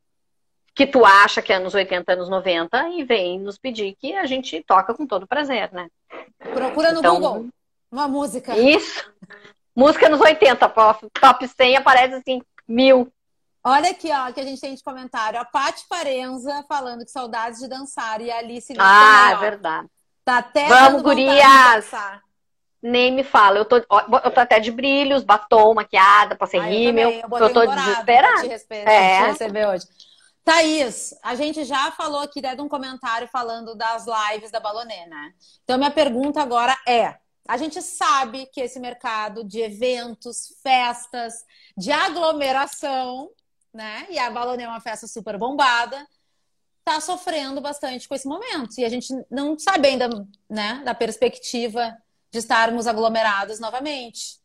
que 0.75 0.87
tu 0.87 1.05
acha 1.05 1.41
que 1.41 1.53
é 1.53 1.57
anos 1.57 1.75
80, 1.75 2.13
anos 2.13 2.29
90 2.29 2.89
e 2.91 3.05
vem 3.05 3.39
nos 3.39 3.57
pedir 3.57 3.95
que 3.99 4.15
a 4.15 4.27
gente 4.27 4.63
toca 4.67 4.93
com 4.93 5.07
todo 5.07 5.27
prazer, 5.27 5.73
né? 5.73 5.89
Procura 6.53 6.93
no 6.93 6.99
então, 6.99 7.15
Google. 7.15 7.49
Uma 7.91 8.09
música. 8.09 8.57
Isso. 8.59 9.09
Música 9.75 10.09
nos 10.09 10.21
80, 10.21 10.69
top 11.21 11.49
100 11.49 11.77
aparece 11.77 12.15
assim, 12.15 12.41
mil. 12.67 13.13
Olha 13.63 13.91
aqui, 13.91 14.11
ó, 14.13 14.31
que 14.31 14.41
a 14.41 14.45
gente 14.45 14.61
tem 14.61 14.75
de 14.75 14.83
comentário. 14.83 15.41
A 15.41 15.45
Paty 15.45 15.87
Parenza 15.89 16.65
falando 16.69 17.05
que 17.05 17.11
saudades 17.11 17.61
de 17.61 17.67
dançar 17.67 18.21
e 18.21 18.31
a 18.31 18.39
Alice 18.39 18.75
Ah, 18.79 19.31
é 19.33 19.37
verdade. 19.37 19.89
Tá 20.25 20.39
até 20.39 20.69
Vamos, 20.69 21.03
gurias! 21.03 21.91
Nem 22.83 23.11
me 23.11 23.25
fala. 23.25 23.59
Eu 23.59 23.65
tô, 23.65 23.77
eu 23.77 24.31
tô 24.31 24.41
até 24.41 24.61
de 24.61 24.71
brilhos, 24.71 25.25
batom, 25.25 25.73
maquiada, 25.75 26.37
passei 26.37 26.61
ah, 26.61 26.65
rímel. 26.65 27.11
Eu, 27.11 27.21
eu, 27.31 27.39
eu 27.39 27.53
tô 27.53 27.67
desesperada. 27.67 28.43
Te, 28.43 28.75
é. 28.75 29.23
te 29.23 29.27
receber 29.29 29.67
hoje. 29.67 29.87
Thaís, 30.45 31.15
a 31.23 31.35
gente 31.35 31.65
já 31.65 31.91
falou 31.93 32.21
aqui 32.21 32.43
né, 32.43 32.55
de 32.55 32.61
um 32.61 32.69
comentário 32.69 33.27
falando 33.29 33.75
das 33.75 34.05
lives 34.07 34.51
da 34.51 34.61
Balonê, 34.61 35.07
né? 35.07 35.33
Então, 35.65 35.79
minha 35.79 35.91
pergunta 35.91 36.43
agora 36.43 36.77
é: 36.87 37.17
a 37.47 37.57
gente 37.57 37.83
sabe 37.83 38.47
que 38.47 38.61
esse 38.61 38.81
mercado 38.81 39.45
de 39.45 39.61
eventos, 39.61 40.55
festas, 40.63 41.45
de 41.77 41.93
aglomeração, 41.93 43.31
né? 43.73 44.07
E 44.09 44.19
a 44.19 44.31
Balonê 44.31 44.63
é 44.63 44.69
uma 44.69 44.81
festa 44.81 45.07
super 45.07 45.37
bombada, 45.37 46.07
tá 46.85 47.01
sofrendo 47.01 47.61
bastante 47.61 48.09
com 48.09 48.15
esse 48.15 48.27
momento. 48.27 48.79
E 48.79 48.85
a 48.85 48.89
gente 48.89 49.09
não 49.31 49.59
sabe 49.59 49.89
ainda, 49.89 50.09
né, 50.49 50.83
da 50.85 50.95
perspectiva 50.95 51.97
de 52.31 52.39
estarmos 52.39 52.87
aglomerados 52.87 53.61
novamente. 53.61 54.39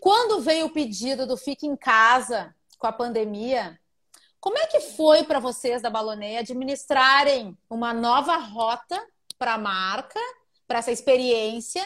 Quando 0.00 0.40
veio 0.40 0.66
o 0.66 0.70
pedido 0.70 1.26
do 1.26 1.36
Fique 1.36 1.66
em 1.66 1.76
Casa 1.76 2.54
com 2.78 2.86
a 2.86 2.92
pandemia, 2.92 3.78
como 4.40 4.58
é 4.58 4.66
que 4.66 4.80
foi 4.80 5.24
para 5.24 5.40
vocês 5.40 5.82
da 5.82 5.90
Balonê 5.90 6.38
administrarem 6.38 7.56
uma 7.68 7.92
nova 7.92 8.36
rota 8.36 9.04
para 9.38 9.54
a 9.54 9.58
marca, 9.58 10.20
para 10.68 10.78
essa 10.78 10.92
experiência? 10.92 11.84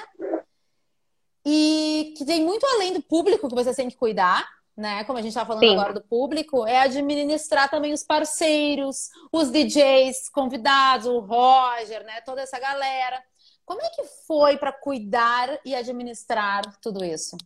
E 1.45 2.15
que 2.17 2.25
tem 2.25 2.45
muito 2.45 2.67
além 2.67 2.93
do 2.93 3.03
público 3.03 3.49
que 3.49 3.55
vocês 3.55 3.77
têm 3.77 3.89
que 3.89 3.97
cuidar, 3.97 4.47
né? 4.77 5.05
Como 5.05 5.19
a 5.19 5.23
gente 5.23 5.31
está 5.31 5.45
falando 5.45 5.65
Sim. 5.65 5.75
agora 5.75 5.93
do 5.93 6.03
público, 6.03 6.67
é 6.67 6.81
administrar 6.81 7.71
também 7.71 7.93
os 7.93 8.03
parceiros, 8.03 9.09
os 9.33 9.51
DJs 9.51 10.29
convidados, 10.31 11.07
o 11.07 11.21
Roger, 11.21 12.05
né? 12.05 12.21
Toda 12.23 12.43
essa 12.43 12.59
galera. 12.59 13.23
Como 13.65 13.81
é 13.81 13.89
que 13.91 14.03
foi 14.27 14.57
para 14.57 14.73
cuidar 14.73 15.59
e 15.65 15.75
administrar 15.75 16.63
tudo 16.81 17.05
isso? 17.05 17.37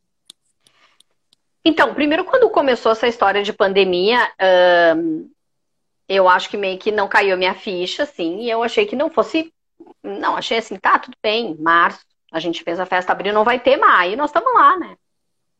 Então, 1.64 1.94
primeiro, 1.94 2.24
quando 2.24 2.50
começou 2.50 2.92
essa 2.92 3.08
história 3.08 3.42
de 3.42 3.52
pandemia, 3.52 4.30
uh, 4.34 5.30
eu 6.08 6.28
acho 6.28 6.50
que 6.50 6.56
meio 6.56 6.78
que 6.78 6.92
não 6.92 7.08
caiu 7.08 7.34
a 7.34 7.38
minha 7.38 7.54
ficha, 7.54 8.02
assim, 8.02 8.40
e 8.40 8.50
eu 8.50 8.62
achei 8.62 8.84
que 8.86 8.94
não 8.94 9.10
fosse. 9.10 9.52
Não, 10.02 10.36
achei 10.36 10.58
assim, 10.58 10.76
tá, 10.76 10.98
tudo 10.98 11.16
bem, 11.22 11.56
março, 11.58 12.04
a 12.34 12.40
gente 12.40 12.64
fez 12.64 12.80
a 12.80 12.84
festa 12.84 13.12
abril, 13.12 13.32
não 13.32 13.44
vai 13.44 13.60
ter 13.60 13.76
maio, 13.76 14.16
nós 14.16 14.30
estamos 14.30 14.52
lá, 14.52 14.76
né? 14.76 14.96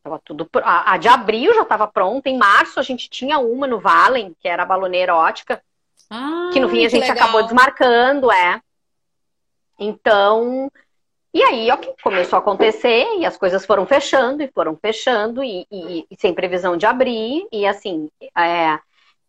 Tava 0.03 0.19
tudo. 0.23 0.47
A, 0.55 0.93
a 0.93 0.97
de 0.97 1.07
abril 1.07 1.55
já 1.55 1.61
estava 1.61 1.87
pronta, 1.87 2.29
em 2.29 2.37
março 2.37 2.81
a 2.81 2.83
gente 2.83 3.09
tinha 3.09 3.39
uma 3.39 3.65
no 3.65 3.79
Valen, 3.79 4.35
que 4.41 4.47
era 4.47 4.63
a 4.63 4.65
baloneira 4.65 5.15
ótica, 5.15 5.63
ah, 6.09 6.49
que 6.51 6.59
no 6.59 6.67
fim 6.67 6.85
a 6.85 6.89
gente 6.89 7.07
legal. 7.07 7.15
acabou 7.15 7.43
desmarcando, 7.43 8.29
é. 8.29 8.61
Então, 9.79 10.69
e 11.33 11.41
aí, 11.41 11.71
ó, 11.71 11.77
começou 12.03 12.35
a 12.35 12.39
acontecer 12.41 13.05
e 13.19 13.25
as 13.25 13.37
coisas 13.37 13.65
foram 13.65 13.85
fechando 13.85 14.43
e 14.43 14.51
foram 14.51 14.75
fechando 14.75 15.41
e, 15.41 15.65
e, 15.71 16.05
e 16.11 16.15
sem 16.19 16.33
previsão 16.33 16.75
de 16.75 16.85
abrir. 16.85 17.47
E 17.53 17.65
assim, 17.65 18.09
é, 18.37 18.77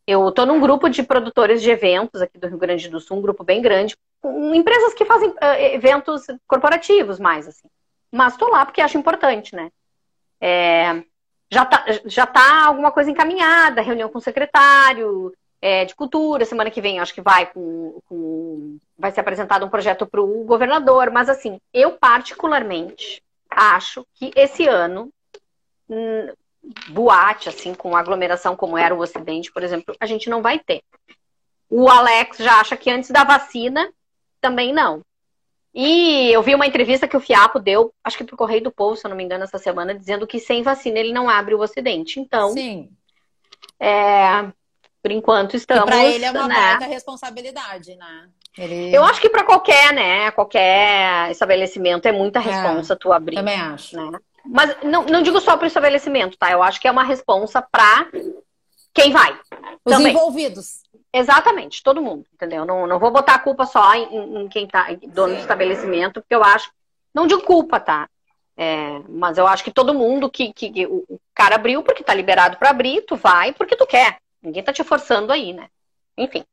eu 0.05 0.33
tô 0.33 0.45
num 0.45 0.61
grupo 0.61 0.89
de 0.89 1.05
produtores 1.05 1.63
de 1.63 1.71
eventos 1.71 2.21
aqui 2.21 2.39
do 2.39 2.49
Rio 2.49 2.59
Grande 2.59 2.89
do 2.89 2.99
Sul, 2.99 3.19
um 3.19 3.23
grupo 3.23 3.45
bem 3.45 3.63
grande, 3.63 3.97
empresas 4.25 4.95
que 4.95 5.05
fazem 5.05 5.31
uh, 5.31 5.75
eventos 5.75 6.27
corporativos 6.47 7.19
mais, 7.19 7.47
assim. 7.47 7.69
Mas 8.11 8.37
tô 8.37 8.49
lá 8.49 8.65
porque 8.65 8.81
acho 8.81 8.99
importante, 8.99 9.55
né? 9.55 9.71
É, 10.41 11.03
já, 11.51 11.65
tá, 11.65 11.85
já 12.05 12.27
tá 12.27 12.65
alguma 12.67 12.91
coisa 12.91 13.11
encaminhada, 13.11 13.83
reunião 13.83 14.09
com 14.09 14.19
o 14.19 14.23
secretário, 14.23 15.33
é, 15.61 15.85
de 15.85 15.95
cultura. 15.95 16.45
Semana 16.45 16.71
que 16.71 16.81
vem, 16.81 16.99
acho 16.99 17.15
que 17.15 17.21
vai 17.21 17.47
com, 17.47 18.01
com 18.07 18.79
vai 18.99 19.11
ser 19.11 19.21
apresentado 19.21 19.65
um 19.65 19.71
projeto 19.71 20.07
para 20.07 20.21
o 20.21 20.45
governador. 20.45 21.11
Mas 21.11 21.29
assim, 21.29 21.61
eu 21.73 21.93
particularmente 21.93 23.23
acho 23.51 24.07
que 24.15 24.31
esse 24.37 24.67
ano 24.67 25.11
hum, 25.89 26.33
boate 26.89 27.49
assim 27.49 27.75
com 27.75 27.97
aglomeração 27.97 28.57
como 28.57 28.77
era 28.77 28.95
o 28.95 29.01
Ocidente, 29.01 29.53
por 29.53 29.63
exemplo, 29.63 29.95
a 30.01 30.07
gente 30.07 30.29
não 30.29 30.43
vai 30.43 30.59
ter. 30.59 30.83
O 31.69 31.89
Alex 31.89 32.39
já 32.39 32.61
acha 32.61 32.77
que 32.77 32.91
antes 32.91 33.11
da 33.11 33.25
vacina 33.25 33.93
também 34.47 34.73
não. 34.73 35.03
E 35.75 36.31
eu 36.33 36.41
vi 36.41 36.55
uma 36.55 36.67
entrevista 36.67 37.09
que 37.09 37.17
o 37.17 37.21
Fiapo 37.21 37.59
deu, 37.59 37.93
acho 38.03 38.17
que 38.17 38.25
pro 38.25 38.37
Correio 38.37 38.63
do 38.63 38.71
Povo, 38.71 38.97
se 38.97 39.05
eu 39.05 39.09
não 39.09 39.17
me 39.17 39.25
engano, 39.25 39.43
essa 39.43 39.59
semana, 39.59 39.93
dizendo 39.93 40.27
que 40.27 40.39
sem 40.39 40.63
vacina 40.63 41.01
ele 41.01 41.13
não 41.13 41.29
abre 41.29 41.55
o 41.55 41.61
Ocidente. 41.61 42.21
Então, 42.21 42.53
Sim. 42.53 42.89
É, 43.79 44.47
por 45.03 45.11
enquanto 45.11 45.57
estamos. 45.57 45.85
Para 45.85 46.05
ele 46.05 46.25
é 46.25 46.31
uma 46.31 46.47
né? 46.47 46.79
responsabilidade, 46.87 47.97
né? 47.97 48.29
Ele... 48.57 48.97
Eu 48.97 49.05
acho 49.05 49.21
que 49.21 49.29
para 49.29 49.45
qualquer, 49.45 49.93
né? 49.93 50.31
Qualquer 50.31 51.31
estabelecimento 51.31 52.07
é 52.07 52.13
muita 52.13 52.39
é, 52.39 52.43
responsa 52.43 52.95
é, 52.95 52.97
tu 52.97 53.13
abrir. 53.13 53.35
Também 53.35 53.61
acho. 53.61 53.97
Né? 53.97 54.19
Mas 54.47 54.77
não, 54.83 55.05
não 55.05 55.23
digo 55.23 55.41
só 55.41 55.57
para 55.57 55.65
o 55.65 55.67
estabelecimento, 55.67 56.39
tá? 56.39 56.51
Eu 56.53 56.63
acho 56.63 56.81
que 56.81 56.89
é 56.89 56.91
uma 56.91 57.05
responsa 57.05 57.61
para 57.61 58.09
quem 58.95 59.13
vai. 59.13 59.39
Os 59.85 59.93
também. 59.93 60.13
envolvidos. 60.13 60.86
Exatamente, 61.13 61.83
todo 61.83 62.03
mundo, 62.03 62.27
entendeu? 62.35 62.65
Não, 62.65 62.87
não 62.87 62.99
vou 62.99 63.11
botar 63.11 63.35
a 63.35 63.39
culpa 63.39 63.65
só 63.65 63.95
em, 63.95 64.43
em 64.43 64.49
quem 64.49 64.67
tá 64.67 64.89
dono 65.09 65.31
Sim. 65.31 65.35
do 65.37 65.41
estabelecimento, 65.41 66.21
porque 66.21 66.35
eu 66.35 66.45
acho. 66.45 66.71
Não 67.15 67.27
digo 67.27 67.43
culpa, 67.43 67.81
tá? 67.81 68.09
É, 68.57 69.01
mas 69.09 69.39
eu 69.39 69.47
acho 69.47 69.65
que 69.65 69.71
todo 69.71 69.95
mundo 69.95 70.31
que, 70.31 70.53
que, 70.53 70.71
que 70.71 70.87
o, 70.87 71.05
o 71.09 71.21
cara 71.35 71.57
abriu 71.57 71.83
porque 71.83 72.05
tá 72.05 72.15
liberado 72.15 72.57
para 72.57 72.71
abrir, 72.71 73.03
tu 73.03 73.17
vai 73.17 73.53
porque 73.53 73.77
tu 73.77 73.87
quer. 73.87 74.19
Ninguém 74.43 74.63
tá 74.63 74.73
te 74.73 74.85
forçando 74.85 75.33
aí, 75.33 75.53
né? 75.53 75.69
Enfim. 76.17 76.45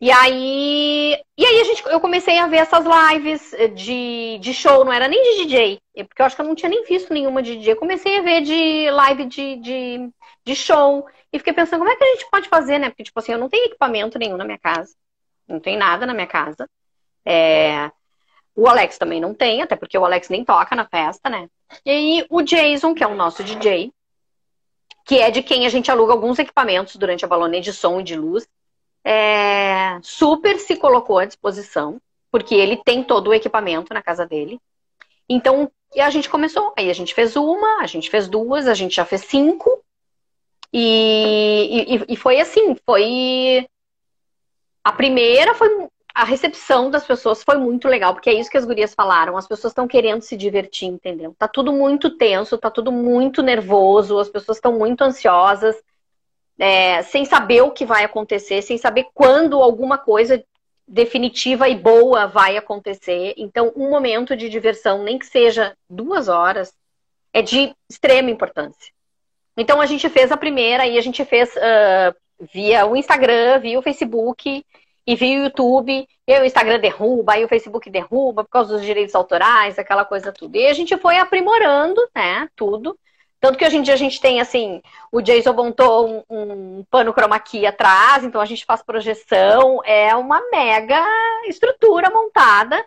E 0.00 0.10
aí, 0.10 1.16
e 1.38 1.46
aí 1.46 1.60
a 1.60 1.64
gente, 1.64 1.82
eu 1.86 2.00
comecei 2.00 2.38
a 2.38 2.46
ver 2.46 2.58
essas 2.58 2.84
lives 2.84 3.54
de, 3.74 4.38
de 4.38 4.52
show, 4.52 4.84
não 4.84 4.92
era 4.92 5.08
nem 5.08 5.22
de 5.22 5.44
DJ, 5.44 5.78
porque 6.06 6.20
eu 6.20 6.26
acho 6.26 6.36
que 6.36 6.42
eu 6.42 6.46
não 6.46 6.54
tinha 6.54 6.68
nem 6.68 6.84
visto 6.84 7.14
nenhuma 7.14 7.42
de 7.42 7.56
DJ. 7.56 7.72
Eu 7.72 7.78
comecei 7.78 8.18
a 8.18 8.22
ver 8.22 8.42
de 8.42 8.90
live 8.90 9.24
de, 9.24 9.56
de, 9.56 10.10
de 10.44 10.54
show 10.54 11.06
e 11.32 11.38
fiquei 11.38 11.52
pensando 11.52 11.80
como 11.80 11.90
é 11.90 11.96
que 11.96 12.04
a 12.04 12.12
gente 12.14 12.30
pode 12.30 12.48
fazer, 12.48 12.78
né? 12.78 12.90
Porque, 12.90 13.04
tipo 13.04 13.18
assim, 13.18 13.32
eu 13.32 13.38
não 13.38 13.48
tenho 13.48 13.66
equipamento 13.66 14.18
nenhum 14.18 14.36
na 14.36 14.44
minha 14.44 14.58
casa, 14.58 14.94
não 15.48 15.58
tem 15.58 15.76
nada 15.76 16.06
na 16.06 16.14
minha 16.14 16.26
casa. 16.26 16.68
É... 17.24 17.90
O 18.54 18.68
Alex 18.68 18.98
também 18.98 19.20
não 19.20 19.34
tem, 19.34 19.62
até 19.62 19.74
porque 19.74 19.98
o 19.98 20.04
Alex 20.04 20.28
nem 20.28 20.44
toca 20.44 20.76
na 20.76 20.86
festa, 20.86 21.28
né? 21.28 21.48
E 21.84 21.90
aí 21.90 22.26
o 22.30 22.42
Jason, 22.42 22.94
que 22.94 23.02
é 23.02 23.06
o 23.06 23.14
nosso 23.14 23.42
DJ, 23.42 23.92
que 25.04 25.18
é 25.18 25.30
de 25.30 25.42
quem 25.42 25.66
a 25.66 25.68
gente 25.68 25.90
aluga 25.90 26.12
alguns 26.12 26.38
equipamentos 26.38 26.96
durante 26.96 27.24
a 27.24 27.28
balonê 27.28 27.60
de 27.60 27.72
som 27.72 28.00
e 28.00 28.04
de 28.04 28.16
luz, 28.16 28.48
é, 29.04 29.98
super 30.02 30.58
se 30.58 30.76
colocou 30.76 31.18
à 31.18 31.24
disposição, 31.24 32.00
porque 32.30 32.54
ele 32.54 32.76
tem 32.76 33.02
todo 33.04 33.28
o 33.28 33.34
equipamento 33.34 33.92
na 33.92 34.02
casa 34.02 34.26
dele. 34.26 34.58
Então, 35.28 35.70
e 35.94 36.00
a 36.00 36.10
gente 36.10 36.28
começou. 36.28 36.72
Aí 36.76 36.90
a 36.90 36.94
gente 36.94 37.14
fez 37.14 37.36
uma, 37.36 37.82
a 37.82 37.86
gente 37.86 38.10
fez 38.10 38.28
duas, 38.28 38.66
a 38.66 38.74
gente 38.74 38.96
já 38.96 39.04
fez 39.04 39.22
cinco. 39.22 39.83
E, 40.76 41.94
e, 41.94 42.04
e 42.08 42.16
foi 42.16 42.40
assim, 42.40 42.74
foi. 42.84 43.64
A 44.82 44.90
primeira 44.90 45.54
foi 45.54 45.68
a 46.12 46.24
recepção 46.24 46.90
das 46.90 47.06
pessoas 47.06 47.44
foi 47.44 47.56
muito 47.58 47.86
legal, 47.86 48.12
porque 48.12 48.28
é 48.28 48.34
isso 48.34 48.50
que 48.50 48.56
as 48.56 48.64
gurias 48.64 48.92
falaram. 48.92 49.36
As 49.36 49.46
pessoas 49.46 49.70
estão 49.70 49.86
querendo 49.86 50.22
se 50.22 50.36
divertir, 50.36 50.88
entendeu? 50.88 51.34
Tá 51.38 51.46
tudo 51.46 51.72
muito 51.72 52.16
tenso, 52.16 52.58
tá 52.58 52.70
tudo 52.70 52.90
muito 52.90 53.40
nervoso, 53.40 54.18
as 54.18 54.28
pessoas 54.28 54.58
estão 54.58 54.76
muito 54.76 55.02
ansiosas, 55.02 55.76
é, 56.58 57.02
sem 57.02 57.24
saber 57.24 57.62
o 57.62 57.70
que 57.70 57.86
vai 57.86 58.02
acontecer, 58.04 58.60
sem 58.60 58.76
saber 58.76 59.06
quando 59.14 59.62
alguma 59.62 59.96
coisa 59.96 60.44
definitiva 60.86 61.68
e 61.68 61.76
boa 61.76 62.26
vai 62.26 62.56
acontecer. 62.56 63.34
Então, 63.36 63.72
um 63.76 63.90
momento 63.90 64.36
de 64.36 64.48
diversão, 64.48 65.04
nem 65.04 65.18
que 65.18 65.26
seja 65.26 65.76
duas 65.88 66.28
horas, 66.28 66.72
é 67.32 67.42
de 67.42 67.74
extrema 67.88 68.30
importância. 68.30 68.92
Então, 69.56 69.80
a 69.80 69.86
gente 69.86 70.08
fez 70.08 70.32
a 70.32 70.36
primeira 70.36 70.86
e 70.86 70.98
a 70.98 71.00
gente 71.00 71.24
fez 71.24 71.54
uh, 71.56 72.14
via 72.52 72.86
o 72.86 72.96
Instagram, 72.96 73.60
via 73.60 73.78
o 73.78 73.82
Facebook 73.82 74.64
e 75.06 75.14
vi 75.14 75.38
o 75.38 75.44
YouTube, 75.44 76.08
e 76.26 76.38
o 76.40 76.44
Instagram 76.44 76.80
derruba, 76.80 77.34
aí 77.34 77.44
o 77.44 77.48
Facebook 77.48 77.90
derruba 77.90 78.42
por 78.42 78.50
causa 78.50 78.74
dos 78.74 78.84
direitos 78.84 79.14
autorais, 79.14 79.78
aquela 79.78 80.04
coisa 80.04 80.32
tudo. 80.32 80.56
E 80.56 80.66
a 80.66 80.72
gente 80.72 80.96
foi 80.96 81.18
aprimorando, 81.18 82.00
né, 82.14 82.48
tudo. 82.56 82.98
Tanto 83.38 83.58
que 83.58 83.66
hoje 83.66 83.76
em 83.76 83.82
dia 83.82 83.92
a 83.92 83.98
gente 83.98 84.18
tem, 84.18 84.40
assim, 84.40 84.80
o 85.12 85.20
Jason 85.20 85.52
montou 85.52 86.24
um, 86.30 86.78
um 86.78 86.84
pano 86.90 87.12
chroma 87.12 87.38
key 87.38 87.66
atrás, 87.66 88.24
então 88.24 88.40
a 88.40 88.46
gente 88.46 88.64
faz 88.64 88.82
projeção, 88.82 89.82
é 89.84 90.16
uma 90.16 90.40
mega 90.50 91.04
estrutura 91.46 92.08
montada 92.08 92.82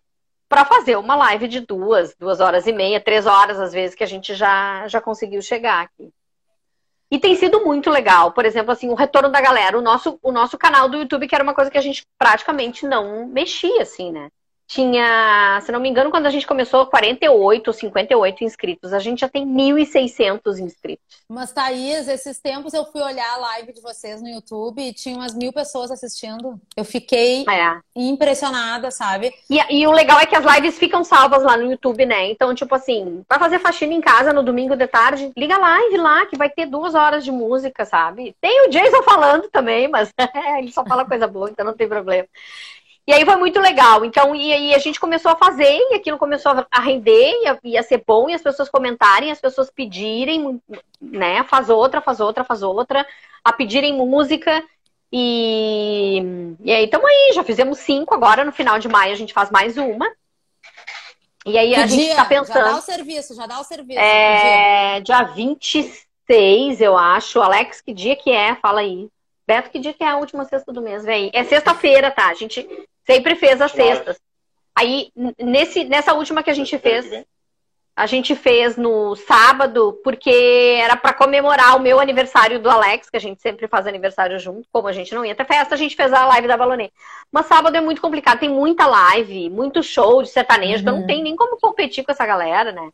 para 0.49 0.65
fazer 0.65 0.95
uma 0.95 1.15
live 1.15 1.47
de 1.47 1.59
duas, 1.59 2.15
duas 2.15 2.39
horas 2.39 2.65
e 2.65 2.73
meia, 2.73 2.99
três 2.99 3.27
horas, 3.27 3.59
às 3.59 3.71
vezes, 3.71 3.95
que 3.95 4.03
a 4.03 4.07
gente 4.07 4.33
já, 4.33 4.87
já 4.87 4.99
conseguiu 4.99 5.41
chegar 5.43 5.83
aqui. 5.83 6.11
E 7.09 7.19
tem 7.19 7.35
sido 7.35 7.63
muito 7.63 7.89
legal. 7.89 8.31
Por 8.33 8.45
exemplo, 8.45 8.71
assim, 8.71 8.89
o 8.89 8.95
retorno 8.95 9.29
da 9.29 9.39
galera. 9.41 9.77
O 9.77 9.81
nosso, 9.81 10.19
o 10.21 10.31
nosso 10.31 10.57
canal 10.57 10.89
do 10.89 10.97
YouTube, 10.97 11.27
que 11.27 11.35
era 11.35 11.43
uma 11.43 11.53
coisa 11.53 11.71
que 11.71 11.77
a 11.77 11.81
gente 11.81 12.05
praticamente 12.17 12.85
não 12.85 13.27
mexia, 13.27 13.81
assim, 13.81 14.11
né? 14.11 14.29
Tinha, 14.67 15.61
se 15.61 15.71
não 15.71 15.79
me 15.79 15.89
engano, 15.89 16.11
quando 16.11 16.25
a 16.25 16.29
gente 16.29 16.45
começou, 16.45 16.85
48 16.87 17.67
ou 17.67 17.73
58 17.73 18.43
inscritos. 18.43 18.91
A 18.91 18.99
gente 18.99 19.21
já 19.21 19.29
tem 19.29 19.47
1.600 19.47 20.59
inscritos. 20.59 21.23
Mas, 21.29 21.53
Thaís, 21.53 22.07
esses 22.09 22.37
tempos 22.39 22.73
eu 22.73 22.83
fui 22.85 23.01
olhar 23.01 23.33
a 23.33 23.37
live 23.37 23.71
de 23.71 23.81
vocês 23.81 24.21
no 24.21 24.27
YouTube 24.27 24.81
e 24.81 24.93
tinha 24.93 25.15
umas 25.15 25.33
mil 25.33 25.53
pessoas 25.53 25.89
assistindo. 25.89 26.59
Eu 26.75 26.83
fiquei 26.83 27.45
é. 27.49 27.79
impressionada, 27.95 28.91
sabe? 28.91 29.33
E, 29.49 29.57
e, 29.73 29.87
o 29.87 29.91
legal 29.91 30.19
é 30.19 30.25
que 30.25 30.35
as 30.35 30.43
lives 30.43 30.77
ficam 30.77 31.01
salvas 31.01 31.43
lá 31.43 31.55
no 31.55 31.71
YouTube, 31.71 32.05
né? 32.05 32.29
Então, 32.29 32.53
tipo 32.53 32.75
assim, 32.75 33.23
pra 33.25 33.39
fazer 33.39 33.59
faxina 33.59 33.93
em 33.93 34.01
casa 34.01 34.33
no 34.33 34.43
domingo 34.43 34.75
de 34.75 34.87
tarde, 34.87 35.31
liga 35.37 35.55
a 35.55 35.59
live 35.59 35.97
lá, 35.97 36.25
que 36.25 36.37
vai 36.37 36.49
ter 36.49 36.65
duas 36.65 36.93
horas 36.93 37.23
de 37.23 37.31
música, 37.31 37.85
sabe? 37.85 38.35
Tem 38.41 38.67
o 38.67 38.69
Jason 38.69 39.01
falando 39.03 39.49
também, 39.49 39.87
mas 39.87 40.11
ele 40.59 40.73
só 40.73 40.85
fala 40.85 41.05
coisa 41.05 41.25
boa, 41.25 41.49
então 41.49 41.65
não 41.65 41.73
tem 41.73 41.87
problema. 41.87 42.27
E 43.07 43.13
aí 43.13 43.23
foi 43.23 43.37
muito 43.37 43.57
legal. 43.61 44.03
Então, 44.03 44.35
e 44.35 44.51
aí 44.51 44.75
a 44.75 44.79
gente 44.79 44.99
começou 44.99 45.31
a 45.31 45.37
fazer, 45.37 45.79
e 45.91 45.95
aquilo 45.95 46.17
começou 46.17 46.51
a 46.69 46.79
render, 46.81 47.31
ia, 47.41 47.57
ia 47.63 47.81
ser 47.81 48.03
bom, 48.05 48.29
e 48.29 48.33
as 48.33 48.41
pessoas 48.41 48.67
comentarem, 48.67 49.31
as 49.31 49.39
pessoas 49.39 49.71
pedirem, 49.71 50.61
né? 51.01 51.41
Faz 51.45 51.69
outra, 51.69 52.01
faz 52.01 52.19
outra, 52.19 52.43
faz 52.43 52.61
outra, 52.61 53.07
a 53.41 53.53
pedirem 53.53 53.93
música. 53.93 54.61
E, 55.09 56.21
e 56.61 56.69
aí 56.69 56.83
estamos 56.83 57.09
aí, 57.09 57.31
já 57.33 57.45
fizemos 57.45 57.79
cinco, 57.79 58.13
agora 58.13 58.43
no 58.43 58.51
final 58.51 58.77
de 58.77 58.89
maio 58.89 59.13
a 59.13 59.17
gente 59.17 59.33
faz 59.33 59.49
mais 59.49 59.77
uma. 59.77 60.11
E 61.45 61.57
aí 61.57 61.75
que 61.75 61.79
a 61.79 61.87
gente 61.87 62.09
está 62.09 62.25
pensando. 62.25 62.55
Já 62.55 62.71
dá 62.71 62.75
o 62.75 62.81
serviço, 62.81 63.35
já 63.35 63.47
dá 63.47 63.59
o 63.61 63.63
serviço. 63.63 63.99
É, 64.01 64.99
dia 64.99 65.23
26, 65.23 66.81
eu 66.81 66.97
acho. 66.97 67.39
Alex, 67.39 67.79
que 67.79 67.93
dia 67.93 68.17
que 68.17 68.31
é? 68.31 68.53
Fala 68.55 68.81
aí. 68.81 69.07
Beto, 69.47 69.69
que 69.69 69.79
dia 69.79 69.93
que 69.93 70.03
é 70.03 70.09
a 70.09 70.17
última 70.17 70.43
sexta 70.43 70.73
do 70.73 70.81
mês, 70.81 71.05
vem? 71.05 71.31
É 71.33 71.45
sexta-feira, 71.45 72.11
tá? 72.11 72.27
A 72.27 72.33
gente 72.33 72.67
Sempre 73.07 73.35
fez 73.35 73.61
as 73.61 73.71
sextas. 73.71 74.19
Aí, 74.75 75.11
nesse, 75.39 75.85
nessa 75.85 76.13
última 76.13 76.43
que 76.43 76.51
a 76.51 76.53
gente 76.53 76.77
fez, 76.77 77.25
a 77.95 78.05
gente 78.05 78.35
fez 78.35 78.77
no 78.77 79.15
sábado, 79.15 79.99
porque 80.03 80.77
era 80.79 80.95
para 80.95 81.13
comemorar 81.13 81.75
o 81.75 81.79
meu 81.79 81.99
aniversário 81.99 82.59
do 82.59 82.69
Alex, 82.69 83.09
que 83.09 83.17
a 83.17 83.19
gente 83.19 83.41
sempre 83.41 83.67
faz 83.67 83.87
aniversário 83.87 84.37
junto. 84.37 84.67
Como 84.71 84.87
a 84.87 84.91
gente 84.91 85.15
não 85.15 85.25
ia 85.25 85.33
ter 85.33 85.47
festa, 85.47 85.73
a 85.73 85.77
gente 85.77 85.95
fez 85.95 86.13
a 86.13 86.27
live 86.27 86.47
da 86.47 86.57
Balonê. 86.57 86.91
Mas 87.31 87.47
sábado 87.47 87.75
é 87.75 87.81
muito 87.81 88.01
complicado, 88.01 88.39
tem 88.39 88.49
muita 88.49 88.85
live, 88.85 89.49
muito 89.49 89.81
show 89.81 90.21
de 90.21 90.29
sertanejo, 90.29 90.75
uhum. 90.75 90.79
então 90.81 90.93
não 90.93 91.01
uhum. 91.01 91.07
tem 91.07 91.23
nem 91.23 91.35
como 91.35 91.57
competir 91.57 92.03
com 92.03 92.11
essa 92.11 92.25
galera, 92.25 92.71
né? 92.71 92.91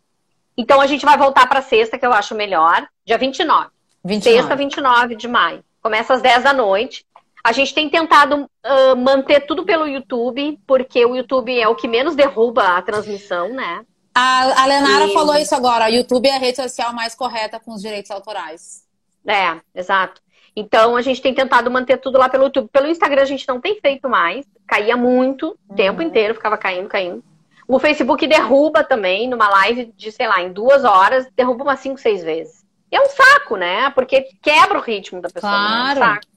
Então 0.56 0.80
a 0.80 0.88
gente 0.88 1.06
vai 1.06 1.18
voltar 1.18 1.50
para 1.50 1.62
sexta, 1.62 1.98
que 1.98 2.06
eu 2.06 2.14
acho 2.14 2.36
melhor, 2.36 2.88
dia 3.04 3.18
29. 3.18 3.70
29. 4.06 4.38
Sexta, 4.38 4.56
29 4.56 5.16
de 5.16 5.28
maio. 5.28 5.66
Começa 5.82 6.14
às 6.14 6.22
10 6.22 6.44
da 6.44 6.54
noite. 6.54 7.06
A 7.44 7.52
gente 7.52 7.74
tem 7.74 7.90
tentado 7.90 8.50
uh, 8.66 8.96
manter 8.96 9.42
tudo 9.42 9.66
pelo 9.66 9.86
YouTube, 9.86 10.58
porque 10.66 11.06
o 11.06 11.16
YouTube 11.16 11.60
é 11.60 11.68
o 11.68 11.76
que 11.76 11.88
menos 11.88 12.16
derruba 12.16 12.78
a 12.78 12.82
transmissão, 12.82 13.50
né? 13.50 13.86
A, 14.16 14.64
a 14.64 14.66
Lenara 14.66 15.08
e... 15.08 15.14
falou 15.14 15.36
isso 15.36 15.54
agora. 15.54 15.86
O 15.86 15.90
YouTube 15.90 16.28
é 16.28 16.36
a 16.36 16.40
rede 16.40 16.58
social 16.58 16.94
mais 16.94 17.16
correta 17.16 17.60
com 17.60 17.74
os 17.74 17.82
direitos 17.82 18.12
autorais. 18.12 18.84
É, 19.28 19.60
exato. 19.76 20.22
Então 20.56 20.96
a 20.96 21.02
gente 21.02 21.22
tem 21.22 21.34
tentado 21.34 21.70
manter 21.70 21.98
tudo 21.98 22.18
lá 22.18 22.30
pelo 22.30 22.46
YouTube. 22.46 22.70
Pelo 22.72 22.88
Instagram 22.88 23.24
a 23.24 23.26
gente 23.26 23.48
não 23.48 23.60
tem 23.60 23.80
feito 23.82 24.08
mais. 24.08 24.46
Caía 24.66 24.96
muito, 24.96 25.48
o 25.48 25.58
uhum. 25.70 25.76
tempo 25.76 26.02
inteiro, 26.02 26.36
ficava 26.36 26.58
caindo, 26.58 26.88
caindo. 26.88 27.24
O 27.68 27.80
Facebook 27.80 28.26
derruba 28.28 28.84
também, 28.84 29.28
numa 29.28 29.50
live 29.50 29.92
de, 29.98 30.12
sei 30.12 30.28
lá, 30.28 30.42
em 30.42 30.52
duas 30.52 30.84
horas, 30.84 31.28
derruba 31.36 31.64
umas 31.64 31.80
cinco, 31.80 32.00
seis 32.00 32.24
vezes. 32.24 32.64
E 32.92 32.96
é 32.96 33.02
um 33.02 33.10
saco, 33.10 33.58
né? 33.58 33.90
Porque 33.92 34.28
quebra 34.42 34.78
o 34.78 34.82
ritmo 34.82 35.22
da 35.22 35.30
pessoa. 35.30 35.52
Claro. 35.52 36.00
É 36.00 36.04
um 36.04 36.06
saco. 36.06 36.33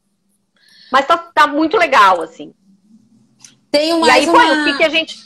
Mas 0.90 1.06
tá, 1.06 1.16
tá 1.16 1.46
muito 1.46 1.76
legal, 1.76 2.20
assim. 2.22 2.54
Tem 3.70 3.98
mais 4.00 4.24
e 4.24 4.28
aí, 4.28 4.28
uma... 4.28 4.62
o 4.62 4.64
que, 4.64 4.76
que 4.78 4.84
a 4.84 4.88
gente. 4.88 5.16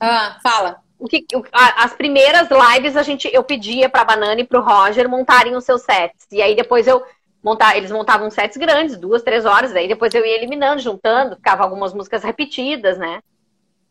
Ah, 0.00 0.38
fala. 0.42 0.80
O 0.98 1.06
que, 1.06 1.26
as 1.52 1.92
primeiras 1.92 2.48
lives 2.50 2.96
a 2.96 3.02
gente, 3.02 3.28
eu 3.32 3.44
pedia 3.44 3.88
pra 3.88 4.04
Banana 4.04 4.40
e 4.40 4.44
pro 4.44 4.62
Roger 4.62 5.08
montarem 5.08 5.54
os 5.54 5.64
seus 5.64 5.82
sets. 5.82 6.26
E 6.32 6.40
aí 6.40 6.56
depois 6.56 6.86
eu 6.86 7.02
montar, 7.42 7.76
eles 7.76 7.92
montavam 7.92 8.30
sets 8.30 8.56
grandes, 8.56 8.96
duas, 8.96 9.22
três 9.22 9.44
horas, 9.44 9.72
daí 9.72 9.86
depois 9.86 10.12
eu 10.14 10.24
ia 10.24 10.36
eliminando, 10.36 10.80
juntando, 10.80 11.36
ficava 11.36 11.62
algumas 11.62 11.92
músicas 11.92 12.24
repetidas, 12.24 12.98
né? 12.98 13.20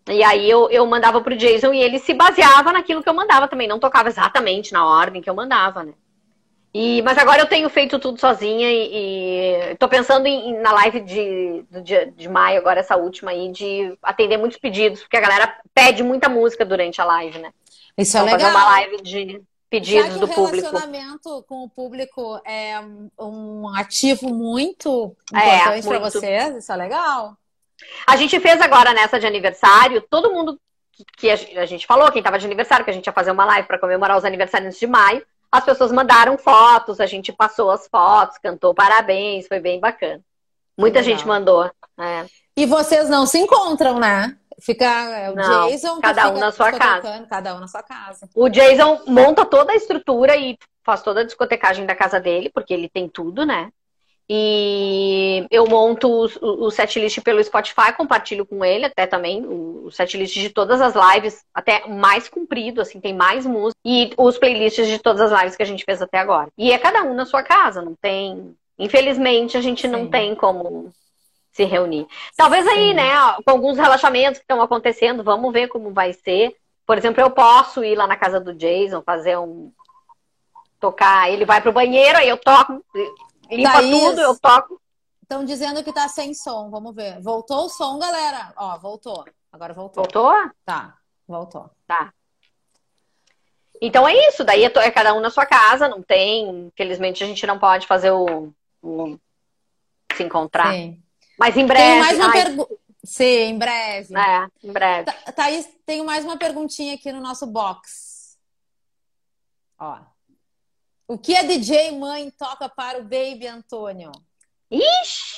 E 0.09 0.23
aí 0.23 0.49
eu, 0.49 0.69
eu 0.69 0.85
mandava 0.85 1.21
pro 1.21 1.37
Jason 1.37 1.73
e 1.73 1.79
ele 1.79 1.97
se 1.99 2.13
baseava 2.13 2.73
naquilo 2.73 3.01
que 3.01 3.09
eu 3.09 3.13
mandava 3.13 3.47
também, 3.47 3.67
não 3.67 3.79
tocava 3.79 4.09
exatamente 4.09 4.73
na 4.73 4.85
ordem 4.85 5.21
que 5.21 5.29
eu 5.29 5.33
mandava, 5.33 5.83
né? 5.83 5.93
E, 6.77 7.01
mas 7.03 7.17
agora 7.17 7.41
eu 7.41 7.45
tenho 7.45 7.69
feito 7.69 7.97
tudo 7.97 8.19
sozinha 8.19 8.69
e, 8.69 9.71
estou 9.71 9.87
pensando 9.87 10.27
em, 10.27 10.59
na 10.59 10.73
live 10.73 10.99
de, 10.99 11.63
do 11.71 11.81
dia 11.81 12.11
de 12.11 12.27
maio, 12.27 12.59
agora 12.59 12.81
essa 12.81 12.97
última 12.97 13.31
aí, 13.31 13.49
de 13.49 13.97
atender 14.03 14.35
muitos 14.35 14.57
pedidos, 14.57 14.99
porque 14.99 15.15
a 15.15 15.21
galera 15.21 15.57
pede 15.73 16.03
muita 16.03 16.27
música 16.27 16.65
durante 16.65 16.99
a 16.99 17.05
live, 17.05 17.39
né? 17.39 17.53
Isso 17.97 18.17
é 18.17 18.19
então, 18.19 18.33
é 18.33 18.35
legal. 18.35 18.51
fazer 18.51 18.57
uma 18.57 18.71
live 18.71 19.01
de 19.03 19.41
pedidos 19.69 20.19
do 20.19 20.27
público. 20.27 20.67
O 20.67 20.71
relacionamento 20.71 21.45
com 21.47 21.63
o 21.63 21.69
público 21.69 22.41
é 22.45 22.77
um 23.17 23.69
ativo 23.73 24.27
muito 24.27 25.15
é, 25.33 25.55
importante 25.55 25.85
é, 25.85 25.87
para 25.87 25.99
vocês, 25.99 26.55
isso 26.57 26.73
é 26.73 26.75
legal. 26.75 27.37
A 28.05 28.17
gente 28.17 28.37
fez 28.41 28.59
agora 28.59 28.93
nessa 28.93 29.17
de 29.17 29.25
aniversário, 29.25 30.01
todo 30.09 30.33
mundo 30.33 30.59
que 31.15 31.29
a 31.29 31.65
gente 31.65 31.87
falou, 31.87 32.11
quem 32.11 32.19
estava 32.19 32.37
de 32.37 32.45
aniversário, 32.45 32.83
que 32.83 32.91
a 32.91 32.93
gente 32.93 33.05
ia 33.05 33.13
fazer 33.13 33.31
uma 33.31 33.45
live 33.45 33.65
para 33.65 33.79
comemorar 33.79 34.17
os 34.17 34.25
aniversários 34.25 34.77
de 34.77 34.85
maio, 34.85 35.25
as 35.51 35.63
pessoas 35.63 35.91
mandaram 35.91 36.37
fotos, 36.37 36.99
a 36.99 37.05
gente 37.05 37.31
passou 37.31 37.71
as 37.71 37.87
fotos, 37.87 38.37
cantou 38.37 38.73
parabéns, 38.73 39.47
foi 39.47 39.59
bem 39.59 39.79
bacana. 39.79 40.21
Muita 40.77 40.99
Legal. 40.99 41.15
gente 41.15 41.27
mandou. 41.27 41.71
É. 41.97 42.25
E 42.57 42.65
vocês 42.65 43.09
não 43.09 43.25
se 43.25 43.37
encontram, 43.39 43.99
né? 43.99 44.37
Fica 44.59 44.85
é 44.85 45.29
o 45.29 45.35
não, 45.35 45.69
Jason 45.69 45.99
cada 45.99 46.29
um 46.29 46.37
na 46.37 46.51
sua 46.51 46.71
casa. 46.71 47.25
Cada 47.29 47.55
um 47.55 47.59
na 47.59 47.67
sua 47.67 47.83
casa. 47.83 48.29
O 48.33 48.49
Jason 48.49 49.01
monta 49.07 49.45
toda 49.45 49.73
a 49.73 49.75
estrutura 49.75 50.35
e 50.35 50.57
faz 50.83 51.01
toda 51.01 51.21
a 51.21 51.25
discotecagem 51.25 51.85
da 51.85 51.95
casa 51.95 52.19
dele, 52.19 52.49
porque 52.49 52.73
ele 52.73 52.87
tem 52.87 53.09
tudo, 53.09 53.45
né? 53.45 53.71
E 54.27 55.45
eu 55.51 55.67
monto 55.67 56.09
o, 56.09 56.65
o 56.65 56.71
setlist 56.71 57.21
pelo 57.21 57.43
Spotify, 57.43 57.93
compartilho 57.95 58.45
com 58.45 58.65
ele 58.65 58.85
até 58.85 59.05
também 59.05 59.45
o, 59.45 59.91
setlist 59.91 60.33
de 60.33 60.49
todas 60.49 60.81
as 60.81 60.95
lives, 60.95 61.43
até 61.53 61.87
mais 61.87 62.27
comprido, 62.27 62.81
assim, 62.81 62.99
tem 62.99 63.13
mais 63.13 63.45
música. 63.45 63.79
E 63.85 64.11
os 64.17 64.37
playlists 64.37 64.87
de 64.87 64.97
todas 64.97 65.31
as 65.31 65.39
lives 65.39 65.55
que 65.55 65.63
a 65.63 65.65
gente 65.65 65.85
fez 65.85 66.01
até 66.01 66.17
agora. 66.17 66.49
E 66.57 66.71
é 66.71 66.77
cada 66.79 67.03
um 67.03 67.13
na 67.13 67.25
sua 67.25 67.43
casa, 67.43 67.81
não 67.81 67.93
tem. 68.01 68.55
Infelizmente, 68.79 69.57
a 69.57 69.61
gente 69.61 69.83
Sim. 69.83 69.87
não 69.89 70.07
tem 70.07 70.33
como 70.33 70.91
se 71.51 71.63
reunir. 71.63 72.07
Talvez 72.35 72.67
aí, 72.67 72.89
Sim. 72.89 72.93
né, 72.95 73.11
com 73.45 73.51
alguns 73.51 73.77
relaxamentos 73.77 74.39
que 74.39 74.43
estão 74.43 74.61
acontecendo, 74.61 75.23
vamos 75.23 75.53
ver 75.53 75.67
como 75.67 75.93
vai 75.93 76.13
ser. 76.13 76.55
Por 76.85 76.97
exemplo, 76.97 77.21
eu 77.21 77.29
posso 77.29 77.83
ir 77.83 77.95
lá 77.95 78.07
na 78.07 78.17
casa 78.17 78.39
do 78.39 78.53
Jason, 78.53 79.01
fazer 79.03 79.37
um. 79.37 79.71
tocar, 80.79 81.31
ele 81.31 81.45
vai 81.45 81.61
pro 81.61 81.71
banheiro, 81.71 82.17
aí 82.17 82.27
eu 82.27 82.37
toco 82.37 82.83
Limpa 83.49 83.71
Thaís, 83.71 84.01
tudo, 84.01 84.21
eu 84.21 84.39
toco. 84.39 84.81
Estão 85.21 85.43
dizendo 85.43 85.83
que 85.83 85.93
tá 85.93 86.07
sem 86.07 86.33
som. 86.33 86.69
Vamos 86.69 86.95
ver. 86.95 87.19
Voltou 87.21 87.65
o 87.65 87.69
som, 87.69 87.97
galera? 87.97 88.53
Ó, 88.55 88.77
voltou. 88.77 89.25
Agora 89.51 89.73
voltou. 89.73 90.03
Voltou? 90.03 90.51
Tá, 90.63 90.97
voltou. 91.27 91.69
Tá. 91.87 92.13
Então 93.81 94.07
é 94.07 94.13
isso. 94.27 94.43
Daí 94.43 94.63
é, 94.63 94.67
é 94.67 94.91
cada 94.91 95.13
um 95.13 95.19
na 95.19 95.29
sua 95.29 95.45
casa. 95.45 95.87
Não 95.87 96.01
tem. 96.01 96.67
Infelizmente 96.67 97.23
a 97.23 97.27
gente 97.27 97.45
não 97.47 97.57
pode 97.57 97.87
fazer 97.87 98.11
o. 98.11 98.53
o 98.81 99.17
se 100.15 100.23
encontrar. 100.23 100.73
Sim. 100.73 101.01
Mas 101.37 101.57
em 101.57 101.65
breve. 101.65 101.83
Tem 101.83 101.99
mais 101.99 102.17
uma 102.17 102.31
pergunta. 102.31 102.75
Sim, 103.03 103.23
em 103.23 103.57
breve. 103.57 104.15
É, 104.17 104.47
em 104.63 104.71
breve. 104.71 105.11
Thaís, 105.35 105.69
tenho 105.85 106.03
mais 106.05 106.23
uma 106.25 106.37
perguntinha 106.37 106.95
aqui 106.95 107.11
no 107.11 107.21
nosso 107.21 107.45
box. 107.45 108.37
Ó. 109.77 109.99
O 111.07 111.19
que 111.19 111.35
a 111.37 111.43
DJ 111.43 111.91
mãe 111.91 112.31
toca 112.31 112.67
para 112.67 112.97
o 112.97 113.03
Baby 113.03 113.45
Antônio? 113.45 114.11
Ixi! 114.71 115.35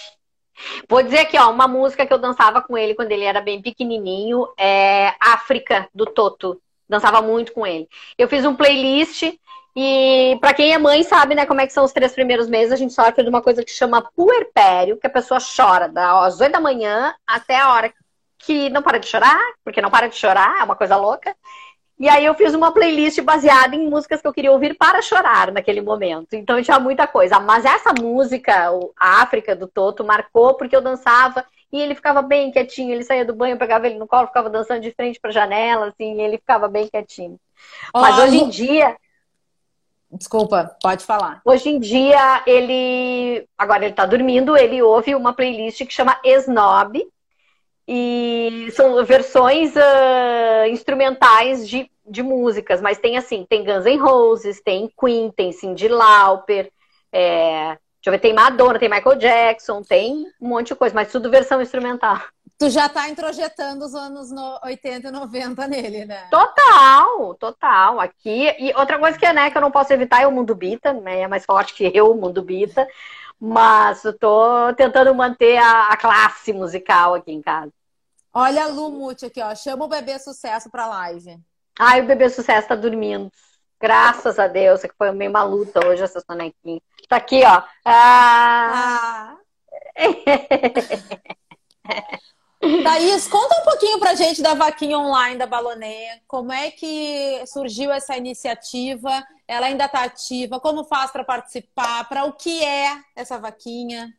Vou 0.89 1.03
dizer 1.03 1.19
aqui, 1.19 1.38
ó, 1.38 1.51
uma 1.51 1.67
música 1.67 2.06
que 2.06 2.13
eu 2.13 2.17
dançava 2.17 2.62
com 2.62 2.77
ele 2.77 2.95
quando 2.95 3.12
ele 3.12 3.25
era 3.25 3.41
bem 3.41 3.62
pequenininho 3.62 4.47
é 4.58 5.13
África, 5.19 5.89
do 5.93 6.06
Toto. 6.06 6.62
Dançava 6.88 7.21
muito 7.21 7.51
com 7.51 7.67
ele. 7.67 7.88
Eu 8.17 8.30
fiz 8.30 8.45
um 8.45 8.56
playlist 8.56 9.23
e 9.75 10.38
para 10.39 10.53
quem 10.53 10.73
é 10.73 10.77
mãe 10.77 11.03
sabe, 11.03 11.36
né, 11.36 11.45
como 11.45 11.60
é 11.60 11.67
que 11.67 11.73
são 11.73 11.84
os 11.84 11.91
três 11.91 12.13
primeiros 12.13 12.47
meses, 12.47 12.71
a 12.71 12.77
gente 12.77 12.93
sofre 12.93 13.21
de 13.21 13.30
uma 13.30 13.41
coisa 13.41 13.63
que 13.63 13.69
chama 13.69 14.10
puerpério, 14.15 14.97
que 14.97 15.06
a 15.06 15.10
pessoa 15.10 15.39
chora 15.39 15.89
das 15.89 16.39
8 16.39 16.51
da 16.51 16.62
manhã 16.62 17.13
até 17.27 17.58
a 17.58 17.73
hora 17.73 17.93
que 18.39 18.69
não 18.69 18.82
para 18.82 18.99
de 18.99 19.08
chorar, 19.08 19.39
porque 19.63 19.82
não 19.82 19.91
para 19.91 20.08
de 20.08 20.15
chorar, 20.15 20.62
é 20.62 20.63
uma 20.63 20.75
coisa 20.75 20.95
louca. 20.95 21.36
E 22.00 22.08
aí 22.08 22.26
eu 22.26 22.36
fiz 22.36 22.54
uma 22.54 22.72
playlist 22.72 23.20
baseada 23.22 23.76
em 23.76 23.90
músicas 23.90 24.22
que 24.22 24.28
eu 24.28 24.34
queria 24.34 24.52
ouvir 24.52 24.78
para 24.78 25.02
chorar 25.02 25.52
naquele 25.52 25.82
momento. 25.82 26.36
Então 26.36 26.62
tinha 26.62 26.80
muita 26.80 27.08
coisa. 27.08 27.40
Mas 27.40 27.66
essa 27.66 27.92
música, 27.92 28.70
a 28.96 29.22
África 29.22 29.56
do 29.56 29.68
Toto, 29.68 30.04
marcou 30.04 30.54
porque 30.54 30.76
eu 30.76 30.82
dançava 30.82 31.44
e 31.72 31.82
ele 31.82 31.96
ficava 31.96 32.22
bem 32.22 32.52
quietinho. 32.52 32.94
Ele 32.94 33.04
saía 33.04 33.26
do 33.26 33.34
banho, 33.34 33.58
pegava 33.58 33.88
ele 33.88 33.98
no 33.98 34.08
colo, 34.08 34.28
ficava 34.28 34.50
dançando 34.50 34.82
de 34.82 34.92
frente 34.92 35.20
para 35.20 35.32
a 35.32 35.34
janela, 35.34 35.88
assim, 35.88 36.20
e 36.20 36.22
ele 36.22 36.38
ficava 36.38 36.68
bem 36.68 36.88
quietinho. 36.88 37.40
Mas 37.94 38.20
hoje 38.20 38.38
em 38.38 38.50
dia. 38.50 38.96
Desculpa, 40.12 40.78
pode 40.82 41.04
falar. 41.04 41.42
Hoje 41.44 41.70
em 41.70 41.80
dia, 41.80 42.44
ele. 42.46 43.48
Agora 43.58 43.86
ele 43.86 43.94
tá 43.96 44.06
dormindo, 44.06 44.56
ele 44.56 44.82
ouve 44.84 45.16
uma 45.16 45.34
playlist 45.34 45.84
que 45.84 45.94
chama 45.94 46.20
Snob, 46.24 47.06
e 47.88 48.69
são 48.76 49.04
versões 49.06 49.73
uh, 49.76 50.67
instrumentais 50.69 51.67
de, 51.67 51.89
de 52.06 52.21
músicas, 52.21 52.82
mas 52.82 52.97
tem 52.97 53.17
assim, 53.17 53.45
tem 53.47 53.63
Guns 53.63 53.86
N' 53.86 53.97
Roses, 53.97 54.62
tem 54.62 54.91
Queen, 55.00 55.32
tem 55.32 55.54
Cyndi 55.54 55.88
Lauper, 55.88 56.69
é, 57.12 57.67
deixa 57.69 57.80
eu 58.08 58.12
ver, 58.12 58.19
tem 58.19 58.34
Madonna, 58.34 58.78
tem 58.78 58.89
Michael 58.89 59.17
Jackson, 59.17 59.82
tem 59.82 60.26
um 60.41 60.50
monte 60.50 60.67
de 60.67 60.76
coisa, 60.76 60.93
mas 60.93 61.12
tudo 61.12 61.32
versão 61.32 61.62
instrumental. 61.62 62.19
Tu 62.60 62.71
já 62.71 62.89
tá 62.89 63.08
introjetando 63.08 63.86
os 63.86 63.93
anos 63.93 64.32
80 64.63 65.08
e 65.08 65.12
90 65.12 65.67
nele, 65.67 66.06
né? 66.06 66.28
Total, 66.32 67.36
total. 67.36 68.00
Aqui. 68.00 68.47
E 68.58 68.73
outra 68.76 68.97
coisa 68.97 69.15
que, 69.15 69.32
né, 69.32 69.52
que 69.52 69.58
eu 69.58 69.62
não 69.62 69.69
posso 69.69 69.93
evitar 69.93 70.23
é 70.23 70.28
o 70.28 70.32
mundo 70.32 70.56
bita, 70.56 70.91
né? 70.91 71.21
É 71.21 71.28
mais 71.28 71.45
forte 71.45 71.76
que 71.76 71.91
eu, 71.93 72.12
o 72.12 72.19
mundo 72.19 72.41
bita. 72.41 72.88
Mas 73.39 74.04
eu 74.04 74.17
tô 74.17 74.73
tentando 74.76 75.13
manter 75.13 75.58
a, 75.58 75.89
a 75.89 75.97
classe 75.97 76.52
musical 76.52 77.13
aqui 77.13 77.32
em 77.32 77.43
casa. 77.43 77.71
Olha 78.39 78.65
a 78.65 78.67
Lu 78.67 78.91
Muti 78.91 79.26
aqui, 79.26 79.41
ó. 79.41 79.56
Chama 79.56 79.86
o 79.86 79.88
bebê 79.88 80.19
sucesso 80.19 80.69
pra 80.69 80.86
live. 80.86 81.39
Ai, 81.80 82.02
o 82.02 82.06
bebê 82.06 82.30
sucesso 82.30 82.67
tá 82.67 82.76
dormindo. 82.76 83.32
Graças 83.82 84.38
a 84.38 84.47
Deus, 84.47 84.84
é 84.84 84.88
que 84.88 84.93
foi 84.95 85.12
meio 85.12 85.32
uma 85.32 85.41
luta 85.41 85.84
hoje 85.84 86.04
essa 86.04 86.21
sonequinha. 86.21 86.80
Tá 87.10 87.15
aqui, 87.15 87.41
ó. 87.43 87.63
Ah. 87.84 89.34
ah. 89.34 89.38
Thaís, 92.84 93.28
conta 93.28 93.60
um 93.60 93.63
pouquinho 93.63 94.00
pra 94.00 94.13
gente 94.13 94.43
da 94.43 94.54
vaquinha 94.54 95.00
online 95.00 95.39
da 95.39 95.47
Balonê. 95.47 96.21
Como 96.28 96.54
é 96.54 96.69
que 96.69 97.43
surgiu 97.47 97.91
essa 97.91 98.15
iniciativa? 98.17 99.26
Ela 99.47 99.65
ainda 99.65 99.86
está 99.86 100.04
ativa? 100.04 100.60
Como 100.60 100.84
faz 100.84 101.10
para 101.10 101.23
participar? 101.23 102.08
Para 102.08 102.26
o 102.26 102.34
que 102.34 102.63
é 102.63 103.00
essa 103.15 103.39
vaquinha? 103.39 104.13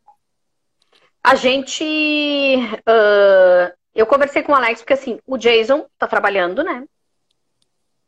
A 1.23 1.37
gente. 1.37 2.57
Uh, 2.81 3.78
eu 3.99 4.07
conversei 4.07 4.43
com 4.43 4.53
o 4.53 4.55
Alex, 4.55 4.81
porque 4.81 4.93
assim, 4.93 5.19
o 5.27 5.37
Jason 5.37 5.87
está 5.93 6.07
trabalhando, 6.07 6.63
né? 6.63 6.85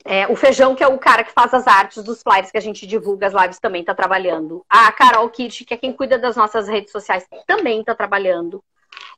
É, 0.04 0.26
o 0.28 0.36
Feijão, 0.36 0.74
que 0.74 0.82
é 0.82 0.86
o 0.86 0.96
cara 0.98 1.24
que 1.24 1.32
faz 1.32 1.52
as 1.52 1.66
artes 1.66 2.02
dos 2.02 2.22
flyers 2.22 2.50
que 2.50 2.56
a 2.56 2.62
gente 2.62 2.86
divulga, 2.86 3.26
as 3.26 3.34
lives 3.34 3.58
também 3.58 3.82
está 3.82 3.94
trabalhando. 3.94 4.64
A 4.68 4.90
Carol 4.92 5.28
Kitt, 5.28 5.64
que 5.64 5.74
é 5.74 5.76
quem 5.76 5.92
cuida 5.92 6.18
das 6.18 6.36
nossas 6.36 6.68
redes 6.68 6.92
sociais, 6.92 7.26
também 7.46 7.80
está 7.80 7.94
trabalhando. 7.94 8.62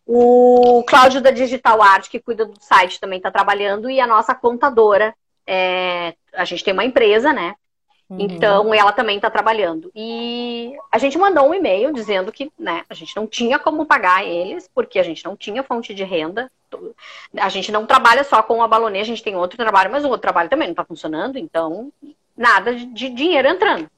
O 0.04 0.82
Cláudio 0.88 1.20
da 1.20 1.30
Digital 1.30 1.80
Art, 1.80 2.08
que 2.08 2.18
cuida 2.18 2.46
do 2.46 2.60
site, 2.60 2.98
também 2.98 3.18
está 3.18 3.30
trabalhando. 3.30 3.88
E 3.88 4.00
a 4.00 4.06
nossa 4.06 4.34
contadora, 4.34 5.14
é... 5.46 6.14
a 6.32 6.44
gente 6.44 6.64
tem 6.64 6.72
uma 6.72 6.84
empresa, 6.84 7.32
né? 7.32 7.54
Uhum. 8.08 8.16
Então, 8.18 8.74
ela 8.74 8.92
também 8.92 9.16
está 9.16 9.30
trabalhando. 9.30 9.92
E 9.94 10.74
a 10.90 10.98
gente 10.98 11.16
mandou 11.16 11.48
um 11.48 11.54
e-mail 11.54 11.92
dizendo 11.92 12.32
que 12.32 12.50
né, 12.58 12.82
a 12.88 12.94
gente 12.94 13.14
não 13.14 13.26
tinha 13.26 13.58
como 13.58 13.86
pagar 13.86 14.24
eles, 14.24 14.68
porque 14.74 14.98
a 14.98 15.02
gente 15.02 15.24
não 15.24 15.36
tinha 15.36 15.62
fonte 15.62 15.94
de 15.94 16.02
renda. 16.02 16.50
A 17.36 17.48
gente 17.48 17.72
não 17.72 17.86
trabalha 17.86 18.24
só 18.24 18.42
com 18.42 18.62
a 18.62 18.68
balonê, 18.68 19.00
a 19.00 19.04
gente 19.04 19.22
tem 19.22 19.36
outro 19.36 19.56
trabalho, 19.56 19.90
mas 19.90 20.04
o 20.04 20.08
outro 20.08 20.22
trabalho 20.22 20.48
também 20.48 20.68
não 20.68 20.72
está 20.72 20.84
funcionando, 20.84 21.38
então 21.38 21.92
nada 22.36 22.74
de 22.74 23.08
dinheiro 23.08 23.48
entrando. 23.48 23.88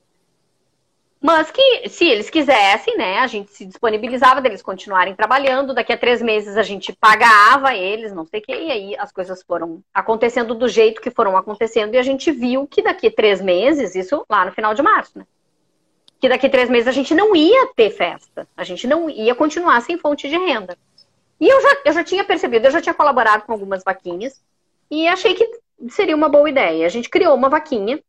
Mas 1.27 1.51
que, 1.51 1.89
se 1.89 2.05
eles 2.05 2.29
quisessem, 2.29 2.99
né, 2.99 3.19
a 3.21 3.27
gente 3.27 3.51
se 3.51 3.65
disponibilizava 3.65 4.43
deles 4.43 4.61
continuarem 4.61 5.15
trabalhando. 5.15 5.73
Daqui 5.73 5.91
a 5.91 5.97
três 5.97 6.21
meses 6.21 6.55
a 6.59 6.63
gente 6.63 6.93
pagava 6.93 7.75
eles, 7.75 8.13
não 8.13 8.27
sei 8.27 8.41
o 8.41 8.43
quê. 8.43 8.53
E 8.53 8.71
aí 8.71 8.97
as 8.99 9.11
coisas 9.11 9.43
foram 9.43 9.83
acontecendo 9.95 10.55
do 10.55 10.69
jeito 10.69 11.01
que 11.01 11.11
foram 11.11 11.35
acontecendo. 11.35 11.95
E 11.95 11.97
a 11.97 12.03
gente 12.03 12.31
viu 12.31 12.67
que 12.67 12.83
daqui 12.83 13.07
a 13.07 13.11
três 13.11 13.41
meses, 13.41 13.95
isso 13.95 14.23
lá 14.29 14.45
no 14.45 14.53
final 14.53 14.75
de 14.75 14.83
março, 14.83 15.19
né? 15.19 15.25
Que 16.21 16.29
daqui 16.29 16.47
a 16.47 16.51
três 16.51 16.69
meses 16.69 16.89
a 16.89 16.93
gente 16.93 17.15
não 17.15 17.35
ia 17.35 17.69
ter 17.75 17.89
festa. 17.89 18.47
A 18.55 18.63
gente 18.63 18.87
não 18.87 19.09
ia 19.09 19.35
continuar 19.35 19.81
sem 19.81 19.97
fonte 19.97 20.29
de 20.29 20.37
renda. 20.37 20.77
E 21.41 21.49
eu 21.49 21.61
já, 21.61 21.77
eu 21.85 21.93
já 21.93 22.05
tinha 22.05 22.25
percebido, 22.25 22.67
eu 22.67 22.71
já 22.71 22.81
tinha 22.81 22.95
colaborado 22.95 23.45
com 23.45 23.53
algumas 23.53 23.83
vaquinhas. 23.83 24.43
E 24.91 25.09
achei 25.09 25.35
que 25.35 25.49
seria 25.89 26.15
uma 26.15 26.29
boa 26.29 26.49
ideia. 26.49 26.87
A 26.87 26.89
gente 26.89 27.11
criou 27.11 27.35
uma 27.35 27.49
vaquinha 27.49 28.03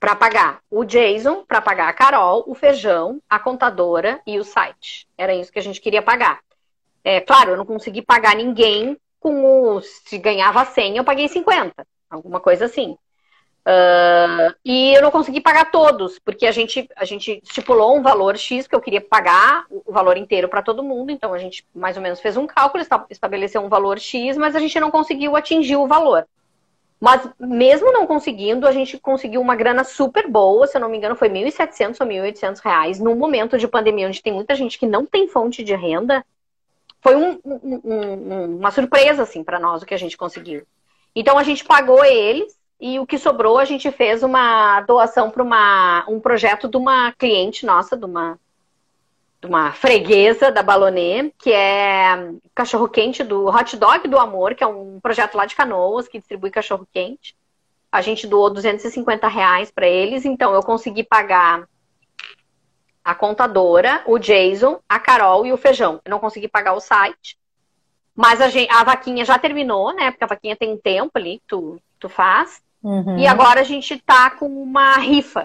para 0.00 0.14
pagar 0.14 0.60
o 0.70 0.84
Jason, 0.84 1.44
para 1.44 1.60
pagar 1.60 1.88
a 1.88 1.92
Carol, 1.92 2.44
o 2.46 2.54
feijão, 2.54 3.22
a 3.28 3.38
contadora 3.38 4.20
e 4.26 4.38
o 4.38 4.44
site. 4.44 5.08
Era 5.16 5.34
isso 5.34 5.52
que 5.52 5.58
a 5.58 5.62
gente 5.62 5.80
queria 5.80 6.02
pagar. 6.02 6.40
É, 7.02 7.20
claro, 7.20 7.52
eu 7.52 7.56
não 7.56 7.66
consegui 7.66 8.02
pagar 8.02 8.34
ninguém 8.34 8.98
com 9.20 9.44
o. 9.44 9.80
Se 9.80 10.18
ganhava 10.18 10.64
100, 10.64 10.96
eu 10.96 11.04
paguei 11.04 11.28
50. 11.28 11.86
Alguma 12.10 12.40
coisa 12.40 12.66
assim. 12.66 12.96
Uh, 13.66 14.54
e 14.62 14.92
eu 14.94 15.00
não 15.00 15.10
consegui 15.10 15.40
pagar 15.40 15.70
todos, 15.70 16.18
porque 16.18 16.46
a 16.46 16.52
gente, 16.52 16.86
a 16.94 17.04
gente 17.06 17.40
estipulou 17.42 17.96
um 17.96 18.02
valor 18.02 18.36
X 18.36 18.66
que 18.66 18.74
eu 18.74 18.80
queria 18.80 19.00
pagar 19.00 19.64
o 19.70 19.90
valor 19.90 20.18
inteiro 20.18 20.48
para 20.48 20.62
todo 20.62 20.82
mundo. 20.82 21.10
Então 21.10 21.32
a 21.32 21.38
gente 21.38 21.66
mais 21.74 21.96
ou 21.96 22.02
menos 22.02 22.20
fez 22.20 22.36
um 22.36 22.46
cálculo, 22.46 22.84
estabeleceu 23.08 23.62
um 23.62 23.68
valor 23.68 23.98
X, 23.98 24.36
mas 24.36 24.54
a 24.54 24.60
gente 24.60 24.78
não 24.78 24.90
conseguiu 24.90 25.34
atingir 25.34 25.76
o 25.76 25.86
valor. 25.86 26.26
Mas 27.00 27.28
mesmo 27.38 27.90
não 27.92 28.06
conseguindo, 28.06 28.66
a 28.66 28.72
gente 28.72 28.98
conseguiu 28.98 29.40
uma 29.40 29.56
grana 29.56 29.82
super 29.82 30.28
boa, 30.28 30.66
se 30.66 30.76
eu 30.76 30.80
não 30.80 30.88
me 30.88 30.96
engano, 30.96 31.16
foi 31.16 31.28
1.700 31.28 31.96
ou 32.00 32.06
1.800 32.06 32.60
reais. 32.62 33.00
Num 33.00 33.14
momento 33.14 33.58
de 33.58 33.68
pandemia, 33.68 34.08
onde 34.08 34.22
tem 34.22 34.32
muita 34.32 34.54
gente 34.54 34.78
que 34.78 34.86
não 34.86 35.04
tem 35.04 35.28
fonte 35.28 35.62
de 35.62 35.74
renda, 35.74 36.24
foi 37.02 37.14
um, 37.16 37.38
um, 37.44 37.80
um, 37.84 38.56
uma 38.56 38.70
surpresa, 38.70 39.22
assim, 39.22 39.44
para 39.44 39.60
nós, 39.60 39.82
o 39.82 39.86
que 39.86 39.92
a 39.92 39.98
gente 39.98 40.16
conseguiu. 40.16 40.66
Então, 41.14 41.36
a 41.36 41.42
gente 41.42 41.62
pagou 41.62 42.02
eles 42.04 42.56
e 42.86 43.00
o 43.00 43.06
que 43.06 43.16
sobrou, 43.16 43.58
a 43.58 43.64
gente 43.64 43.90
fez 43.90 44.22
uma 44.22 44.82
doação 44.82 45.30
para 45.30 45.42
um 46.06 46.20
projeto 46.20 46.68
de 46.68 46.76
uma 46.76 47.12
cliente 47.12 47.64
nossa, 47.64 47.96
de 47.96 48.04
uma 48.04 48.38
uma 49.42 49.72
freguesa 49.72 50.50
da 50.50 50.62
Balonê, 50.62 51.32
que 51.38 51.50
é 51.50 52.32
cachorro 52.54 52.88
quente 52.88 53.22
do 53.22 53.46
Hot 53.46 53.76
Dog 53.76 54.06
do 54.06 54.18
Amor, 54.18 54.54
que 54.54 54.62
é 54.62 54.66
um 54.66 55.00
projeto 55.00 55.34
lá 55.34 55.46
de 55.46 55.54
Canoas 55.54 56.08
que 56.08 56.18
distribui 56.18 56.50
cachorro 56.50 56.86
quente. 56.92 57.34
A 57.90 58.02
gente 58.02 58.26
doou 58.26 58.50
250 58.50 59.28
reais 59.28 59.70
para 59.70 59.86
eles, 59.86 60.26
então 60.26 60.52
eu 60.52 60.62
consegui 60.62 61.04
pagar 61.04 61.66
a 63.02 63.14
contadora, 63.14 64.02
o 64.06 64.18
Jason, 64.18 64.78
a 64.86 64.98
Carol 64.98 65.46
e 65.46 65.52
o 65.52 65.58
Feijão. 65.58 66.02
Eu 66.04 66.10
não 66.10 66.18
consegui 66.18 66.48
pagar 66.48 66.74
o 66.74 66.80
site, 66.80 67.38
mas 68.14 68.42
a, 68.42 68.48
gente, 68.48 68.70
a 68.70 68.84
vaquinha 68.84 69.24
já 69.24 69.38
terminou, 69.38 69.94
né? 69.94 70.10
Porque 70.10 70.24
a 70.24 70.28
vaquinha 70.28 70.56
tem 70.56 70.76
tempo 70.76 71.12
ali 71.14 71.40
tu, 71.46 71.80
tu 71.98 72.08
faz. 72.10 72.63
Uhum. 72.84 73.18
E 73.18 73.26
agora 73.26 73.62
a 73.62 73.64
gente 73.64 73.98
tá 73.98 74.30
com 74.30 74.46
uma 74.46 74.98
rifa 74.98 75.42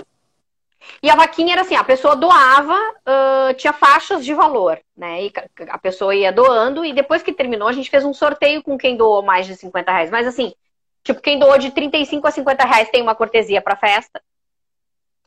e 1.02 1.10
a 1.10 1.16
vaquinha 1.16 1.54
era 1.54 1.62
assim, 1.62 1.76
a 1.76 1.84
pessoa 1.84 2.16
doava, 2.16 2.76
uh, 2.76 3.54
tinha 3.56 3.74
faixas 3.74 4.24
de 4.26 4.34
valor, 4.34 4.80
né? 4.96 5.26
E 5.26 5.34
a 5.70 5.78
pessoa 5.78 6.16
ia 6.16 6.32
doando 6.32 6.84
e 6.84 6.94
depois 6.94 7.22
que 7.22 7.34
terminou 7.34 7.68
a 7.68 7.74
gente 7.74 7.90
fez 7.90 8.04
um 8.04 8.14
sorteio 8.14 8.64
com 8.64 8.78
quem 8.78 8.98
doou 8.98 9.22
mais 9.22 9.46
de 9.46 9.56
50 9.56 9.92
reais. 9.92 10.12
Mas 10.12 10.28
assim, 10.28 10.54
tipo, 11.04 11.22
quem 11.22 11.40
doou 11.40 11.58
de 11.58 11.72
35 11.72 12.28
a 12.28 12.32
50 12.32 12.66
reais 12.66 12.90
tem 12.90 13.02
uma 13.02 13.16
cortesia 13.16 13.62
para 13.62 13.76
festa. 13.76 14.22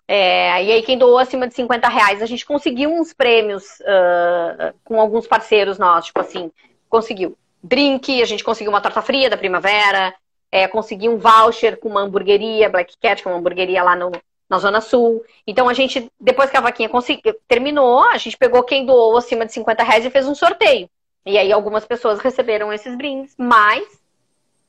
É, 0.07 0.63
e 0.65 0.73
aí 0.73 0.83
quem 0.83 0.99
doou 0.99 1.19
acima 1.19 1.47
de 1.47 1.55
50 1.55 1.89
reais, 1.89 2.21
a 2.21 2.27
gente 2.27 2.45
conseguiu 2.45 2.91
uns 2.93 3.15
prêmios 3.15 3.65
uh, 3.81 4.75
com 4.85 5.01
alguns 5.01 5.27
parceiros 5.27 5.79
nossos, 5.79 6.07
tipo 6.07 6.21
assim, 6.21 6.51
conseguiu 6.89 7.39
drink, 7.63 8.21
a 8.21 8.27
gente 8.27 8.45
conseguiu 8.45 8.73
uma 8.73 8.81
torta 8.81 9.01
fria 9.01 9.31
da 9.31 9.37
primavera, 9.37 10.13
é, 10.53 10.69
conseguiu 10.69 11.15
um 11.15 11.17
voucher 11.17 11.79
com 11.81 11.89
uma 11.89 12.03
hamburgueria, 12.03 12.69
Black 12.69 12.95
Cat, 13.01 13.23
que 13.23 13.29
é 13.29 13.31
uma 13.31 13.39
hamburgueria 13.39 13.83
lá 13.83 13.97
no, 13.97 14.13
na 14.49 14.59
Zona 14.59 14.83
Sul. 14.83 15.25
Então 15.47 15.67
a 15.67 15.73
gente, 15.73 16.13
depois 16.21 16.51
que 16.51 16.57
a 16.59 16.61
vaquinha 16.61 16.91
terminou, 17.49 18.05
a 18.05 18.19
gente 18.19 18.37
pegou 18.37 18.63
quem 18.63 18.85
doou 18.85 19.17
acima 19.17 19.47
de 19.47 19.53
50 19.55 19.83
reais 19.83 20.05
e 20.05 20.11
fez 20.11 20.29
um 20.29 20.35
sorteio. 20.35 20.91
E 21.25 21.39
aí 21.39 21.51
algumas 21.51 21.87
pessoas 21.87 22.21
receberam 22.21 22.71
esses 22.71 22.95
brindes, 22.95 23.35
mas 23.39 23.83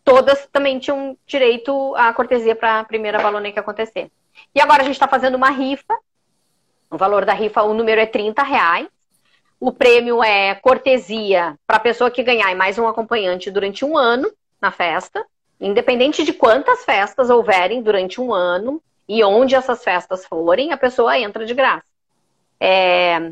todas 0.05 0.47
também 0.53 0.79
tinham 0.79 1.17
direito 1.27 1.93
à 1.95 2.13
cortesia 2.13 2.55
para 2.55 2.79
a 2.79 2.83
primeira 2.85 3.21
balonê 3.21 3.49
acontecer. 3.49 4.09
E 4.55 4.61
agora 4.61 4.83
a 4.83 4.85
gente 4.85 4.95
está 4.95 5.07
fazendo 5.07 5.35
uma 5.35 5.49
rifa. 5.49 5.97
O 6.89 6.97
valor 6.97 7.25
da 7.25 7.33
rifa, 7.33 7.61
o 7.63 7.73
número 7.73 7.99
é 7.99 8.05
30 8.05 8.41
reais. 8.41 8.87
O 9.59 9.71
prêmio 9.71 10.23
é 10.23 10.55
cortesia 10.55 11.57
para 11.67 11.77
a 11.77 11.79
pessoa 11.79 12.11
que 12.11 12.23
ganhar 12.23 12.51
e 12.51 12.55
mais 12.55 12.77
um 12.77 12.87
acompanhante 12.87 13.51
durante 13.51 13.83
um 13.83 13.97
ano 13.97 14.31
na 14.61 14.71
festa. 14.71 15.25
Independente 15.63 16.25
de 16.25 16.33
quantas 16.33 16.83
festas 16.83 17.29
houverem 17.29 17.81
durante 17.81 18.19
um 18.19 18.33
ano, 18.33 18.81
e 19.07 19.23
onde 19.23 19.55
essas 19.55 19.81
festas 19.83 20.25
forem, 20.25 20.73
a 20.73 20.77
pessoa 20.77 21.17
entra 21.17 21.45
de 21.45 21.53
graça. 21.53 21.85
É, 22.59 23.31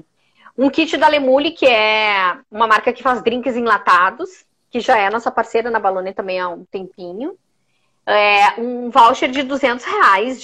um 0.58 0.70
kit 0.70 0.96
da 0.96 1.10
Lemule, 1.10 1.52
que 1.52 1.66
é 1.66 2.38
uma 2.50 2.68
marca 2.68 2.94
que 2.94 3.04
faz 3.04 3.22
drinks 3.22 3.56
enlatados, 3.56 4.46
que 4.70 4.80
já 4.80 4.98
é 4.98 5.10
nossa 5.10 5.30
parceira 5.30 5.70
na 5.70 5.80
Balone 5.80 6.14
também 6.14 6.40
há 6.40 6.48
um 6.48 6.64
tempinho. 6.66 7.36
É, 8.06 8.60
um 8.60 8.90
voucher 8.90 9.30
de 9.30 9.44
200 9.44 9.86
reais 9.86 10.42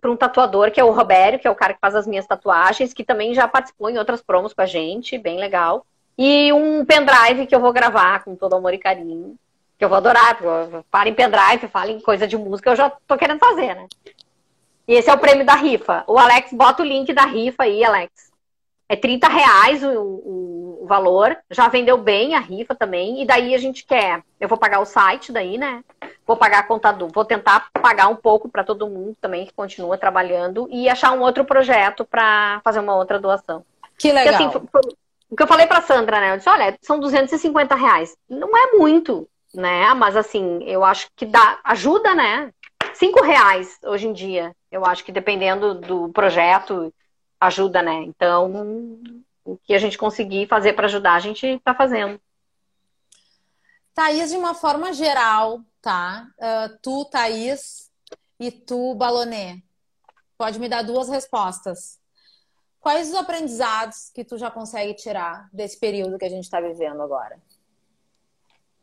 para 0.00 0.10
um 0.10 0.16
tatuador, 0.16 0.70
que 0.70 0.80
é 0.80 0.84
o 0.84 0.90
Robério, 0.90 1.38
que 1.38 1.46
é 1.46 1.50
o 1.50 1.54
cara 1.54 1.74
que 1.74 1.80
faz 1.80 1.94
as 1.94 2.06
minhas 2.06 2.26
tatuagens, 2.26 2.92
que 2.92 3.04
também 3.04 3.34
já 3.34 3.46
participou 3.46 3.88
em 3.88 3.98
outras 3.98 4.22
promos 4.22 4.52
com 4.52 4.62
a 4.62 4.66
gente, 4.66 5.18
bem 5.18 5.38
legal. 5.38 5.86
E 6.16 6.50
um 6.52 6.84
pendrive 6.84 7.46
que 7.46 7.54
eu 7.54 7.60
vou 7.60 7.72
gravar 7.72 8.24
com 8.24 8.34
todo 8.34 8.56
amor 8.56 8.72
e 8.72 8.78
carinho, 8.78 9.36
que 9.78 9.84
eu 9.84 9.88
vou 9.88 9.98
adorar. 9.98 10.38
Parem 10.90 11.14
pendrive, 11.14 11.68
falem 11.68 12.00
coisa 12.00 12.26
de 12.26 12.36
música, 12.36 12.70
eu 12.70 12.76
já 12.76 12.90
tô 13.06 13.16
querendo 13.16 13.38
fazer, 13.38 13.74
né? 13.74 13.86
E 14.88 14.94
esse 14.94 15.10
é 15.10 15.14
o 15.14 15.18
prêmio 15.18 15.44
da 15.44 15.54
rifa. 15.54 16.04
O 16.06 16.18
Alex, 16.18 16.52
bota 16.52 16.82
o 16.82 16.86
link 16.86 17.12
da 17.12 17.24
rifa 17.24 17.64
aí, 17.64 17.84
Alex. 17.84 18.30
é 18.88 18.94
30 18.94 19.28
reais 19.28 19.82
o, 19.82 19.90
o, 19.90 20.78
o, 20.82 20.86
valor, 20.86 21.36
já 21.50 21.66
vendeu 21.68 21.98
bem 21.98 22.34
a 22.34 22.38
rifa 22.38 22.74
também, 22.74 23.20
e 23.20 23.26
daí 23.26 23.52
a 23.52 23.58
gente 23.58 23.84
quer, 23.84 24.22
eu 24.38 24.48
vou 24.48 24.56
pagar 24.56 24.78
o 24.78 24.84
site 24.84 25.32
daí, 25.32 25.58
né? 25.58 25.82
Vou 26.24 26.36
pagar 26.36 26.68
contador, 26.68 27.10
vou 27.12 27.24
tentar 27.24 27.68
pagar 27.72 28.08
um 28.08 28.16
pouco 28.16 28.48
para 28.48 28.62
todo 28.62 28.88
mundo 28.88 29.16
também 29.20 29.46
que 29.46 29.52
continua 29.52 29.98
trabalhando 29.98 30.68
e 30.70 30.88
achar 30.88 31.12
um 31.12 31.20
outro 31.20 31.44
projeto 31.44 32.04
para 32.04 32.60
fazer 32.62 32.78
uma 32.78 32.94
outra 32.94 33.18
doação. 33.18 33.64
Que 33.98 34.12
legal. 34.12 34.50
Porque, 34.50 34.78
assim, 34.78 34.96
o 35.28 35.36
que 35.36 35.42
eu 35.42 35.46
falei 35.48 35.66
para 35.66 35.82
Sandra, 35.82 36.20
né? 36.20 36.32
Eu 36.32 36.36
disse, 36.36 36.48
olha, 36.48 36.76
são 36.80 37.00
250 37.00 37.74
reais. 37.74 38.16
Não 38.28 38.56
é 38.56 38.76
muito, 38.76 39.28
né? 39.56 39.92
Mas 39.94 40.16
assim, 40.16 40.62
eu 40.64 40.84
acho 40.84 41.08
que 41.16 41.26
dá, 41.26 41.60
ajuda, 41.64 42.14
né? 42.14 42.52
Cinco 42.94 43.22
reais 43.22 43.78
hoje 43.84 44.06
em 44.06 44.12
dia. 44.12 44.54
Eu 44.70 44.84
acho 44.84 45.04
que 45.04 45.12
dependendo 45.12 45.74
do 45.74 46.08
projeto, 46.10 46.92
ajuda, 47.40 47.82
né? 47.82 47.94
Então, 48.04 49.00
o 49.44 49.56
que 49.58 49.74
a 49.74 49.78
gente 49.78 49.98
conseguir 49.98 50.46
fazer 50.46 50.74
para 50.74 50.86
ajudar, 50.86 51.14
a 51.14 51.20
gente 51.20 51.46
está 51.46 51.74
fazendo. 51.74 52.20
Thaís, 53.94 54.30
de 54.30 54.36
uma 54.36 54.54
forma 54.54 54.92
geral, 54.92 55.60
tá? 55.80 56.26
Uh, 56.38 56.78
tu, 56.82 57.04
Thaís, 57.06 57.90
e 58.38 58.50
tu, 58.50 58.94
Balonê. 58.94 59.62
Pode 60.36 60.58
me 60.58 60.68
dar 60.68 60.82
duas 60.82 61.08
respostas. 61.08 61.98
Quais 62.78 63.08
os 63.08 63.14
aprendizados 63.14 64.10
que 64.14 64.24
tu 64.24 64.36
já 64.36 64.50
consegue 64.50 64.94
tirar 64.94 65.48
desse 65.52 65.78
período 65.78 66.18
que 66.18 66.24
a 66.24 66.28
gente 66.28 66.44
está 66.44 66.60
vivendo 66.60 67.02
agora? 67.02 67.40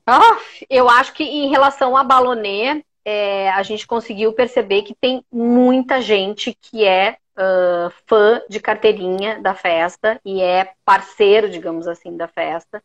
Ah, 0.06 0.38
eu 0.70 0.90
acho 0.90 1.14
que 1.14 1.24
em 1.24 1.50
relação 1.50 1.96
a 1.96 2.04
Balonê, 2.04 2.84
é, 3.06 3.50
a 3.52 3.64
gente 3.64 3.88
conseguiu 3.88 4.34
perceber 4.34 4.84
que 4.84 4.96
tem 4.96 5.24
muita 5.32 6.02
gente 6.02 6.58
que 6.62 6.86
é 6.86 7.18
uh, 7.38 7.94
fã 8.06 8.42
de 8.50 8.60
carteirinha 8.60 9.42
da 9.42 9.54
festa 9.54 10.20
e 10.26 10.42
é 10.42 10.74
parceiro, 10.86 11.50
digamos 11.50 11.88
assim, 11.88 12.16
da 12.16 12.28
festa. 12.28 12.84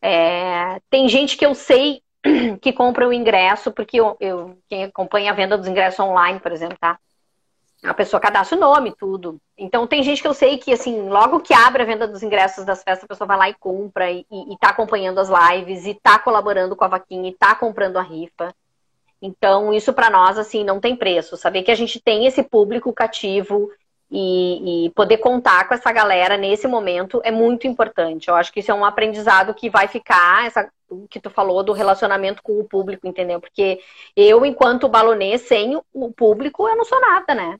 É, 0.00 0.80
tem 0.90 1.08
gente 1.08 1.36
que 1.36 1.46
eu 1.46 1.54
sei 1.54 2.02
que 2.60 2.72
compra 2.72 3.08
o 3.08 3.12
ingresso, 3.12 3.72
porque 3.72 4.00
eu, 4.00 4.16
eu, 4.20 4.58
quem 4.68 4.84
acompanha 4.84 5.30
a 5.30 5.34
venda 5.34 5.56
dos 5.56 5.68
ingressos 5.68 6.00
online, 6.00 6.40
por 6.40 6.52
exemplo, 6.52 6.76
tá? 6.80 6.98
A 7.82 7.92
pessoa 7.92 8.20
cadastra 8.20 8.56
o 8.56 8.60
nome, 8.60 8.94
tudo. 8.96 9.40
Então 9.58 9.86
tem 9.88 10.02
gente 10.04 10.22
que 10.22 10.28
eu 10.28 10.34
sei 10.34 10.56
que, 10.56 10.72
assim, 10.72 11.08
logo 11.08 11.40
que 11.40 11.52
abre 11.52 11.82
a 11.82 11.86
venda 11.86 12.06
dos 12.06 12.22
ingressos 12.22 12.64
das 12.64 12.82
festas, 12.82 13.04
a 13.04 13.08
pessoa 13.08 13.26
vai 13.26 13.36
lá 13.36 13.50
e 13.50 13.54
compra 13.54 14.10
e, 14.10 14.24
e, 14.30 14.56
tá 14.58 14.68
acompanhando 14.68 15.18
as 15.18 15.28
lives, 15.28 15.84
e 15.84 15.94
tá 15.94 16.18
colaborando 16.18 16.76
com 16.76 16.84
a 16.84 16.88
vaquinha, 16.88 17.28
e 17.28 17.34
tá 17.34 17.56
comprando 17.56 17.96
a 17.96 18.02
rifa. 18.02 18.54
Então, 19.20 19.72
isso 19.72 19.92
para 19.92 20.10
nós, 20.10 20.38
assim, 20.38 20.62
não 20.62 20.80
tem 20.80 20.94
preço. 20.94 21.36
Saber 21.36 21.62
que 21.62 21.70
a 21.72 21.74
gente 21.74 22.00
tem 22.00 22.26
esse 22.26 22.42
público 22.42 22.92
cativo 22.92 23.68
e, 24.10 24.86
e, 24.86 24.90
poder 24.90 25.16
contar 25.18 25.66
com 25.66 25.74
essa 25.74 25.90
galera 25.90 26.36
nesse 26.36 26.68
momento 26.68 27.20
é 27.24 27.30
muito 27.32 27.66
importante. 27.66 28.28
Eu 28.28 28.36
acho 28.36 28.52
que 28.52 28.60
isso 28.60 28.70
é 28.70 28.74
um 28.74 28.84
aprendizado 28.84 29.54
que 29.54 29.70
vai 29.70 29.88
ficar, 29.88 30.46
essa, 30.46 30.70
que 31.10 31.18
tu 31.18 31.30
falou 31.30 31.62
do 31.62 31.72
relacionamento 31.72 32.42
com 32.42 32.60
o 32.60 32.64
público, 32.64 33.08
entendeu? 33.08 33.40
Porque 33.40 33.80
eu, 34.14 34.44
enquanto 34.44 34.88
balonê, 34.88 35.38
sem 35.38 35.80
o 35.92 36.12
público, 36.12 36.68
eu 36.68 36.76
não 36.76 36.84
sou 36.84 37.00
nada, 37.00 37.34
né? 37.34 37.58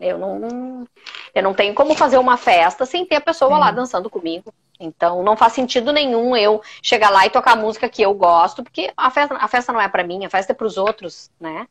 Eu 0.00 0.16
não, 0.16 0.86
eu 1.34 1.42
não 1.42 1.52
tenho 1.52 1.74
como 1.74 1.94
fazer 1.94 2.16
uma 2.16 2.38
festa 2.38 2.86
sem 2.86 3.04
ter 3.04 3.16
a 3.16 3.20
pessoa 3.20 3.54
Sim. 3.54 3.60
lá 3.60 3.70
dançando 3.70 4.08
comigo. 4.08 4.52
Então 4.80 5.22
não 5.22 5.36
faz 5.36 5.52
sentido 5.52 5.92
nenhum 5.92 6.34
eu 6.34 6.62
chegar 6.82 7.10
lá 7.10 7.26
e 7.26 7.30
tocar 7.30 7.52
a 7.52 7.56
música 7.56 7.88
que 7.88 8.00
eu 8.00 8.14
gosto, 8.14 8.62
porque 8.62 8.90
a 8.96 9.10
festa, 9.10 9.36
a 9.36 9.46
festa 9.46 9.72
não 9.72 9.80
é 9.80 9.88
para 9.88 10.02
mim, 10.02 10.24
a 10.24 10.30
festa 10.30 10.52
é 10.52 10.54
para 10.54 10.66
os 10.66 10.78
outros, 10.78 11.30
né? 11.38 11.66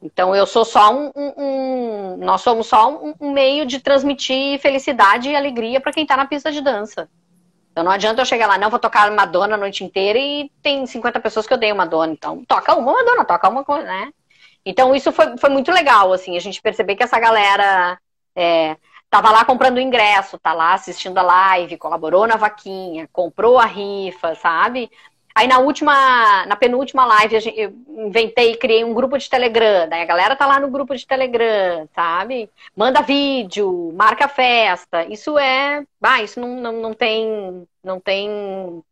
Então 0.00 0.34
eu 0.34 0.46
sou 0.46 0.64
só 0.64 0.94
um, 0.94 1.12
um, 1.14 1.32
um 1.36 2.16
nós 2.18 2.40
somos 2.40 2.68
só 2.68 2.90
um, 2.90 3.14
um, 3.20 3.32
meio 3.32 3.66
de 3.66 3.80
transmitir 3.80 4.58
felicidade 4.60 5.28
e 5.28 5.36
alegria 5.36 5.80
para 5.80 5.92
quem 5.92 6.04
está 6.04 6.16
na 6.16 6.24
pista 6.24 6.50
de 6.50 6.62
dança. 6.62 7.08
Então 7.70 7.84
não 7.84 7.92
adianta 7.92 8.22
eu 8.22 8.26
chegar 8.26 8.46
lá, 8.46 8.56
não, 8.56 8.70
vou 8.70 8.78
tocar 8.78 9.10
Madonna 9.10 9.54
a 9.54 9.58
noite 9.58 9.84
inteira 9.84 10.18
e 10.18 10.50
tem 10.62 10.86
50 10.86 11.20
pessoas 11.20 11.46
que 11.46 11.52
odeiam 11.52 11.76
Madonna. 11.76 12.12
Então 12.12 12.44
toca 12.46 12.74
uma 12.74 12.92
Madonna, 12.92 13.24
toca 13.24 13.48
uma 13.48 13.64
coisa, 13.64 13.84
né? 13.84 14.10
Então 14.68 14.94
isso 14.94 15.10
foi, 15.10 15.38
foi 15.38 15.48
muito 15.48 15.72
legal, 15.72 16.12
assim, 16.12 16.36
a 16.36 16.40
gente 16.40 16.60
perceber 16.60 16.94
que 16.94 17.02
essa 17.02 17.18
galera 17.18 17.98
é, 18.36 18.76
tava 19.08 19.30
lá 19.30 19.42
comprando 19.42 19.80
ingresso, 19.80 20.38
tá 20.38 20.52
lá 20.52 20.74
assistindo 20.74 21.16
a 21.16 21.22
live, 21.22 21.78
colaborou 21.78 22.26
na 22.26 22.36
vaquinha, 22.36 23.08
comprou 23.10 23.58
a 23.58 23.64
rifa, 23.64 24.34
sabe? 24.34 24.90
Aí 25.34 25.46
na 25.46 25.58
última, 25.58 26.44
na 26.46 26.56
penúltima 26.56 27.06
live, 27.06 27.38
eu 27.56 27.72
inventei, 28.06 28.56
criei 28.56 28.84
um 28.84 28.92
grupo 28.92 29.16
de 29.16 29.30
Telegram. 29.30 29.88
Daí 29.88 30.02
a 30.02 30.04
galera 30.04 30.36
tá 30.36 30.44
lá 30.46 30.60
no 30.60 30.68
grupo 30.70 30.94
de 30.94 31.06
Telegram, 31.06 31.88
sabe? 31.94 32.50
Manda 32.76 33.00
vídeo, 33.02 33.92
marca 33.94 34.28
festa. 34.28 35.04
Isso 35.04 35.38
é. 35.38 35.82
Ah, 36.02 36.22
isso 36.22 36.38
não, 36.40 36.60
não, 36.60 36.72
não 36.72 36.92
tem. 36.94 37.66
Não 37.84 38.00
tem 38.00 38.82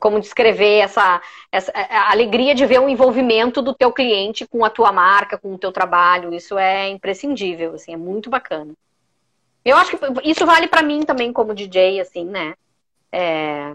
como 0.00 0.20
descrever 0.20 0.80
essa, 0.80 1.20
essa 1.50 1.72
alegria 2.08 2.54
de 2.54 2.66
ver 2.66 2.80
o 2.80 2.88
envolvimento 2.88 3.62
do 3.62 3.74
teu 3.74 3.92
cliente 3.92 4.46
com 4.46 4.64
a 4.64 4.70
tua 4.70 4.92
marca, 4.92 5.38
com 5.38 5.54
o 5.54 5.58
teu 5.58 5.70
trabalho. 5.72 6.34
Isso 6.34 6.58
é 6.58 6.88
imprescindível, 6.88 7.74
assim, 7.74 7.92
é 7.92 7.96
muito 7.96 8.28
bacana. 8.28 8.72
Eu 9.64 9.76
acho 9.76 9.96
que 9.96 10.28
isso 10.28 10.44
vale 10.46 10.66
para 10.68 10.82
mim 10.82 11.02
também 11.02 11.32
como 11.32 11.54
DJ, 11.54 12.00
assim, 12.00 12.24
né? 12.24 12.54
É, 13.12 13.74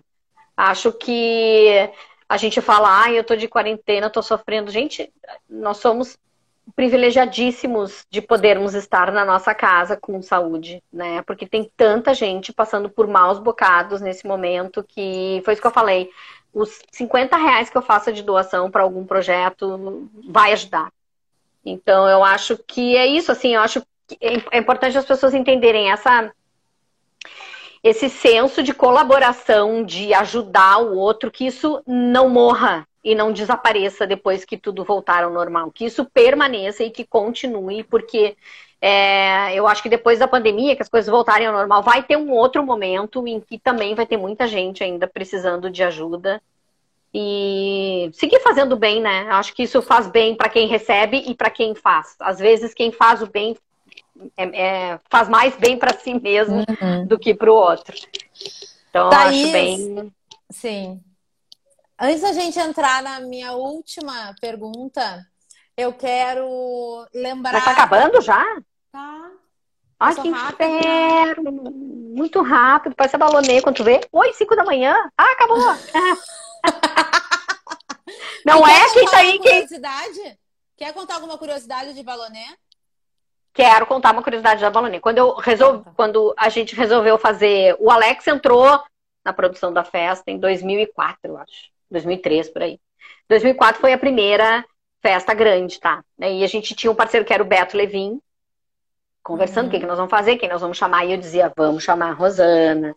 Acho 0.56 0.92
que 0.94 1.90
a 2.30 2.38
gente 2.38 2.62
fala, 2.62 3.04
ah, 3.04 3.12
eu 3.12 3.24
tô 3.24 3.36
de 3.36 3.48
quarentena, 3.48 4.10
tô 4.10 4.22
sofrendo. 4.22 4.72
Gente, 4.72 5.12
nós 5.50 5.78
somos 5.78 6.18
privilegiadíssimos 6.74 8.06
de 8.10 8.22
podermos 8.22 8.74
estar 8.74 9.12
na 9.12 9.24
nossa 9.24 9.54
casa 9.54 9.96
com 9.96 10.22
saúde, 10.22 10.82
né? 10.92 11.22
Porque 11.22 11.46
tem 11.46 11.70
tanta 11.76 12.14
gente 12.14 12.52
passando 12.52 12.90
por 12.90 13.08
maus 13.08 13.40
bocados 13.40 14.02
nesse 14.02 14.26
momento 14.26 14.84
que 14.84 15.42
foi 15.46 15.54
isso 15.54 15.62
que 15.62 15.68
eu 15.68 15.72
falei. 15.72 16.10
Os 16.54 16.80
50 16.92 17.36
reais 17.38 17.70
que 17.70 17.78
eu 17.78 17.82
faço 17.82 18.12
de 18.12 18.24
doação 18.24 18.72
para 18.72 18.84
algum 18.84 19.06
projeto 19.06 20.10
vai 20.28 20.54
ajudar. 20.54 20.92
Então 21.66 22.08
eu 22.08 22.24
acho 22.24 22.58
que 22.58 22.96
é 22.96 23.06
isso, 23.06 23.32
assim, 23.32 23.56
eu 23.56 23.62
acho 23.62 23.82
que 24.08 24.18
é 24.52 24.58
importante 24.58 24.98
as 24.98 25.06
pessoas 25.06 25.34
entenderem 25.34 25.92
essa 25.92 26.32
esse 27.84 28.10
senso 28.10 28.64
de 28.64 28.74
colaboração, 28.74 29.84
de 29.84 30.12
ajudar 30.12 30.80
o 30.80 30.98
outro, 30.98 31.30
que 31.30 31.46
isso 31.46 31.84
não 31.86 32.28
morra 32.28 32.88
e 33.06 33.14
não 33.14 33.32
desapareça 33.32 34.08
depois 34.08 34.44
que 34.44 34.58
tudo 34.58 34.84
voltar 34.84 35.24
ao 35.24 35.32
normal, 35.32 35.72
que 35.72 35.86
isso 35.86 36.04
permaneça 36.06 36.84
e 36.84 36.90
que 36.90 37.06
continue, 37.06 37.84
porque 37.84 38.36
é, 38.82 39.54
eu 39.54 39.68
acho 39.68 39.84
que 39.84 39.90
depois 39.90 40.18
da 40.18 40.28
pandemia, 40.28 40.76
que 40.76 40.82
as 40.82 40.90
coisas 40.90 41.08
voltarem 41.10 41.46
ao 41.46 41.54
normal, 41.54 41.84
vai 41.84 42.02
ter 42.02 42.18
um 42.18 42.32
outro 42.32 42.66
momento 42.66 43.28
em 43.28 43.40
que 43.40 43.60
também 43.60 43.94
vai 43.94 44.08
ter 44.08 44.18
muita 44.18 44.48
gente 44.48 44.84
ainda 44.84 45.08
precisando 45.08 45.70
de 45.70 45.84
ajuda. 45.84 46.42
E 47.14 48.10
seguir 48.12 48.42
fazendo 48.42 48.76
bem, 48.76 49.00
né? 49.00 49.28
Acho 49.30 49.54
que 49.54 49.64
isso 49.64 49.82
faz 49.82 50.08
bem 50.08 50.36
para 50.36 50.50
quem 50.50 50.68
recebe 50.68 51.24
e 51.28 51.34
para 51.34 51.50
quem 51.50 51.74
faz. 51.74 52.16
Às 52.20 52.40
vezes, 52.40 52.74
quem 52.74 52.92
faz 52.92 53.22
o 53.22 53.28
bem 53.28 53.56
é, 54.36 54.44
é, 54.44 55.00
faz 55.10 55.30
mais 55.30 55.56
bem 55.56 55.78
para 55.78 55.94
si 55.94 56.20
mesmo 56.20 56.58
uhum. 56.58 57.06
do 57.06 57.18
que 57.18 57.34
para 57.34 57.52
o 57.52 57.56
outro. 57.56 57.96
Então, 58.90 59.10
Thaís, 59.10 59.44
acho 59.44 59.52
bem. 59.54 60.14
Sim. 60.50 61.00
Antes 62.00 62.22
da 62.22 62.34
gente 62.34 62.60
entrar 62.60 63.02
na 63.02 63.22
minha 63.22 63.54
última 63.54 64.36
pergunta, 64.42 65.26
eu 65.78 65.94
quero 65.94 67.08
lembrar. 67.14 67.54
Mas 67.54 67.64
tá 67.64 67.72
acabando 67.72 68.22
já? 68.22 68.44
Tá. 68.92 69.32
Ai, 70.00 70.16
que 70.16 70.28
inferno! 70.28 71.52
Muito 72.16 72.42
rápido, 72.42 72.96
parece 72.96 73.18
balonê 73.18 73.62
quando 73.62 73.78
tu 73.78 73.84
vê. 73.84 74.02
Oi, 74.12 74.34
5 74.34 74.56
da 74.56 74.66
manhã. 74.66 74.96
Ah, 75.18 75.32
acabou! 75.32 75.58
Não 78.46 78.68
é 78.68 78.94
quem 78.94 79.06
tá 79.06 79.18
aí. 79.18 79.40
Quem... 79.40 79.66
Quer 80.78 80.94
contar 80.94 81.16
alguma 81.16 81.38
curiosidade 81.38 81.94
de 81.94 82.04
balonê? 82.04 82.46
Quero 83.54 83.86
contar 83.86 84.12
uma 84.12 84.22
curiosidade 84.22 84.60
da 84.60 84.70
Balonê. 84.70 85.00
Quando, 85.00 85.18
eu 85.18 85.34
resolvi, 85.36 85.90
quando 85.96 86.34
a 86.38 86.50
gente 86.50 86.76
resolveu 86.76 87.18
fazer. 87.18 87.74
O 87.80 87.90
Alex 87.90 88.28
entrou 88.28 88.84
na 89.24 89.32
produção 89.32 89.72
da 89.72 89.86
festa 89.86 90.30
em 90.30 90.38
2004, 90.38 91.20
eu 91.24 91.38
acho. 91.38 91.75
2003, 91.96 92.50
por 92.50 92.64
aí. 92.64 92.80
2004 93.30 93.82
foi 93.82 93.94
a 93.94 93.98
primeira 93.98 94.64
festa 95.02 95.34
grande, 95.34 95.80
tá? 95.80 96.04
E 96.20 96.44
a 96.44 96.48
gente 96.48 96.76
tinha 96.76 96.92
um 96.92 96.96
parceiro 96.96 97.26
que 97.26 97.34
era 97.34 97.44
o 97.44 97.46
Beto 97.46 97.78
Levin, 97.78 98.20
conversando 99.24 99.64
uhum. 99.64 99.70
o 99.70 99.72
que, 99.72 99.80
que 99.80 99.86
nós 99.86 99.98
vamos 99.98 100.12
fazer, 100.12 100.38
quem 100.38 100.50
nós 100.50 100.62
vamos 100.62 100.78
chamar. 100.78 101.06
E 101.06 101.12
eu 101.12 101.18
dizia, 101.18 101.52
vamos 101.56 101.84
chamar 101.84 102.10
a 102.10 102.14
Rosana, 102.14 102.96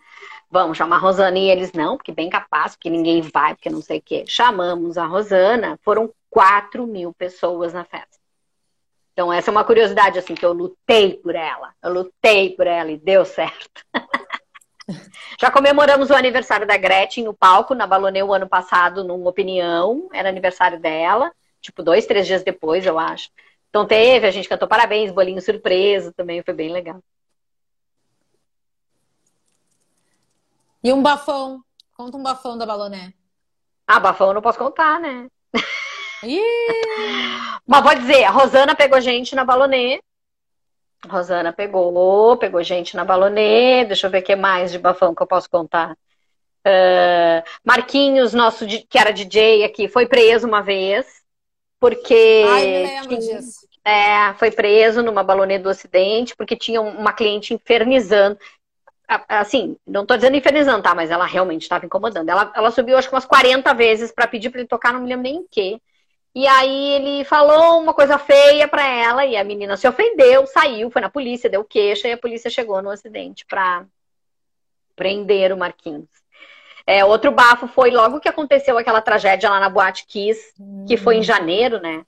vamos 0.51 0.77
chamar 0.77 0.97
a 0.97 1.01
Rosana. 1.01 1.39
E 1.39 1.51
eles, 1.51 1.73
não, 1.73 1.97
porque 1.97 2.13
bem 2.13 2.29
capaz, 2.29 2.75
porque 2.75 2.91
ninguém 2.91 3.23
vai, 3.23 3.55
porque 3.55 3.71
não 3.71 3.81
sei 3.81 3.99
o 3.99 4.03
quê. 4.03 4.25
Chamamos 4.27 4.99
a 4.99 5.07
Rosana, 5.07 5.79
foram 5.83 6.13
4 6.31 6.87
mil 6.87 7.13
pessoas 7.15 7.73
na 7.73 7.85
festa. 7.85 8.19
Então, 9.13 9.33
essa 9.33 9.51
é 9.51 9.53
uma 9.53 9.65
curiosidade, 9.65 10.19
assim, 10.19 10.35
que 10.35 10.47
eu 10.47 10.53
lutei 10.53 11.15
por 11.15 11.35
ela. 11.35 11.75
Eu 11.83 11.93
lutei 11.93 12.55
por 12.55 12.67
ela 12.67 12.91
e 12.91 12.97
deu 12.97 13.25
certo. 13.25 13.85
Já 15.41 15.51
comemoramos 15.51 16.11
o 16.11 16.14
aniversário 16.14 16.66
da 16.66 16.76
Gretchen 16.76 17.24
no 17.24 17.34
palco, 17.34 17.74
na 17.74 17.86
Balonê, 17.86 18.22
o 18.22 18.32
ano 18.32 18.49
passado, 18.49 19.05
numa 19.05 19.28
opinião. 19.28 20.09
Era 20.12 20.28
aniversário 20.28 20.80
dela. 20.80 21.30
Tipo, 21.61 21.82
dois, 21.82 22.07
três 22.07 22.26
dias 22.26 22.43
depois, 22.43 22.86
eu 22.86 22.99
acho. 22.99 23.30
Então 23.68 23.86
teve, 23.86 24.26
a 24.26 24.30
gente 24.30 24.49
cantou 24.49 24.66
parabéns, 24.66 25.12
bolinho 25.12 25.43
surpresa 25.43 26.12
também, 26.16 26.43
foi 26.43 26.55
bem 26.55 26.72
legal. 26.72 27.03
E 30.82 30.93
um 30.93 31.03
bafão? 31.03 31.62
Conta 31.95 32.16
um 32.16 32.22
bafão 32.22 32.57
da 32.57 32.64
Baloné. 32.64 33.12
Ah, 33.86 34.01
bafão 34.01 34.28
eu 34.28 34.34
não 34.34 34.43
posso 34.43 34.59
contar, 34.59 35.01
né? 35.01 35.28
Mas 37.66 37.82
vou 37.82 37.95
dizer, 37.95 38.24
a 38.24 38.30
Rosana 38.30 38.74
pegou 38.74 39.01
gente 39.01 39.34
na 39.34 39.45
Balonê. 39.45 40.01
Rosana 41.07 41.53
pegou, 41.53 42.37
pegou 42.37 42.63
gente 42.63 42.97
na 42.97 43.05
Balonê. 43.05 43.85
Deixa 43.85 44.07
eu 44.07 44.11
ver 44.11 44.21
o 44.21 44.23
que 44.23 44.35
mais 44.35 44.73
de 44.73 44.79
bafão 44.79 45.15
que 45.15 45.23
eu 45.23 45.27
posso 45.27 45.49
contar. 45.49 45.97
Uh, 46.67 47.43
Marquinhos, 47.65 48.35
nosso 48.35 48.67
que 48.67 48.99
era 48.99 49.13
DJ 49.13 49.65
aqui, 49.65 49.89
foi 49.89 50.07
preso 50.07 50.47
uma 50.47 50.63
vez. 50.63 51.07
Porque. 51.81 52.45
Ai, 52.49 53.07
tinha, 53.07 53.19
disso. 53.19 53.69
É, 53.85 54.35
foi 54.35 54.51
preso 54.51 55.03
numa 55.03 55.23
balonê 55.23 55.59
do 55.59 55.69
Ocidente, 55.69 56.37
porque 56.37 56.57
tinha 56.57 56.81
uma 56.81 57.13
cliente 57.13 57.55
infernizando. 57.55 58.39
Assim, 59.27 59.77
não 59.87 60.05
tô 60.05 60.15
dizendo 60.17 60.37
infernizando, 60.37 60.83
tá? 60.83 60.95
Mas 60.95 61.11
ela 61.11 61.25
realmente 61.25 61.63
estava 61.63 61.87
incomodando. 61.87 62.29
Ela, 62.29 62.53
ela 62.55 62.71
subiu, 62.71 62.99
acho 62.99 63.09
que 63.09 63.15
umas 63.15 63.25
40 63.25 63.73
vezes 63.73 64.13
para 64.13 64.27
pedir 64.27 64.51
para 64.51 64.61
ele 64.61 64.69
tocar, 64.69 64.93
não 64.93 65.01
me 65.01 65.09
lembro 65.09 65.23
nem 65.23 65.39
o 65.39 65.47
quê. 65.51 65.81
E 66.39 66.47
aí 66.47 66.95
ele 66.95 67.24
falou 67.24 67.80
uma 67.80 67.93
coisa 67.93 68.16
feia 68.16 68.68
para 68.68 68.86
ela 68.86 69.26
e 69.26 69.36
a 69.36 69.43
menina 69.43 69.76
se 69.76 69.89
ofendeu, 69.89 70.47
saiu, 70.47 70.89
foi 70.89 71.03
na 71.03 71.11
polícia, 71.11 71.51
deu 71.51 71.64
queixa 71.64 72.07
e 72.07 72.12
a 72.12 72.16
polícia 72.16 72.49
chegou 72.49 72.80
no 72.80 72.91
acidente 72.91 73.45
para 73.45 73.84
prender 74.95 75.53
o 75.53 75.57
Marquinhos. 75.57 76.07
É, 76.86 77.05
outro 77.05 77.32
bafo 77.32 77.66
foi 77.66 77.91
logo 77.91 78.20
que 78.20 78.28
aconteceu 78.28 78.78
aquela 78.78 79.01
tragédia 79.01 79.51
lá 79.51 79.59
na 79.59 79.68
Boate 79.68 80.07
Kiss, 80.07 80.55
que 80.86 80.97
foi 80.97 81.16
em 81.16 81.18
hum. 81.18 81.24
janeiro, 81.24 81.80
né? 81.80 82.05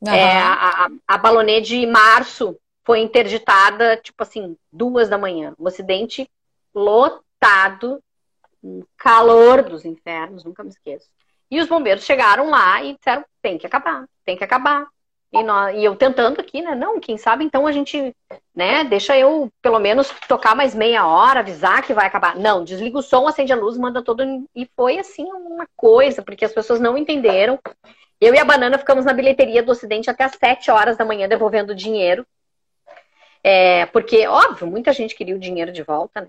Uhum. 0.00 0.14
É, 0.14 0.32
a, 0.32 0.88
a 1.06 1.18
balonê 1.18 1.60
de 1.60 1.84
março 1.84 2.58
foi 2.84 3.00
interditada, 3.00 3.98
tipo 3.98 4.22
assim, 4.22 4.56
duas 4.72 5.10
da 5.10 5.18
manhã. 5.18 5.52
Um 5.58 5.68
acidente 5.68 6.26
lotado, 6.74 8.02
um 8.62 8.82
calor 8.96 9.62
dos 9.62 9.84
infernos, 9.84 10.42
nunca 10.42 10.62
me 10.62 10.70
esqueço. 10.70 11.06
E 11.50 11.60
os 11.60 11.68
bombeiros 11.68 12.04
chegaram 12.04 12.50
lá 12.50 12.82
e 12.82 12.94
disseram: 12.94 13.24
tem 13.42 13.58
que 13.58 13.66
acabar, 13.66 14.04
tem 14.24 14.36
que 14.36 14.44
acabar. 14.44 14.86
E, 15.32 15.42
nós, 15.42 15.74
e 15.76 15.84
eu 15.84 15.96
tentando 15.96 16.40
aqui, 16.40 16.62
né? 16.62 16.76
Não, 16.76 17.00
quem 17.00 17.18
sabe 17.18 17.44
então 17.44 17.66
a 17.66 17.72
gente, 17.72 18.14
né? 18.54 18.84
Deixa 18.84 19.18
eu 19.18 19.50
pelo 19.60 19.80
menos 19.80 20.08
tocar 20.28 20.54
mais 20.54 20.76
meia 20.76 21.06
hora, 21.06 21.40
avisar 21.40 21.82
que 21.82 21.92
vai 21.92 22.06
acabar. 22.06 22.36
Não, 22.36 22.62
desliga 22.62 22.98
o 22.98 23.02
som, 23.02 23.26
acende 23.26 23.52
a 23.52 23.56
luz, 23.56 23.76
manda 23.76 24.00
todo. 24.00 24.22
E 24.54 24.68
foi 24.76 24.98
assim 24.98 25.24
uma 25.24 25.66
coisa, 25.76 26.22
porque 26.22 26.44
as 26.44 26.52
pessoas 26.52 26.78
não 26.78 26.96
entenderam. 26.96 27.58
Eu 28.20 28.32
e 28.32 28.38
a 28.38 28.44
Banana 28.44 28.78
ficamos 28.78 29.04
na 29.04 29.12
bilheteria 29.12 29.62
do 29.62 29.72
Ocidente 29.72 30.08
até 30.08 30.22
as 30.22 30.36
7 30.36 30.70
horas 30.70 30.96
da 30.96 31.04
manhã 31.04 31.28
devolvendo 31.28 31.74
dinheiro. 31.74 32.24
É, 33.42 33.86
porque, 33.86 34.26
óbvio, 34.28 34.68
muita 34.68 34.92
gente 34.92 35.16
queria 35.16 35.34
o 35.34 35.40
dinheiro 35.40 35.72
de 35.72 35.82
volta, 35.82 36.22
né? 36.22 36.28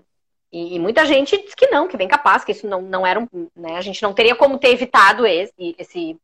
E, 0.56 0.76
e, 0.76 0.78
muita 0.78 1.04
gente 1.04 1.36
diz 1.42 1.54
que 1.54 1.66
não, 1.66 1.86
que 1.86 1.98
bem 1.98 2.08
capaz, 2.08 2.42
que 2.42 2.52
isso 2.52 2.66
não, 2.66 2.80
não 2.80 3.06
era 3.06 3.20
um. 3.20 3.28
Né, 3.54 3.76
a 3.76 3.82
gente 3.82 4.02
não 4.02 4.14
teria 4.14 4.34
como 4.34 4.58
ter 4.58 4.70
evitado 4.70 5.26
esse, 5.26 5.76
esse, 5.78 6.16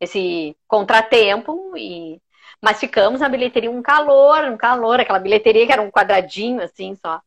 esse 0.00 0.56
contratempo. 0.66 1.76
E, 1.76 2.18
mas 2.62 2.80
ficamos 2.80 3.20
na 3.20 3.28
bilheteria 3.28 3.70
um 3.70 3.82
calor, 3.82 4.44
um 4.44 4.56
calor, 4.56 4.98
aquela 4.98 5.18
bilheteria 5.18 5.66
que 5.66 5.72
era 5.72 5.82
um 5.82 5.90
quadradinho 5.90 6.62
assim 6.62 6.94
só. 6.94 7.20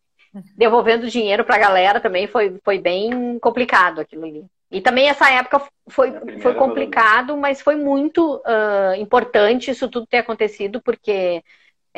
Devolvendo 0.58 1.08
dinheiro 1.12 1.46
pra 1.46 1.60
galera 1.60 2.00
também 2.00 2.26
foi, 2.26 2.58
foi 2.64 2.80
bem 2.80 3.38
complicado 3.38 4.02
aquilo 4.02 4.26
ali. 4.26 4.44
E 4.72 4.82
também 4.82 5.10
essa 5.10 5.30
época 5.30 5.62
foi, 5.88 6.12
foi 6.42 6.56
complicado, 6.56 7.38
mas 7.38 7.62
foi 7.62 7.76
muito 7.76 8.38
uh, 8.38 8.96
importante 9.00 9.70
isso 9.70 9.88
tudo 9.88 10.08
ter 10.08 10.18
acontecido, 10.18 10.82
porque 10.82 11.44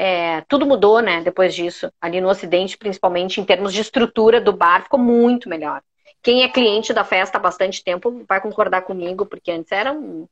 é, 0.02 0.40
tudo 0.48 0.66
mudou, 0.66 1.02
né, 1.02 1.22
depois 1.22 1.54
disso. 1.54 1.92
Ali 2.00 2.22
no 2.22 2.30
Ocidente, 2.30 2.78
principalmente 2.78 3.42
em 3.42 3.44
termos 3.44 3.74
de 3.74 3.82
estrutura 3.82 4.40
do 4.40 4.54
bar, 4.54 4.84
ficou 4.84 4.98
muito 4.98 5.50
melhor. 5.50 5.82
Quem 6.24 6.44
é 6.44 6.48
cliente 6.48 6.94
da 6.94 7.04
festa 7.04 7.38
há 7.38 7.42
bastante 7.42 7.84
tempo 7.84 8.24
vai 8.26 8.40
concordar 8.40 8.84
comigo, 8.84 9.26
porque 9.26 9.52
antes 9.52 9.74
era 9.74 9.92
um, 9.92 10.26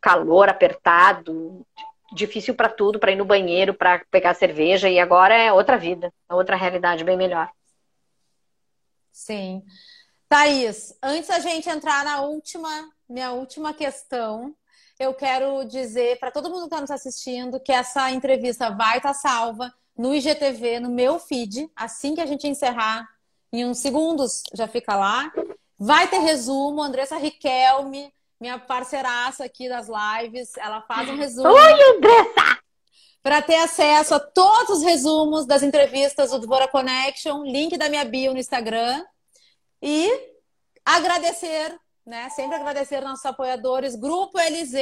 calor 0.00 0.48
apertado, 0.48 1.66
difícil 2.14 2.54
para 2.54 2.70
tudo, 2.70 2.98
para 2.98 3.12
ir 3.12 3.16
no 3.16 3.26
banheiro, 3.26 3.74
para 3.74 4.02
pegar 4.10 4.32
cerveja, 4.32 4.88
e 4.88 4.98
agora 4.98 5.34
é 5.34 5.52
outra 5.52 5.76
vida, 5.76 6.10
é 6.26 6.34
outra 6.34 6.56
realidade 6.56 7.04
bem 7.04 7.16
melhor. 7.16 7.50
Sim. 9.12 9.62
Thaís, 10.30 10.96
antes 11.02 11.28
da 11.28 11.40
gente 11.40 11.68
entrar 11.68 12.06
na 12.06 12.22
última, 12.22 12.88
minha 13.06 13.32
última 13.32 13.74
questão, 13.74 14.54
eu 14.98 15.14
quero 15.14 15.64
dizer 15.64 16.18
para 16.18 16.30
todo 16.30 16.50
mundo 16.50 16.60
que 16.60 16.66
está 16.66 16.80
nos 16.80 16.90
assistindo 16.90 17.60
que 17.60 17.72
essa 17.72 18.10
entrevista 18.10 18.70
vai 18.70 18.96
estar 18.96 19.10
tá 19.10 19.14
salva 19.14 19.72
no 19.96 20.14
IGTV, 20.14 20.80
no 20.80 20.90
meu 20.90 21.18
feed, 21.18 21.70
assim 21.74 22.14
que 22.14 22.20
a 22.20 22.26
gente 22.26 22.46
encerrar, 22.46 23.08
em 23.52 23.64
uns 23.64 23.78
segundos 23.78 24.42
já 24.52 24.66
fica 24.66 24.96
lá. 24.96 25.32
Vai 25.78 26.08
ter 26.08 26.18
resumo, 26.18 26.82
Andressa 26.82 27.16
Riquelme, 27.16 28.12
minha 28.40 28.58
parceiraça 28.58 29.44
aqui 29.44 29.68
das 29.68 29.88
lives, 29.88 30.56
ela 30.56 30.82
faz 30.82 31.08
um 31.08 31.16
resumo. 31.16 31.48
Oi, 31.48 31.94
Andressa! 31.94 32.58
Para 33.22 33.42
ter 33.42 33.56
acesso 33.56 34.14
a 34.14 34.20
todos 34.20 34.78
os 34.78 34.82
resumos 34.82 35.46
das 35.46 35.62
entrevistas 35.62 36.30
do 36.30 36.38
Dvora 36.38 36.68
Connection, 36.68 37.44
link 37.44 37.76
da 37.76 37.88
minha 37.88 38.04
bio 38.04 38.32
no 38.32 38.38
Instagram. 38.38 39.04
E 39.82 40.10
agradecer 40.84 41.78
né? 42.08 42.30
Sempre 42.30 42.56
agradecer 42.56 43.02
nossos 43.02 43.24
apoiadores, 43.26 43.94
Grupo 43.94 44.38
LZ, 44.38 44.78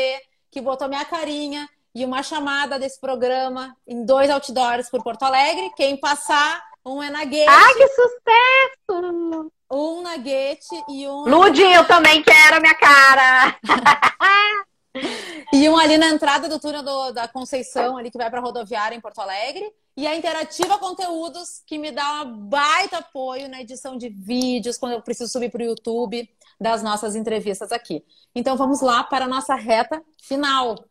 que 0.48 0.60
botou 0.60 0.88
minha 0.88 1.04
carinha 1.04 1.68
e 1.92 2.04
uma 2.04 2.22
chamada 2.22 2.78
desse 2.78 3.00
programa 3.00 3.76
em 3.86 4.04
dois 4.04 4.30
outdoors 4.30 4.88
por 4.88 5.02
Porto 5.02 5.24
Alegre. 5.24 5.72
Quem 5.76 5.96
passar, 5.96 6.62
um 6.84 7.02
é 7.02 7.10
na 7.10 7.24
Guete. 7.24 7.48
Ah, 7.48 7.74
que 7.76 7.88
sucesso! 7.88 9.50
Um 9.68 10.02
na 10.02 10.16
Guete 10.16 10.84
e 10.88 11.08
um. 11.08 11.24
Ludi, 11.24 11.62
eu 11.62 11.84
também 11.88 12.22
quero 12.22 12.60
minha 12.60 12.74
cara! 12.76 13.58
e 15.52 15.68
um 15.68 15.76
ali 15.76 15.98
na 15.98 16.10
entrada 16.10 16.48
do 16.48 16.60
túnel 16.60 16.84
do, 16.84 17.10
da 17.10 17.26
Conceição, 17.26 17.96
ali 17.96 18.08
que 18.08 18.18
vai 18.18 18.30
para 18.30 18.38
a 18.38 18.42
rodoviária 18.42 18.94
em 18.94 19.00
Porto 19.00 19.18
Alegre. 19.18 19.68
E 19.96 20.06
a 20.06 20.14
Interativa 20.14 20.78
Conteúdos, 20.78 21.62
que 21.66 21.78
me 21.78 21.90
dá 21.90 22.22
um 22.22 22.36
baita 22.36 22.98
apoio 22.98 23.48
na 23.48 23.62
edição 23.62 23.96
de 23.96 24.10
vídeos, 24.10 24.78
quando 24.78 24.92
eu 24.92 25.02
preciso 25.02 25.32
subir 25.32 25.50
para 25.50 25.62
o 25.62 25.66
YouTube 25.66 26.28
das 26.60 26.82
nossas 26.82 27.14
entrevistas 27.14 27.72
aqui. 27.72 28.04
Então 28.34 28.56
vamos 28.56 28.80
lá 28.80 29.04
para 29.04 29.26
a 29.26 29.28
nossa 29.28 29.54
reta 29.54 30.02
final. 30.20 30.84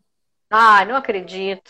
Ah, 0.50 0.86
não 0.86 0.96
acredito. 0.96 1.70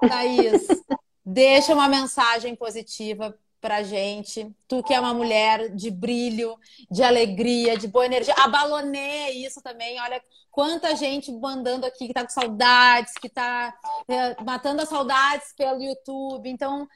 Thaís, 0.00 0.66
deixa 1.24 1.72
uma 1.72 1.88
mensagem 1.88 2.54
positiva 2.56 3.36
pra 3.60 3.82
gente. 3.82 4.50
Tu 4.66 4.82
que 4.82 4.94
é 4.94 5.00
uma 5.00 5.14
mulher 5.14 5.68
de 5.74 5.90
brilho, 5.90 6.58
de 6.90 7.02
alegria, 7.02 7.76
de 7.76 7.86
boa 7.86 8.06
energia. 8.06 8.34
A 8.38 8.48
Balonê 8.48 9.30
isso 9.30 9.62
também. 9.62 10.00
Olha 10.00 10.22
quanta 10.50 10.96
gente 10.96 11.30
mandando 11.30 11.86
aqui 11.86 12.08
que 12.08 12.14
tá 12.14 12.22
com 12.22 12.30
saudades, 12.30 13.14
que 13.14 13.28
tá 13.28 13.74
é, 14.08 14.42
matando 14.42 14.82
as 14.82 14.88
saudades 14.88 15.52
pelo 15.52 15.82
YouTube. 15.82 16.48
Então, 16.48 16.88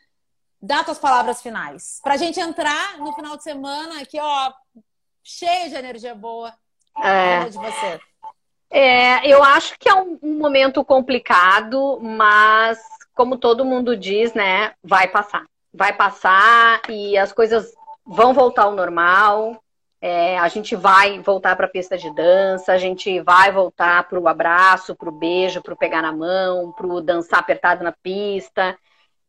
dá 0.61 0.83
tuas 0.83 0.99
palavras 0.99 1.43
finais. 1.43 2.01
Pra 2.03 2.17
gente 2.17 2.41
entrar 2.41 2.99
no 2.99 3.13
final 3.13 3.37
de 3.37 3.43
semana 3.43 4.01
aqui, 4.01 4.19
ó, 4.19 4.53
cheio 5.25 5.69
de 5.69 5.75
energia 5.75 6.15
boa. 6.15 6.53
É. 7.03 7.47
De 7.47 7.59
você. 7.59 8.01
É, 8.71 9.27
eu 9.29 9.43
acho 9.43 9.75
que 9.79 9.89
é 9.89 9.95
um, 9.95 10.19
um 10.23 10.39
momento 10.39 10.85
complicado, 10.85 11.99
mas 12.01 12.79
como 13.15 13.39
todo 13.39 13.65
mundo 13.65 13.97
diz, 13.97 14.35
né, 14.35 14.75
vai 14.83 15.09
passar. 15.09 15.45
Vai 15.73 15.93
passar 15.93 16.83
e 16.89 17.17
as 17.19 17.33
coisas 17.33 17.73
vão 18.05 18.33
voltar 18.33 18.65
ao 18.65 18.75
normal. 18.75 19.61
É, 20.01 20.39
a 20.39 20.49
gente 20.49 20.77
vai 20.77 21.19
voltar 21.21 21.57
para 21.57 21.67
a 21.67 21.71
pista 21.71 21.97
de 21.97 22.13
dança, 22.15 22.73
a 22.73 22.79
gente 22.79 23.21
vai 23.21 23.51
voltar 23.51 24.07
para 24.07 24.21
o 24.21 24.29
abraço, 24.29 24.95
para 24.95 25.09
o 25.09 25.13
beijo, 25.13 25.63
para 25.63 25.73
o 25.73 25.77
pegar 25.77 26.03
na 26.03 26.13
mão, 26.13 26.73
para 26.73 26.87
o 26.87 27.01
dançar 27.01 27.41
apertado 27.41 27.83
na 27.83 27.93
pista. 27.93 28.79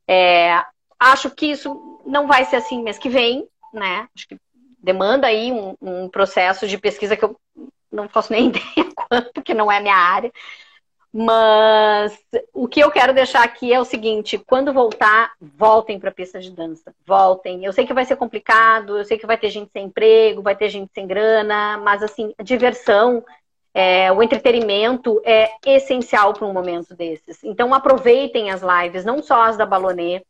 É, 0.08 0.62
Acho 1.00 1.30
que 1.30 1.48
isso 1.48 2.02
não 2.06 2.28
vai 2.28 2.46
ser 2.46 2.56
assim 2.58 2.82
mês 2.82 2.98
que 2.98 3.10
vem, 3.10 3.48
né? 3.74 4.08
Acho 4.16 4.28
que 4.28 4.38
demanda 4.86 5.28
aí 5.28 5.52
um, 5.52 5.76
um 5.82 6.08
processo 6.08 6.68
de 6.68 6.78
pesquisa 6.78 7.18
que 7.18 7.26
eu 7.26 7.36
não 7.92 8.08
faço 8.08 8.32
nem 8.32 8.48
ideia 8.50 8.90
quanto, 8.96 9.34
porque 9.34 9.54
não 9.54 9.72
é 9.72 9.80
minha 9.80 9.96
área. 9.96 10.32
Mas 11.18 12.20
o 12.54 12.68
que 12.68 12.82
eu 12.82 12.92
quero 12.92 13.14
deixar 13.14 13.42
aqui 13.42 13.74
é 13.74 13.80
o 13.80 13.86
seguinte: 13.86 14.38
quando 14.38 14.74
voltar, 14.74 15.32
voltem 15.40 15.98
para 15.98 16.10
a 16.10 16.14
pista 16.14 16.42
de 16.42 16.52
dança. 16.52 16.94
Voltem. 17.06 17.64
Eu 17.64 17.72
sei 17.72 17.88
que 17.88 17.94
vai 17.94 18.06
ser 18.06 18.18
complicado, 18.18 18.98
eu 18.98 19.06
sei 19.06 19.18
que 19.18 19.26
vai 19.26 19.38
ter 19.38 19.50
gente 19.50 19.72
sem 19.72 19.86
emprego, 19.86 20.42
vai 20.42 20.58
ter 20.58 20.68
gente 20.68 20.92
sem 20.94 21.08
grana, 21.08 21.78
mas 21.78 22.04
assim, 22.04 22.34
a 22.38 22.44
diversão, 22.44 23.24
é, 23.74 24.12
o 24.12 24.22
entretenimento 24.22 25.22
é 25.24 25.52
essencial 25.66 26.34
para 26.34 26.46
um 26.46 26.54
momento 26.54 26.94
desses. 26.94 27.42
Então 27.46 27.74
aproveitem 27.74 28.52
as 28.52 28.62
lives, 28.62 29.06
não 29.06 29.24
só 29.24 29.44
as 29.44 29.56
da 29.56 29.66
Balonê, 29.66 30.22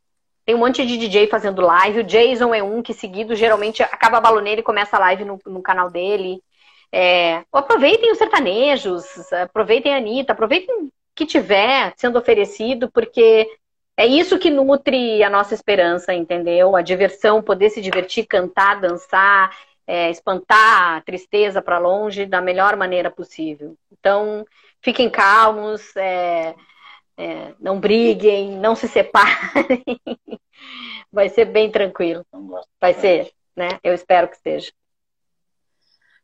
tem 0.46 0.54
um 0.54 0.60
monte 0.60 0.86
de 0.86 0.98
DJ 0.98 1.28
fazendo 1.28 1.62
live. 1.62 2.02
O 2.02 2.04
Jason 2.04 2.54
é 2.54 2.62
um 2.62 2.82
que 2.82 2.94
seguido 2.94 3.36
geralmente 3.36 3.82
acaba 3.82 4.18
a 4.18 4.22
baloneira 4.22 4.62
e 4.62 4.64
começa 4.64 4.96
a 4.96 5.00
live 5.00 5.26
no, 5.26 5.40
no 5.46 5.62
canal 5.62 5.90
dele. 5.90 6.42
É, 6.92 7.44
aproveitem 7.52 8.12
os 8.12 8.18
sertanejos, 8.18 9.06
aproveitem 9.34 9.94
a 9.94 9.98
Anitta, 9.98 10.34
aproveitem 10.34 10.92
que 11.16 11.26
tiver 11.26 11.94
sendo 11.98 12.20
oferecido, 12.20 12.92
porque 12.92 13.48
é 13.98 14.06
isso 14.06 14.38
que 14.38 14.52
nutre 14.52 15.24
a 15.24 15.30
nossa 15.30 15.54
esperança, 15.54 16.14
entendeu? 16.14 16.76
A 16.76 16.82
diversão, 16.82 17.42
poder 17.42 17.70
se 17.70 17.82
divertir, 17.82 18.28
cantar, 18.28 18.80
dançar, 18.80 19.56
é, 19.88 20.10
espantar 20.10 20.98
a 20.98 21.02
tristeza 21.02 21.62
para 21.62 21.80
longe 21.80 22.26
da 22.26 22.42
melhor 22.42 22.76
maneira 22.76 23.10
possível. 23.10 23.76
Então, 23.92 24.46
fiquem 24.82 25.10
calmos, 25.10 25.96
é, 25.96 26.54
é, 27.18 27.54
não 27.60 27.80
briguem, 27.80 28.52
não 28.58 28.76
se 28.76 28.88
separem. 28.88 29.84
Vai 31.12 31.30
ser 31.30 31.46
bem 31.46 31.72
tranquilo. 31.72 32.26
Vai 32.80 32.94
ser, 32.94 33.32
né? 33.56 33.80
Eu 33.84 33.94
espero 33.94 34.28
que 34.28 34.38
seja. 34.38 34.72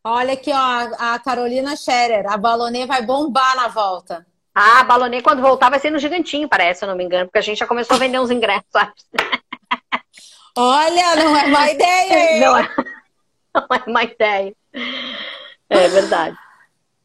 Olha 0.04 0.34
aqui, 0.34 0.52
ó, 0.52 0.56
a 0.98 1.20
Carolina 1.20 1.76
Scherer. 1.76 2.26
A 2.28 2.36
Balonê 2.36 2.88
vai 2.88 3.04
bombar 3.04 3.56
na 3.56 3.68
volta. 3.68 4.26
Ah, 4.54 4.80
a 4.80 4.84
Balonê, 4.84 5.22
quando 5.22 5.42
voltar, 5.42 5.70
vai 5.70 5.80
ser 5.80 5.92
no 5.92 6.00
Gigantinho, 6.00 6.50
parece, 6.50 6.80
se 6.80 6.86
eu 6.86 6.90
não 6.90 6.96
me 6.96 7.04
engano, 7.04 7.28
porque 7.28 7.38
a 7.38 7.42
gente 7.42 7.60
já 7.60 7.68
começou 7.68 7.96
a 7.96 8.00
vender 8.00 8.20
uns 8.20 8.32
ingressos, 8.32 8.66
sabe? 8.72 8.92
Olha, 10.58 11.16
não 11.16 11.38
é 11.38 11.48
má 11.48 11.70
ideia, 11.72 12.34
hein? 12.34 12.40
Não 12.42 12.58
é, 12.58 12.70
não 13.56 13.68
é 13.72 13.92
má 13.92 14.04
ideia. 14.04 14.56
É 15.70 15.88
verdade. 15.88 16.38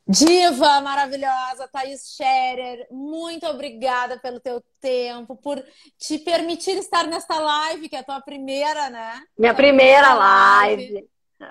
Diva 0.09 0.81
maravilhosa, 0.81 1.69
Thaís 1.73 2.15
Scherer, 2.15 2.87
muito 2.93 3.45
obrigada 3.47 4.17
pelo 4.19 4.39
teu 4.39 4.63
tempo, 4.81 5.35
por 5.35 5.61
te 5.99 6.17
permitir 6.19 6.79
estar 6.79 7.09
nesta 7.09 7.41
live, 7.41 7.89
que 7.89 7.97
é 7.97 7.99
a 7.99 8.05
tua 8.05 8.21
primeira, 8.21 8.89
né? 8.89 9.21
Minha 9.37 9.53
primeira, 9.53 10.07
primeira 10.07 10.15
live. 10.15 10.93
live. 10.93 11.09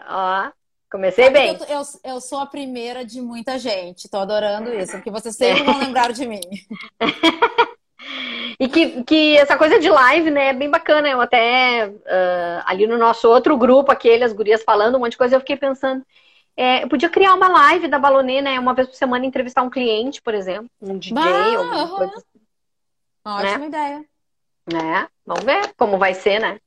Ó. 0.08 0.52
Comecei 0.90 1.30
bem. 1.30 1.58
Eu, 1.68 1.80
eu, 1.80 1.84
eu, 2.06 2.22
sou 2.22 2.40
a 2.40 2.46
primeira 2.46 3.04
de 3.04 3.22
muita 3.22 3.60
gente. 3.60 4.08
Tô 4.08 4.20
adorando 4.20 4.74
isso, 4.74 4.94
porque 4.94 5.12
vocês 5.12 5.36
sempre 5.36 5.64
vão 5.66 5.78
lembrar 5.78 6.14
de 6.14 6.26
mim. 6.26 6.40
e 8.58 8.70
que, 8.70 9.04
que 9.04 9.36
essa 9.36 9.58
coisa 9.58 9.78
de 9.78 9.90
live, 9.90 10.32
né, 10.32 10.48
é 10.50 10.54
bem 10.54 10.70
bacana. 10.70 11.10
Eu 11.10 11.20
até, 11.20 11.88
uh, 11.90 12.64
ali 12.66 12.88
no 12.88 12.98
nosso 12.98 13.28
outro 13.28 13.58
grupo, 13.58 13.92
aquele, 13.92 14.24
as 14.24 14.32
gurias 14.32 14.64
falando 14.64 14.96
um 14.96 15.00
monte 15.00 15.12
de 15.12 15.18
coisa, 15.18 15.36
eu 15.36 15.42
fiquei 15.42 15.58
pensando, 15.58 16.06
é, 16.58 16.84
eu 16.84 16.88
podia 16.88 17.10
criar 17.10 17.34
uma 17.34 17.48
live 17.48 17.88
da 17.88 18.00
Balonê, 18.00 18.42
né, 18.42 18.60
uma 18.60 18.74
vez 18.74 18.88
por 18.88 18.96
semana 18.96 19.26
entrevistar 19.26 19.62
um 19.62 19.70
cliente, 19.70 20.22
por 20.22 20.34
exemplo, 20.34 20.70
um 20.82 20.98
DJ, 20.98 21.14
bah, 21.14 21.58
alguma 21.58 21.88
coisa 21.98 22.14
assim. 22.16 22.42
Ótima 23.26 23.58
né? 23.58 23.66
ideia. 23.68 24.06
É, 24.74 25.08
vamos 25.26 25.44
ver 25.44 25.74
como 25.78 25.98
vai 25.98 26.14
ser, 26.14 26.40
né? 26.40 26.60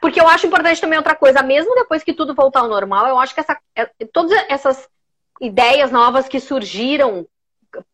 Porque 0.00 0.20
eu 0.20 0.28
acho 0.28 0.46
importante 0.46 0.80
também 0.80 0.98
outra 0.98 1.14
coisa, 1.14 1.42
mesmo 1.42 1.74
depois 1.74 2.02
que 2.02 2.12
tudo 2.12 2.34
voltar 2.34 2.60
ao 2.60 2.68
normal, 2.68 3.06
eu 3.06 3.18
acho 3.18 3.34
que 3.34 3.40
essa, 3.40 3.58
é, 3.74 3.86
todas 4.12 4.32
essas 4.48 4.88
ideias 5.40 5.90
novas 5.90 6.28
que 6.28 6.38
surgiram 6.38 7.26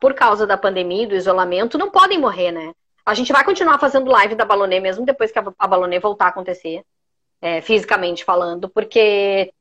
por 0.01 0.15
causa 0.15 0.47
da 0.47 0.57
pandemia 0.57 1.07
do 1.07 1.15
isolamento 1.15 1.79
não 1.79 1.91
podem 1.91 2.19
morrer, 2.19 2.51
né? 2.51 2.73
A 3.05 3.15
gente 3.15 3.33
vai 3.33 3.45
continuar 3.45 3.79
fazendo 3.79 4.11
live 4.11 4.35
da 4.35 4.45
Balonê 4.45 4.81
mesmo 4.81 5.07
depois 5.07 5.31
que 5.31 5.39
a 5.39 5.67
Balonê 5.67 6.01
voltar 6.01 6.27
a 6.27 6.29
acontecer, 6.29 6.83
é, 7.41 7.61
fisicamente 7.61 8.25
falando, 8.25 8.69
porque 8.69 9.53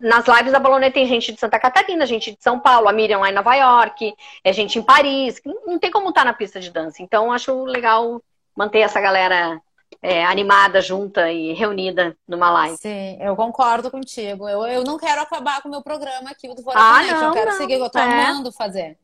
nas 0.00 0.26
lives 0.26 0.52
da 0.52 0.60
Balonê 0.60 0.90
tem 0.90 1.06
gente 1.06 1.32
de 1.32 1.40
Santa 1.40 1.58
Catarina, 1.58 2.06
gente 2.06 2.32
de 2.32 2.38
São 2.40 2.58
Paulo, 2.58 2.88
a 2.88 2.92
Miriam 2.92 3.18
lá 3.18 3.30
em 3.30 3.34
Nova 3.34 3.54
York, 3.54 4.14
é 4.42 4.52
gente 4.52 4.78
em 4.78 4.82
Paris, 4.82 5.40
não 5.66 5.78
tem 5.78 5.90
como 5.90 6.08
estar 6.08 6.24
na 6.24 6.32
pista 6.32 6.60
de 6.60 6.70
dança. 6.70 7.02
Então, 7.02 7.32
acho 7.32 7.64
legal 7.64 8.22
manter 8.56 8.80
essa 8.80 9.00
galera 9.00 9.60
é, 10.00 10.24
animada, 10.24 10.80
junta 10.80 11.30
e 11.30 11.52
reunida 11.52 12.16
numa 12.26 12.50
live. 12.50 12.76
Sim, 12.76 13.18
eu 13.20 13.34
concordo 13.34 13.90
contigo. 13.90 14.48
Eu, 14.48 14.66
eu 14.66 14.84
não 14.84 14.98
quero 14.98 15.20
acabar 15.20 15.60
com 15.60 15.68
o 15.68 15.70
meu 15.70 15.82
programa 15.82 16.30
aqui 16.30 16.48
do 16.48 16.62
Vodafone. 16.62 17.08
Ah, 17.10 17.12
não, 17.12 17.28
eu 17.28 17.32
quero 17.32 17.50
não. 17.50 17.58
seguir, 17.58 17.74
eu 17.74 17.90
tô 17.90 17.98
é. 17.98 18.02
amando 18.02 18.52
fazer. 18.52 18.98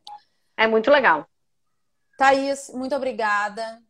É 0.57 0.66
muito 0.66 0.91
legal. 0.91 1.26
Thaís, 2.16 2.70
muito 2.74 2.95
obrigada. 2.95 3.81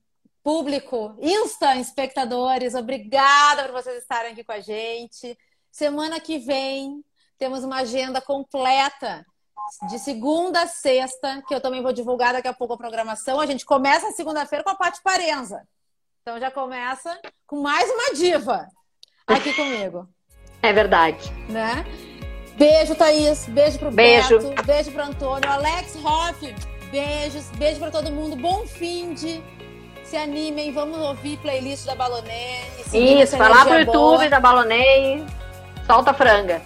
Público, 0.42 1.16
Insta, 1.20 1.76
espectadores, 1.76 2.74
obrigada 2.74 3.64
por 3.64 3.72
vocês 3.72 3.98
estarem 3.98 4.32
aqui 4.32 4.42
com 4.42 4.52
a 4.52 4.60
gente. 4.60 5.36
Semana 5.70 6.18
que 6.18 6.38
vem 6.38 7.04
temos 7.38 7.62
uma 7.62 7.78
agenda 7.78 8.20
completa 8.20 9.24
de 9.88 9.98
segunda 9.98 10.62
a 10.62 10.66
sexta, 10.66 11.42
que 11.46 11.54
eu 11.54 11.60
também 11.60 11.82
vou 11.82 11.92
divulgar 11.92 12.32
daqui 12.32 12.48
a 12.48 12.52
pouco 12.52 12.74
a 12.74 12.78
programação. 12.78 13.40
A 13.40 13.46
gente 13.46 13.64
começa 13.64 14.10
segunda-feira 14.12 14.64
com 14.64 14.70
a 14.70 14.74
Paty 14.74 15.00
Parenza. 15.02 15.62
Então 16.22 16.38
já 16.38 16.50
começa 16.50 17.18
com 17.46 17.60
mais 17.60 17.88
uma 17.90 18.14
diva 18.14 18.66
aqui 19.26 19.52
comigo. 19.54 20.08
É 20.62 20.72
verdade. 20.72 21.30
Né? 21.48 21.84
Beijo, 22.56 22.94
Thaís. 22.94 23.46
Beijo 23.46 23.78
pro 23.78 23.90
beijo. 23.90 24.38
Beto. 24.38 24.62
Beijo 24.64 24.92
pro 24.92 25.04
Antônio. 25.04 25.50
Alex 25.50 25.96
Hoff, 26.04 26.54
beijos. 26.90 27.48
Beijo 27.56 27.80
pra 27.80 27.90
todo 27.90 28.12
mundo. 28.12 28.36
Bom 28.36 28.66
fim 28.66 29.14
de. 29.14 29.42
Se 30.10 30.16
animem, 30.16 30.72
vamos 30.72 30.98
ouvir 30.98 31.36
playlist 31.36 31.86
da 31.86 31.94
Balonê. 31.94 32.62
Isso, 32.92 33.36
vai 33.36 33.48
lá 33.48 33.64
pro 33.64 33.78
YouTube 33.78 33.92
boa. 33.92 34.28
da 34.28 34.40
Balonê 34.40 35.22
solta 35.86 36.10
a 36.10 36.14
franga. 36.14 36.60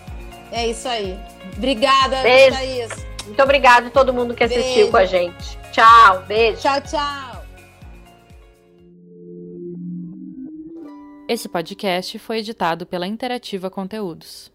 É 0.50 0.66
isso 0.66 0.88
aí. 0.88 1.20
Obrigada, 1.54 2.22
beijo. 2.22 2.56
Thaís. 2.56 3.06
Muito 3.26 3.42
obrigada 3.42 3.88
a 3.88 3.90
todo 3.90 4.14
mundo 4.14 4.34
que 4.34 4.44
assistiu 4.44 4.74
beijo. 4.74 4.90
com 4.90 4.96
a 4.96 5.04
gente. 5.04 5.58
Tchau, 5.72 6.22
beijo. 6.26 6.62
Tchau, 6.62 6.80
tchau. 6.80 7.44
Esse 11.28 11.46
podcast 11.46 12.18
foi 12.18 12.38
editado 12.38 12.86
pela 12.86 13.06
Interativa 13.06 13.68
Conteúdos. 13.68 14.53